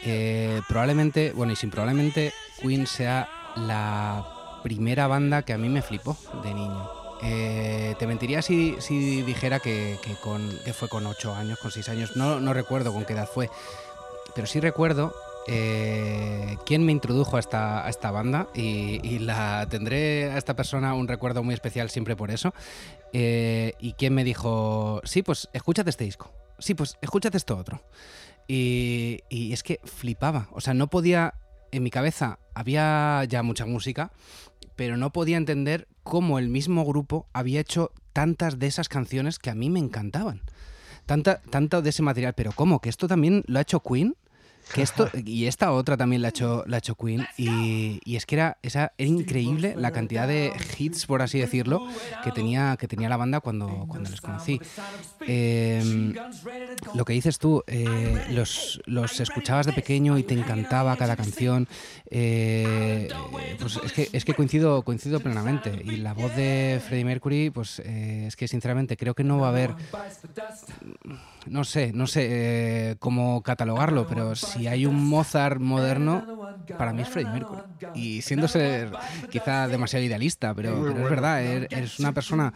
Eh, 0.02 0.62
probablemente, 0.66 1.32
bueno, 1.32 1.52
y 1.52 1.56
sin 1.56 1.70
probablemente 1.70 2.32
Queen 2.62 2.86
sea 2.86 3.28
la 3.56 4.39
primera 4.62 5.06
banda 5.06 5.42
que 5.42 5.52
a 5.52 5.58
mí 5.58 5.68
me 5.68 5.82
flipó 5.82 6.16
de 6.42 6.54
niño. 6.54 7.00
Eh, 7.22 7.94
te 7.98 8.06
mentiría 8.06 8.40
si, 8.40 8.76
si 8.78 9.22
dijera 9.22 9.60
que, 9.60 9.98
que, 10.02 10.14
con, 10.14 10.50
que, 10.64 10.72
fue 10.72 10.88
con 10.88 11.06
8 11.06 11.34
años, 11.34 11.58
con 11.58 11.70
6 11.70 11.88
años. 11.90 12.16
No, 12.16 12.40
no, 12.40 12.54
recuerdo 12.54 12.92
con 12.92 13.04
qué 13.04 13.12
edad 13.12 13.28
fue. 13.28 13.50
Pero 14.34 14.46
sí 14.46 14.60
recuerdo 14.60 15.14
eh, 15.46 16.56
quién 16.64 16.84
me 16.84 16.92
introdujo 16.92 17.36
a 17.36 17.40
esta, 17.40 17.88
esta 17.88 18.10
banda 18.10 18.48
y, 18.54 19.00
y, 19.06 19.18
la 19.18 19.66
tendré 19.68 20.30
a 20.30 20.38
esta 20.38 20.54
persona 20.56 20.94
un 20.94 21.08
recuerdo 21.08 21.42
muy 21.42 21.52
especial 21.54 21.90
siempre 21.90 22.16
por 22.16 22.30
eso. 22.30 22.54
Eh, 23.12 23.74
y 23.80 23.94
quién 23.94 24.14
me 24.14 24.24
dijo, 24.24 25.00
sí, 25.04 25.22
pues 25.22 25.48
escúchate 25.52 25.90
este 25.90 26.04
disco. 26.04 26.32
Sí, 26.58 26.74
pues 26.74 26.96
escúchate 27.02 27.36
esto 27.36 27.56
otro. 27.56 27.82
Y, 28.48 29.20
y 29.28 29.52
es 29.52 29.62
que 29.62 29.80
flipaba. 29.84 30.48
O 30.52 30.60
sea, 30.60 30.74
no 30.74 30.88
podía... 30.88 31.34
En 31.72 31.84
mi 31.84 31.90
cabeza 31.90 32.40
había 32.52 33.22
ya 33.28 33.44
mucha 33.44 33.64
música, 33.64 34.10
pero 34.80 34.96
no 34.96 35.12
podía 35.12 35.36
entender 35.36 35.88
cómo 36.04 36.38
el 36.38 36.48
mismo 36.48 36.86
grupo 36.86 37.26
había 37.34 37.60
hecho 37.60 37.92
tantas 38.14 38.58
de 38.58 38.66
esas 38.66 38.88
canciones 38.88 39.38
que 39.38 39.50
a 39.50 39.54
mí 39.54 39.68
me 39.68 39.78
encantaban. 39.78 40.40
Tanta, 41.04 41.42
tanto 41.50 41.82
de 41.82 41.90
ese 41.90 42.00
material, 42.02 42.32
pero 42.32 42.52
¿cómo? 42.52 42.80
¿Que 42.80 42.88
esto 42.88 43.06
también 43.06 43.44
lo 43.46 43.58
ha 43.58 43.60
hecho 43.60 43.80
Queen? 43.80 44.16
Que 44.72 44.82
esto, 44.82 45.08
y 45.24 45.46
esta 45.46 45.72
otra 45.72 45.96
también 45.96 46.22
la 46.22 46.28
ha 46.28 46.30
hecho, 46.30 46.64
la 46.66 46.76
ha 46.76 46.78
hecho 46.78 46.94
Queen. 46.94 47.26
Y, 47.36 48.00
es 48.16 48.26
que 48.26 48.36
era, 48.36 48.58
esa, 48.62 48.92
era 48.98 49.08
increíble 49.08 49.74
la 49.76 49.90
cantidad 49.90 50.28
de 50.28 50.52
hits, 50.78 51.06
por 51.06 51.22
así 51.22 51.38
decirlo, 51.38 51.86
que 52.22 52.30
tenía, 52.30 52.76
que 52.78 52.86
tenía 52.86 53.08
la 53.08 53.16
banda 53.16 53.40
cuando, 53.40 53.86
cuando 53.88 54.10
les 54.10 54.20
conocí. 54.20 54.60
Eh, 55.26 56.12
lo 56.94 57.04
que 57.04 57.12
dices 57.12 57.38
tú, 57.38 57.62
eh, 57.66 58.26
los, 58.30 58.80
los, 58.86 59.20
escuchabas 59.20 59.66
de 59.66 59.72
pequeño 59.72 60.18
y 60.18 60.22
te 60.22 60.34
encantaba 60.34 60.96
cada 60.96 61.16
canción. 61.16 61.68
Eh, 62.10 63.08
pues 63.60 63.78
es 63.84 63.92
que, 63.92 64.08
es 64.12 64.24
que 64.24 64.34
coincido, 64.34 64.82
coincido 64.82 65.20
plenamente. 65.20 65.82
Y 65.84 65.96
la 65.96 66.14
voz 66.14 66.34
de 66.36 66.80
Freddie 66.86 67.04
Mercury, 67.04 67.50
pues 67.50 67.80
eh, 67.84 68.24
es 68.26 68.36
que 68.36 68.48
sinceramente 68.48 68.96
creo 68.96 69.14
que 69.14 69.24
no 69.24 69.38
va 69.38 69.48
a 69.48 69.50
haber. 69.50 69.74
No 71.46 71.64
sé, 71.64 71.92
no 71.92 72.06
sé 72.06 72.28
eh, 72.30 72.96
cómo 72.98 73.42
catalogarlo, 73.42 74.06
pero 74.06 74.34
si 74.60 74.66
hay 74.66 74.84
un 74.84 75.08
Mozart 75.08 75.58
moderno, 75.58 76.22
para 76.76 76.92
mí 76.92 77.02
es 77.02 77.08
Freddie 77.08 77.32
Mercury. 77.32 77.62
Y 77.94 78.20
siendo 78.20 78.46
ser 78.46 78.92
quizá 79.30 79.68
demasiado 79.68 80.04
idealista, 80.04 80.54
pero, 80.54 80.84
pero 80.86 81.04
es 81.04 81.10
verdad, 81.10 81.42
es 81.42 81.98
una 81.98 82.12
persona, 82.12 82.52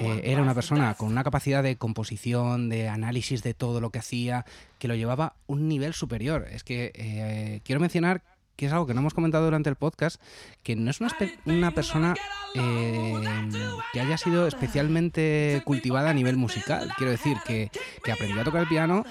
eh, 0.00 0.22
era 0.24 0.42
una 0.42 0.54
persona 0.54 0.94
con 0.94 1.08
una 1.08 1.22
capacidad 1.22 1.62
de 1.62 1.76
composición, 1.76 2.68
de 2.68 2.88
análisis 2.88 3.42
de 3.42 3.54
todo 3.54 3.80
lo 3.80 3.90
que 3.90 4.00
hacía, 4.00 4.44
que 4.80 4.88
lo 4.88 4.96
llevaba 4.96 5.26
a 5.26 5.34
un 5.46 5.68
nivel 5.68 5.94
superior. 5.94 6.48
Es 6.50 6.64
que 6.64 6.90
eh, 6.94 7.60
quiero 7.64 7.80
mencionar 7.80 8.22
que 8.56 8.66
es 8.66 8.72
algo 8.72 8.86
que 8.86 8.94
no 8.94 9.00
hemos 9.00 9.14
comentado 9.14 9.44
durante 9.44 9.68
el 9.68 9.76
podcast, 9.76 10.20
que 10.62 10.76
no 10.76 10.90
es 10.90 11.00
una, 11.00 11.10
una 11.44 11.70
persona 11.72 12.14
eh, 12.54 13.48
que 13.92 14.00
haya 14.00 14.16
sido 14.16 14.46
especialmente 14.46 15.62
cultivada 15.64 16.10
a 16.10 16.14
nivel 16.14 16.36
musical. 16.36 16.92
Quiero 16.96 17.10
decir, 17.10 17.36
que, 17.44 17.70
que, 18.04 18.12
aprendió 18.12 18.40
a 18.40 18.44
tocar 18.44 18.62
el 18.62 18.68
piano 18.68 19.04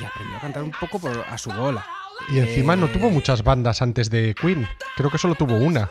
y 0.00 0.04
aprendió 0.04 0.36
a 0.36 0.40
cantar 0.40 0.62
un 0.62 0.72
poco 0.72 0.98
por, 0.98 1.24
a 1.28 1.38
su 1.38 1.50
bola. 1.50 1.84
Y 2.28 2.38
encima 2.38 2.74
eh, 2.74 2.76
no 2.76 2.88
tuvo 2.88 3.10
muchas 3.10 3.42
bandas 3.42 3.82
antes 3.82 4.10
de 4.10 4.34
Queen, 4.34 4.68
creo 4.96 5.10
que 5.10 5.18
solo 5.18 5.34
tuvo 5.34 5.56
una. 5.56 5.90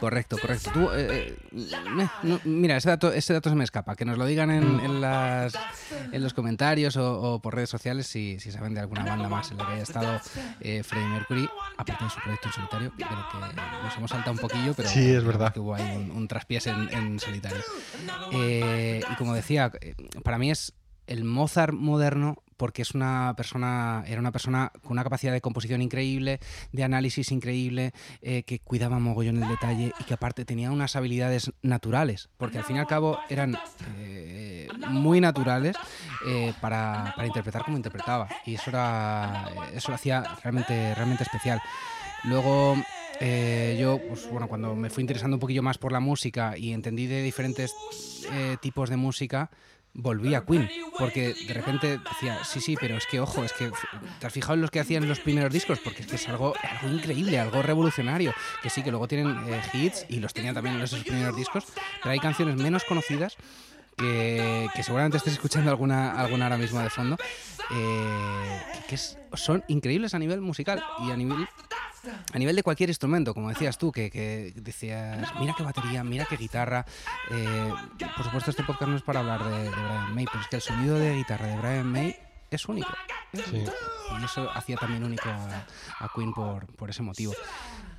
Correcto, 0.00 0.36
correcto. 0.40 0.70
Tú, 0.72 0.90
eh, 0.92 1.34
eh, 1.52 2.08
no, 2.22 2.40
mira, 2.44 2.76
ese 2.76 2.88
dato, 2.88 3.12
ese 3.12 3.32
dato 3.32 3.50
se 3.50 3.56
me 3.56 3.64
escapa. 3.64 3.96
Que 3.96 4.04
nos 4.04 4.16
lo 4.16 4.26
digan 4.26 4.50
en, 4.50 4.80
en, 4.80 5.00
las, 5.00 5.54
en 6.12 6.22
los 6.22 6.34
comentarios 6.34 6.96
o, 6.96 7.20
o, 7.20 7.38
por 7.40 7.54
redes 7.54 7.70
sociales 7.70 8.06
si, 8.06 8.38
si, 8.38 8.52
saben 8.52 8.74
de 8.74 8.80
alguna 8.80 9.04
banda 9.04 9.28
más 9.28 9.50
en 9.50 9.58
la 9.58 9.66
que 9.66 9.72
haya 9.72 9.82
estado 9.82 10.20
eh, 10.60 10.82
Freddie 10.82 11.08
Mercury, 11.08 11.48
aparte 11.76 12.04
de 12.04 12.10
su 12.10 12.20
proyecto 12.20 12.48
en 12.48 12.54
solitario, 12.54 12.92
pero 12.96 13.08
que 13.30 13.56
nos 13.82 13.96
hemos 13.96 14.10
saltado 14.10 14.32
un 14.32 14.38
poquillo, 14.38 14.74
pero 14.74 14.88
sí, 14.88 15.10
es 15.10 15.24
verdad. 15.24 15.52
que 15.52 15.60
hubo 15.60 15.74
ahí 15.74 15.96
un, 15.96 16.10
un 16.10 16.28
traspiés 16.28 16.66
en, 16.66 16.88
en 16.92 17.18
solitario. 17.18 17.62
Eh, 18.32 19.00
y 19.10 19.14
como 19.16 19.34
decía, 19.34 19.72
para 20.22 20.38
mí 20.38 20.50
es 20.50 20.74
el 21.06 21.24
Mozart 21.24 21.72
moderno 21.72 22.42
porque 22.58 22.82
es 22.82 22.94
una 22.94 23.32
persona, 23.36 24.04
era 24.06 24.20
una 24.20 24.32
persona 24.32 24.70
con 24.82 24.92
una 24.92 25.04
capacidad 25.04 25.32
de 25.32 25.40
composición 25.40 25.80
increíble, 25.80 26.40
de 26.72 26.84
análisis 26.84 27.32
increíble, 27.32 27.92
eh, 28.20 28.42
que 28.42 28.58
cuidaba 28.58 28.98
mogollón 28.98 29.42
el 29.42 29.48
detalle 29.48 29.94
y 29.98 30.04
que 30.04 30.12
aparte 30.12 30.44
tenía 30.44 30.70
unas 30.70 30.96
habilidades 30.96 31.50
naturales, 31.62 32.28
porque 32.36 32.58
al 32.58 32.64
fin 32.64 32.76
y 32.76 32.80
al 32.80 32.86
cabo 32.86 33.18
eran 33.30 33.56
eh, 33.96 34.68
muy 34.90 35.20
naturales 35.20 35.76
eh, 36.26 36.52
para, 36.60 37.14
para 37.16 37.26
interpretar 37.26 37.64
como 37.64 37.78
interpretaba. 37.78 38.28
Y 38.44 38.56
eso 38.56 38.68
era 38.68 39.48
eso 39.74 39.88
lo 39.88 39.94
hacía 39.94 40.22
realmente, 40.42 40.94
realmente 40.94 41.22
especial. 41.22 41.62
Luego, 42.24 42.76
eh, 43.20 43.76
yo, 43.80 44.00
pues, 44.08 44.28
bueno, 44.30 44.48
cuando 44.48 44.74
me 44.74 44.90
fui 44.90 45.02
interesando 45.02 45.36
un 45.36 45.40
poquillo 45.40 45.62
más 45.62 45.78
por 45.78 45.92
la 45.92 46.00
música 46.00 46.56
y 46.56 46.72
entendí 46.72 47.06
de 47.06 47.22
diferentes 47.22 47.74
eh, 48.30 48.56
tipos 48.60 48.90
de 48.90 48.96
música, 48.96 49.50
volví 49.98 50.34
a 50.34 50.44
Queen, 50.44 50.70
porque 50.96 51.34
de 51.34 51.54
repente 51.54 51.98
decía, 51.98 52.44
sí, 52.44 52.60
sí, 52.60 52.76
pero 52.80 52.96
es 52.96 53.06
que, 53.06 53.18
ojo, 53.18 53.42
es 53.42 53.52
que 53.52 53.70
te 54.20 54.26
has 54.26 54.32
fijado 54.32 54.54
en 54.54 54.60
los 54.60 54.70
que 54.70 54.78
hacían 54.78 55.08
los 55.08 55.18
primeros 55.18 55.52
discos, 55.52 55.80
porque 55.80 56.02
es 56.02 56.06
que 56.06 56.16
es 56.16 56.28
algo, 56.28 56.54
algo 56.62 56.96
increíble, 56.96 57.38
algo 57.38 57.62
revolucionario, 57.62 58.32
que 58.62 58.70
sí, 58.70 58.82
que 58.84 58.90
luego 58.90 59.08
tienen 59.08 59.36
eh, 59.48 59.60
hits 59.72 60.06
y 60.08 60.20
los 60.20 60.32
tenían 60.32 60.54
también 60.54 60.76
en 60.76 60.82
esos 60.82 61.02
primeros 61.02 61.36
discos, 61.36 61.64
pero 62.00 62.12
hay 62.12 62.20
canciones 62.20 62.56
menos 62.56 62.84
conocidas 62.84 63.36
que, 63.98 64.68
que 64.74 64.82
seguramente 64.82 65.16
estés 65.18 65.34
escuchando 65.34 65.70
alguna, 65.70 66.12
alguna 66.12 66.46
ahora 66.46 66.56
mismo 66.56 66.80
de 66.80 66.88
fondo, 66.90 67.16
eh, 67.74 68.60
que 68.88 68.94
es- 68.94 69.18
son 69.34 69.62
increíbles 69.68 70.14
a 70.14 70.18
nivel 70.18 70.40
musical 70.40 70.82
y 71.06 71.10
a 71.10 71.16
nivel 71.16 71.46
a 72.32 72.38
nivel 72.38 72.54
de 72.56 72.62
cualquier 72.62 72.88
instrumento, 72.88 73.34
como 73.34 73.48
decías 73.50 73.76
tú, 73.76 73.90
que, 73.92 74.08
que 74.10 74.52
decías, 74.56 75.28
mira 75.40 75.52
qué 75.56 75.62
batería, 75.64 76.04
mira 76.04 76.24
qué 76.26 76.36
guitarra. 76.36 76.86
eh, 77.30 77.72
por 78.16 78.24
supuesto, 78.24 78.50
este 78.52 78.62
podcast 78.62 78.88
no 78.90 78.96
es 78.96 79.02
para 79.02 79.20
hablar 79.20 79.44
de, 79.44 79.64
de 79.64 79.68
Brian 79.70 80.14
May, 80.14 80.24
pero 80.26 80.40
es 80.40 80.46
que 80.48 80.56
el 80.56 80.62
sonido 80.62 80.96
de 80.98 81.16
guitarra 81.16 81.48
de 81.48 81.56
Brian 81.58 81.86
May 81.86 82.16
es 82.50 82.66
único. 82.66 82.88
es 83.32 83.42
Sí. 83.44 83.56
único. 83.56 83.72
Y 84.20 84.24
eso 84.24 84.48
hacía 84.54 84.76
también 84.76 85.04
único 85.04 85.28
a, 85.28 85.66
a 85.98 86.08
Queen 86.14 86.32
por, 86.32 86.66
por 86.76 86.88
ese 86.88 87.02
motivo. 87.02 87.34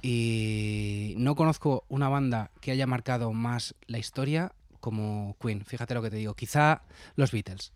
Y 0.01 1.13
no 1.17 1.35
conozco 1.35 1.83
una 1.89 2.09
banda 2.09 2.51
que 2.61 2.71
haya 2.71 2.87
marcado 2.87 3.31
más 3.33 3.75
la 3.85 3.99
historia 3.99 4.53
como 4.79 5.35
Queen. 5.41 5.63
Fíjate 5.65 5.93
lo 5.93 6.01
que 6.01 6.09
te 6.09 6.17
digo. 6.17 6.33
Quizá 6.35 6.83
los 7.15 7.31
Beatles 7.31 7.73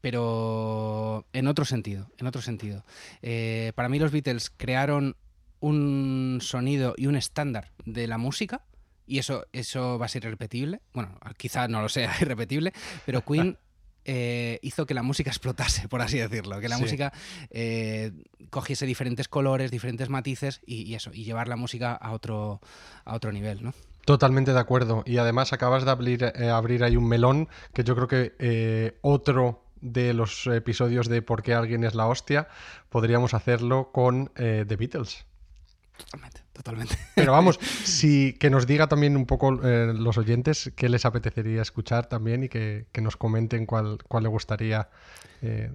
pero 0.00 1.26
en 1.32 1.46
otro 1.46 1.64
sentido, 1.64 2.10
en 2.18 2.26
otro 2.26 2.42
sentido. 2.42 2.84
Eh, 3.22 3.72
para 3.74 3.88
mí 3.88 3.98
los 3.98 4.12
Beatles 4.12 4.50
crearon 4.56 5.16
un 5.60 6.38
sonido 6.40 6.94
y 6.96 7.06
un 7.06 7.16
estándar 7.16 7.72
de 7.84 8.06
la 8.06 8.18
música 8.18 8.62
y 9.06 9.18
eso, 9.18 9.46
eso 9.52 9.98
va 9.98 10.06
a 10.06 10.08
ser 10.08 10.24
irrepetible. 10.24 10.80
Bueno, 10.92 11.18
quizá 11.36 11.68
no 11.68 11.80
lo 11.82 11.88
sea 11.88 12.14
irrepetible, 12.20 12.72
pero 13.06 13.22
Queen 13.24 13.56
eh, 14.04 14.58
hizo 14.62 14.86
que 14.86 14.94
la 14.94 15.02
música 15.02 15.30
explotase, 15.30 15.88
por 15.88 16.02
así 16.02 16.18
decirlo, 16.18 16.60
que 16.60 16.68
la 16.68 16.76
Sí. 16.76 16.82
música 16.82 17.12
eh, 17.50 18.12
cogiese 18.50 18.86
diferentes 18.86 19.26
colores, 19.28 19.70
diferentes 19.70 20.08
matices 20.10 20.60
y, 20.66 20.82
y 20.82 20.94
eso, 20.94 21.10
y 21.12 21.24
llevar 21.24 21.48
la 21.48 21.56
música 21.56 21.94
a 21.94 22.12
otro, 22.12 22.60
a 23.04 23.14
otro 23.14 23.32
nivel, 23.32 23.62
¿no? 23.64 23.72
Totalmente 24.08 24.54
de 24.54 24.58
acuerdo. 24.58 25.02
Y 25.04 25.18
además 25.18 25.52
acabas 25.52 25.84
de 25.84 25.90
abrir, 25.90 26.32
eh, 26.34 26.48
abrir 26.48 26.82
ahí 26.82 26.96
un 26.96 27.06
melón 27.06 27.46
que 27.74 27.84
yo 27.84 27.94
creo 27.94 28.08
que 28.08 28.34
eh, 28.38 28.96
otro 29.02 29.62
de 29.82 30.14
los 30.14 30.46
episodios 30.46 31.10
de 31.10 31.20
por 31.20 31.42
qué 31.42 31.52
alguien 31.52 31.84
es 31.84 31.94
la 31.94 32.06
hostia 32.06 32.48
podríamos 32.88 33.34
hacerlo 33.34 33.90
con 33.92 34.32
eh, 34.36 34.64
The 34.66 34.76
Beatles. 34.76 35.26
Totalmente, 35.98 36.40
totalmente. 36.58 36.96
Pero 37.14 37.32
vamos, 37.32 37.58
si, 37.84 38.32
que 38.34 38.50
nos 38.50 38.66
diga 38.66 38.88
también 38.88 39.16
un 39.16 39.24
poco 39.26 39.60
eh, 39.64 39.92
los 39.94 40.18
oyentes 40.18 40.72
qué 40.76 40.88
les 40.88 41.04
apetecería 41.06 41.62
escuchar 41.62 42.06
también 42.08 42.44
y 42.44 42.48
que, 42.48 42.86
que 42.92 43.00
nos 43.00 43.16
comenten 43.16 43.64
cuál, 43.64 43.98
cuál 44.08 44.24
le 44.24 44.28
gustaría 44.28 44.88
eh, 45.40 45.70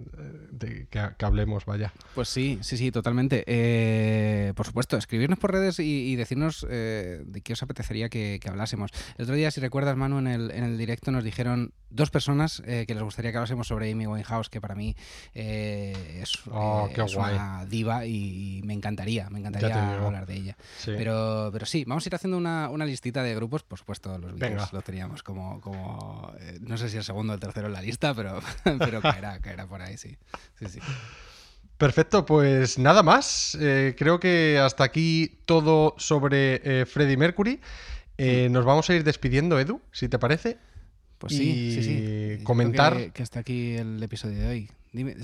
de- 0.52 0.88
que, 0.90 1.02
que 1.18 1.26
hablemos, 1.26 1.66
vaya. 1.66 1.94
Pues 2.16 2.28
sí, 2.28 2.60
sí, 2.62 2.76
sí, 2.76 2.92
totalmente. 2.92 3.44
Eh, 3.48 4.52
por 4.56 4.66
supuesto, 4.66 4.98
escribirnos 4.98 5.40
por 5.40 5.54
redes 5.54 5.80
y, 5.80 6.12
y 6.12 6.16
decirnos 6.18 6.68
eh, 6.70 7.24
de 7.26 7.42
qué 7.42 7.54
os 7.54 7.64
apetecería 7.64 8.10
que, 8.10 8.40
que 8.42 8.50
hablásemos. 8.50 8.92
El 9.18 9.24
otro 9.24 9.36
día, 9.36 9.52
si 9.52 9.62
recuerdas, 9.62 9.96
Manu, 9.96 10.20
en 10.20 10.28
el, 10.28 10.52
en 10.52 10.66
el 10.66 10.78
directo 10.78 11.12
nos 11.12 11.24
dijeron 11.24 11.72
dos 11.90 12.10
personas 12.10 12.62
eh, 12.66 12.86
que 12.88 12.94
les 12.94 13.04
gustaría 13.04 13.32
que 13.32 13.38
hablásemos 13.38 13.68
sobre 13.68 13.90
Amy 13.92 14.06
Winehouse, 14.08 14.50
que 14.50 14.60
para 14.60 14.76
mí 14.76 14.96
eh, 15.34 16.20
es, 16.22 16.34
Oh, 16.52 16.88
eh, 16.90 16.94
qué 16.94 17.02
es 17.04 17.16
guay. 17.16 17.34
una 17.36 17.66
diva 17.66 18.06
y, 18.06 18.58
y 18.58 18.62
me 18.64 18.74
encantaría, 18.74 19.30
me 19.30 19.40
encantaría 19.40 19.96
hablar 20.06 20.26
de 20.26 20.36
ella. 20.36 20.58
Sí. 20.80 20.91
Pero, 20.97 21.49
pero 21.53 21.65
sí, 21.65 21.84
vamos 21.86 22.05
a 22.05 22.09
ir 22.09 22.15
haciendo 22.15 22.38
una, 22.38 22.69
una 22.69 22.86
listita 22.86 23.24
de 23.24 23.36
grupos, 23.36 23.63
por 23.63 23.80
supuesto, 23.80 24.17
los 24.17 24.36
Beatles 24.38 24.74
lo 24.74 24.82
teníamos 24.82 25.24
como, 25.24 25.61
como 25.61 26.34
eh, 26.39 26.57
no 26.61 26.78
sé 26.78 26.89
si 26.89 26.97
el 26.97 27.03
segundo 27.03 27.32
o 27.32 27.36
el 27.36 27.39
tercero 27.39 27.67
en 27.67 27.74
la 27.74 27.82
lista, 27.82 28.13
pero, 28.13 28.39
pero 28.80 29.01
caerá, 29.01 29.39
caerá 29.39 29.67
por 29.67 29.82
ahí, 29.82 29.97
sí. 29.97 30.17
sí, 30.59 30.65
sí. 30.67 30.80
Perfecto, 31.78 32.26
pues 32.26 32.78
nada 32.78 33.03
más. 33.03 33.57
Eh, 33.59 33.95
creo 33.97 34.19
que 34.19 34.59
hasta 34.59 34.84
aquí 34.84 35.39
todo 35.45 35.95
sobre 35.97 36.61
eh, 36.63 36.86
Freddie 36.86 37.17
Mercury. 37.17 37.59
Eh, 38.17 38.47
nos 38.51 38.63
vamos 38.63 38.89
a 38.89 38.93
ir 38.93 39.03
despidiendo, 39.03 39.59
Edu, 39.59 39.82
si 39.91 40.07
te 40.07 40.19
parece. 40.19 40.57
Pues 41.17 41.34
sí, 41.36 41.49
Y 41.49 41.74
sí, 41.74 41.84
sí. 42.38 42.43
Comentar- 42.43 42.95
Que, 42.95 43.11
que 43.11 43.24
hasta 43.24 43.39
aquí 43.39 43.74
el 43.76 44.01
episodio 44.03 44.39
de 44.39 44.47
hoy. 44.47 44.71
Dime, 44.91 45.15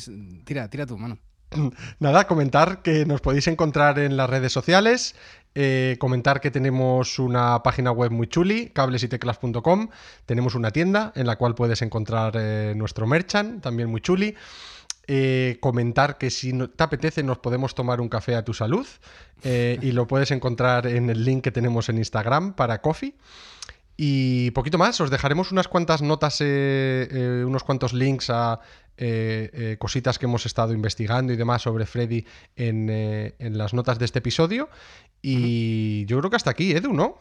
tira, 0.43 0.69
tira 0.69 0.85
tu 0.85 0.97
mano. 0.97 1.19
Nada, 1.99 2.27
comentar 2.27 2.81
que 2.81 3.05
nos 3.05 3.21
podéis 3.21 3.47
encontrar 3.47 3.97
en 3.99 4.17
las 4.17 4.29
redes 4.29 4.51
sociales, 4.51 5.15
eh, 5.55 5.97
comentar 5.99 6.41
que 6.41 6.51
tenemos 6.51 7.17
una 7.17 7.63
página 7.63 7.91
web 7.91 8.11
muy 8.11 8.27
chuli, 8.27 8.69
cablesyteclas.com, 8.69 9.89
tenemos 10.25 10.53
una 10.53 10.69
tienda 10.71 11.11
en 11.15 11.25
la 11.25 11.37
cual 11.37 11.55
puedes 11.55 11.81
encontrar 11.81 12.33
eh, 12.37 12.73
nuestro 12.75 13.07
merchant, 13.07 13.61
también 13.61 13.89
muy 13.89 14.01
chuli. 14.01 14.35
Eh, 15.11 15.57
comentar 15.59 16.19
que 16.19 16.29
si 16.29 16.53
te 16.53 16.83
apetece 16.83 17.23
nos 17.23 17.39
podemos 17.39 17.73
tomar 17.73 17.99
un 17.99 18.09
café 18.09 18.35
a 18.35 18.45
tu 18.45 18.53
salud 18.53 18.85
y 19.41 19.91
lo 19.91 20.05
puedes 20.05 20.29
encontrar 20.29 20.85
en 20.85 21.09
el 21.09 21.25
link 21.25 21.43
que 21.43 21.51
tenemos 21.51 21.89
en 21.89 21.97
Instagram 21.97 22.53
para 22.53 22.79
coffee. 22.79 23.15
Y 23.97 24.51
poquito 24.51 24.77
más, 24.77 25.01
os 25.01 25.09
dejaremos 25.09 25.51
unas 25.51 25.67
cuantas 25.67 26.03
notas, 26.03 26.41
unos 26.41 27.63
cuantos 27.63 27.93
links 27.93 28.29
a 28.29 28.59
cositas 29.79 30.19
que 30.19 30.25
hemos 30.25 30.45
estado 30.45 30.73
investigando 30.73 31.33
y 31.33 31.37
demás 31.37 31.63
sobre 31.63 31.87
Freddy 31.87 32.25
en 32.55 33.57
las 33.57 33.73
notas 33.73 33.97
de 33.97 34.05
este 34.05 34.19
episodio. 34.19 34.69
Y 35.22 36.05
yo 36.05 36.17
creo 36.20 36.30
que 36.30 36.36
hasta 36.36 36.51
aquí, 36.51 36.72
Edu, 36.72 36.93
¿no? 36.93 37.17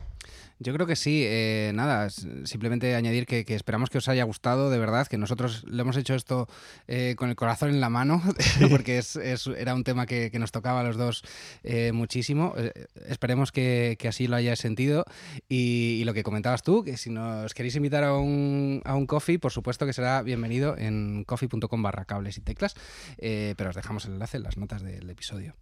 Yo 0.61 0.75
creo 0.75 0.89
que 0.89 0.97
sí, 0.97 1.23
eh, 1.25 1.71
nada, 1.73 2.11
simplemente 2.11 2.97
añadir 2.97 3.27
que, 3.27 3.45
que 3.45 3.55
esperamos 3.55 3.91
que 3.91 3.99
os 3.99 4.09
haya 4.09 4.25
gustado, 4.25 4.71
de 4.71 4.79
verdad, 4.81 5.07
que 5.07 5.17
nosotros 5.17 5.65
le 5.69 5.83
hemos 5.83 5.97
hecho 5.97 6.17
esto 6.17 6.49
eh, 6.89 7.15
con 7.17 7.29
el 7.29 7.37
corazón 7.37 7.71
en 7.71 7.81
la 7.81 7.91
mano, 7.91 8.21
porque 8.71 8.99
es, 8.99 9.15
es- 9.15 9.47
era 9.47 9.73
un 9.77 9.85
tema 9.85 10.05
que, 10.07 10.33
que 10.33 10.41
nos 10.41 10.51
tocaba 10.51 10.81
a 10.81 10.83
los 10.83 10.97
dos 10.97 11.23
eh, 11.63 11.93
muchísimo. 11.93 12.55
Eh, 12.57 12.73
esperemos 13.07 13.53
que, 13.53 13.95
que 14.01 14.09
así 14.09 14.27
lo 14.27 14.35
hayáis 14.35 14.59
sentido. 14.59 15.05
Y, 15.49 15.99
y 16.01 16.05
lo 16.05 16.13
que 16.13 16.25
comentabas 16.25 16.65
tú, 16.65 16.83
que 16.83 16.97
si 16.97 17.11
nos 17.11 17.55
queréis 17.55 17.77
invitar 17.77 18.03
a 18.03 18.15
un, 18.15 18.83
a 18.85 18.97
un 18.97 19.07
coffee, 19.07 19.39
por 19.39 19.53
supuesto 19.53 19.87
que 19.87 19.93
será 19.93 20.23
bienvenido 20.23 20.77
en 20.77 21.23
coffee.com 21.23 21.83
barra 21.85 22.05
cables 22.05 22.37
y 22.37 22.41
teclas, 22.41 22.75
pero 23.17 23.71
os 23.71 23.77
dejamos 23.77 24.07
el 24.07 24.15
enlace 24.15 24.39
en 24.39 24.43
las 24.43 24.57
notas 24.57 24.83
del 24.83 25.09
episodio. 25.09 25.55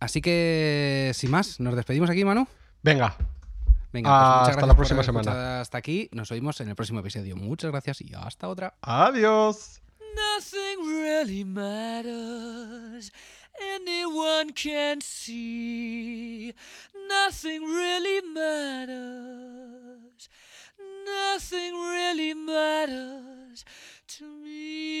Así 0.00 0.20
que, 0.20 1.12
sin 1.14 1.30
más, 1.30 1.60
nos 1.60 1.76
despedimos 1.76 2.10
aquí, 2.10 2.24
Manu. 2.24 2.46
Venga, 2.82 3.16
Venga, 3.92 4.08
pues 4.08 4.22
Hasta 4.22 4.44
gracias 4.52 4.68
la 4.68 4.76
próxima 4.76 5.02
semana. 5.02 5.60
Hasta 5.60 5.78
aquí, 5.78 6.08
nos 6.12 6.30
oímos 6.30 6.60
en 6.60 6.68
el 6.68 6.76
próximo 6.76 7.00
episodio. 7.00 7.36
Muchas 7.36 7.70
gracias 7.70 8.00
y 8.00 8.12
hasta 8.14 8.48
otra. 8.48 8.74
adiós. 8.82 9.80
Nothing 10.14 10.78
really 10.86 11.44
matters. 11.44 13.12
Anyone 13.76 14.52
can 14.54 15.00
see. 15.00 16.54
Nothing 17.08 17.62
really 17.62 18.22
matters. 18.32 20.30
Nothing 21.04 21.74
really 21.74 22.34
matters 22.34 23.64
to 24.06 24.24
me. 24.24 25.00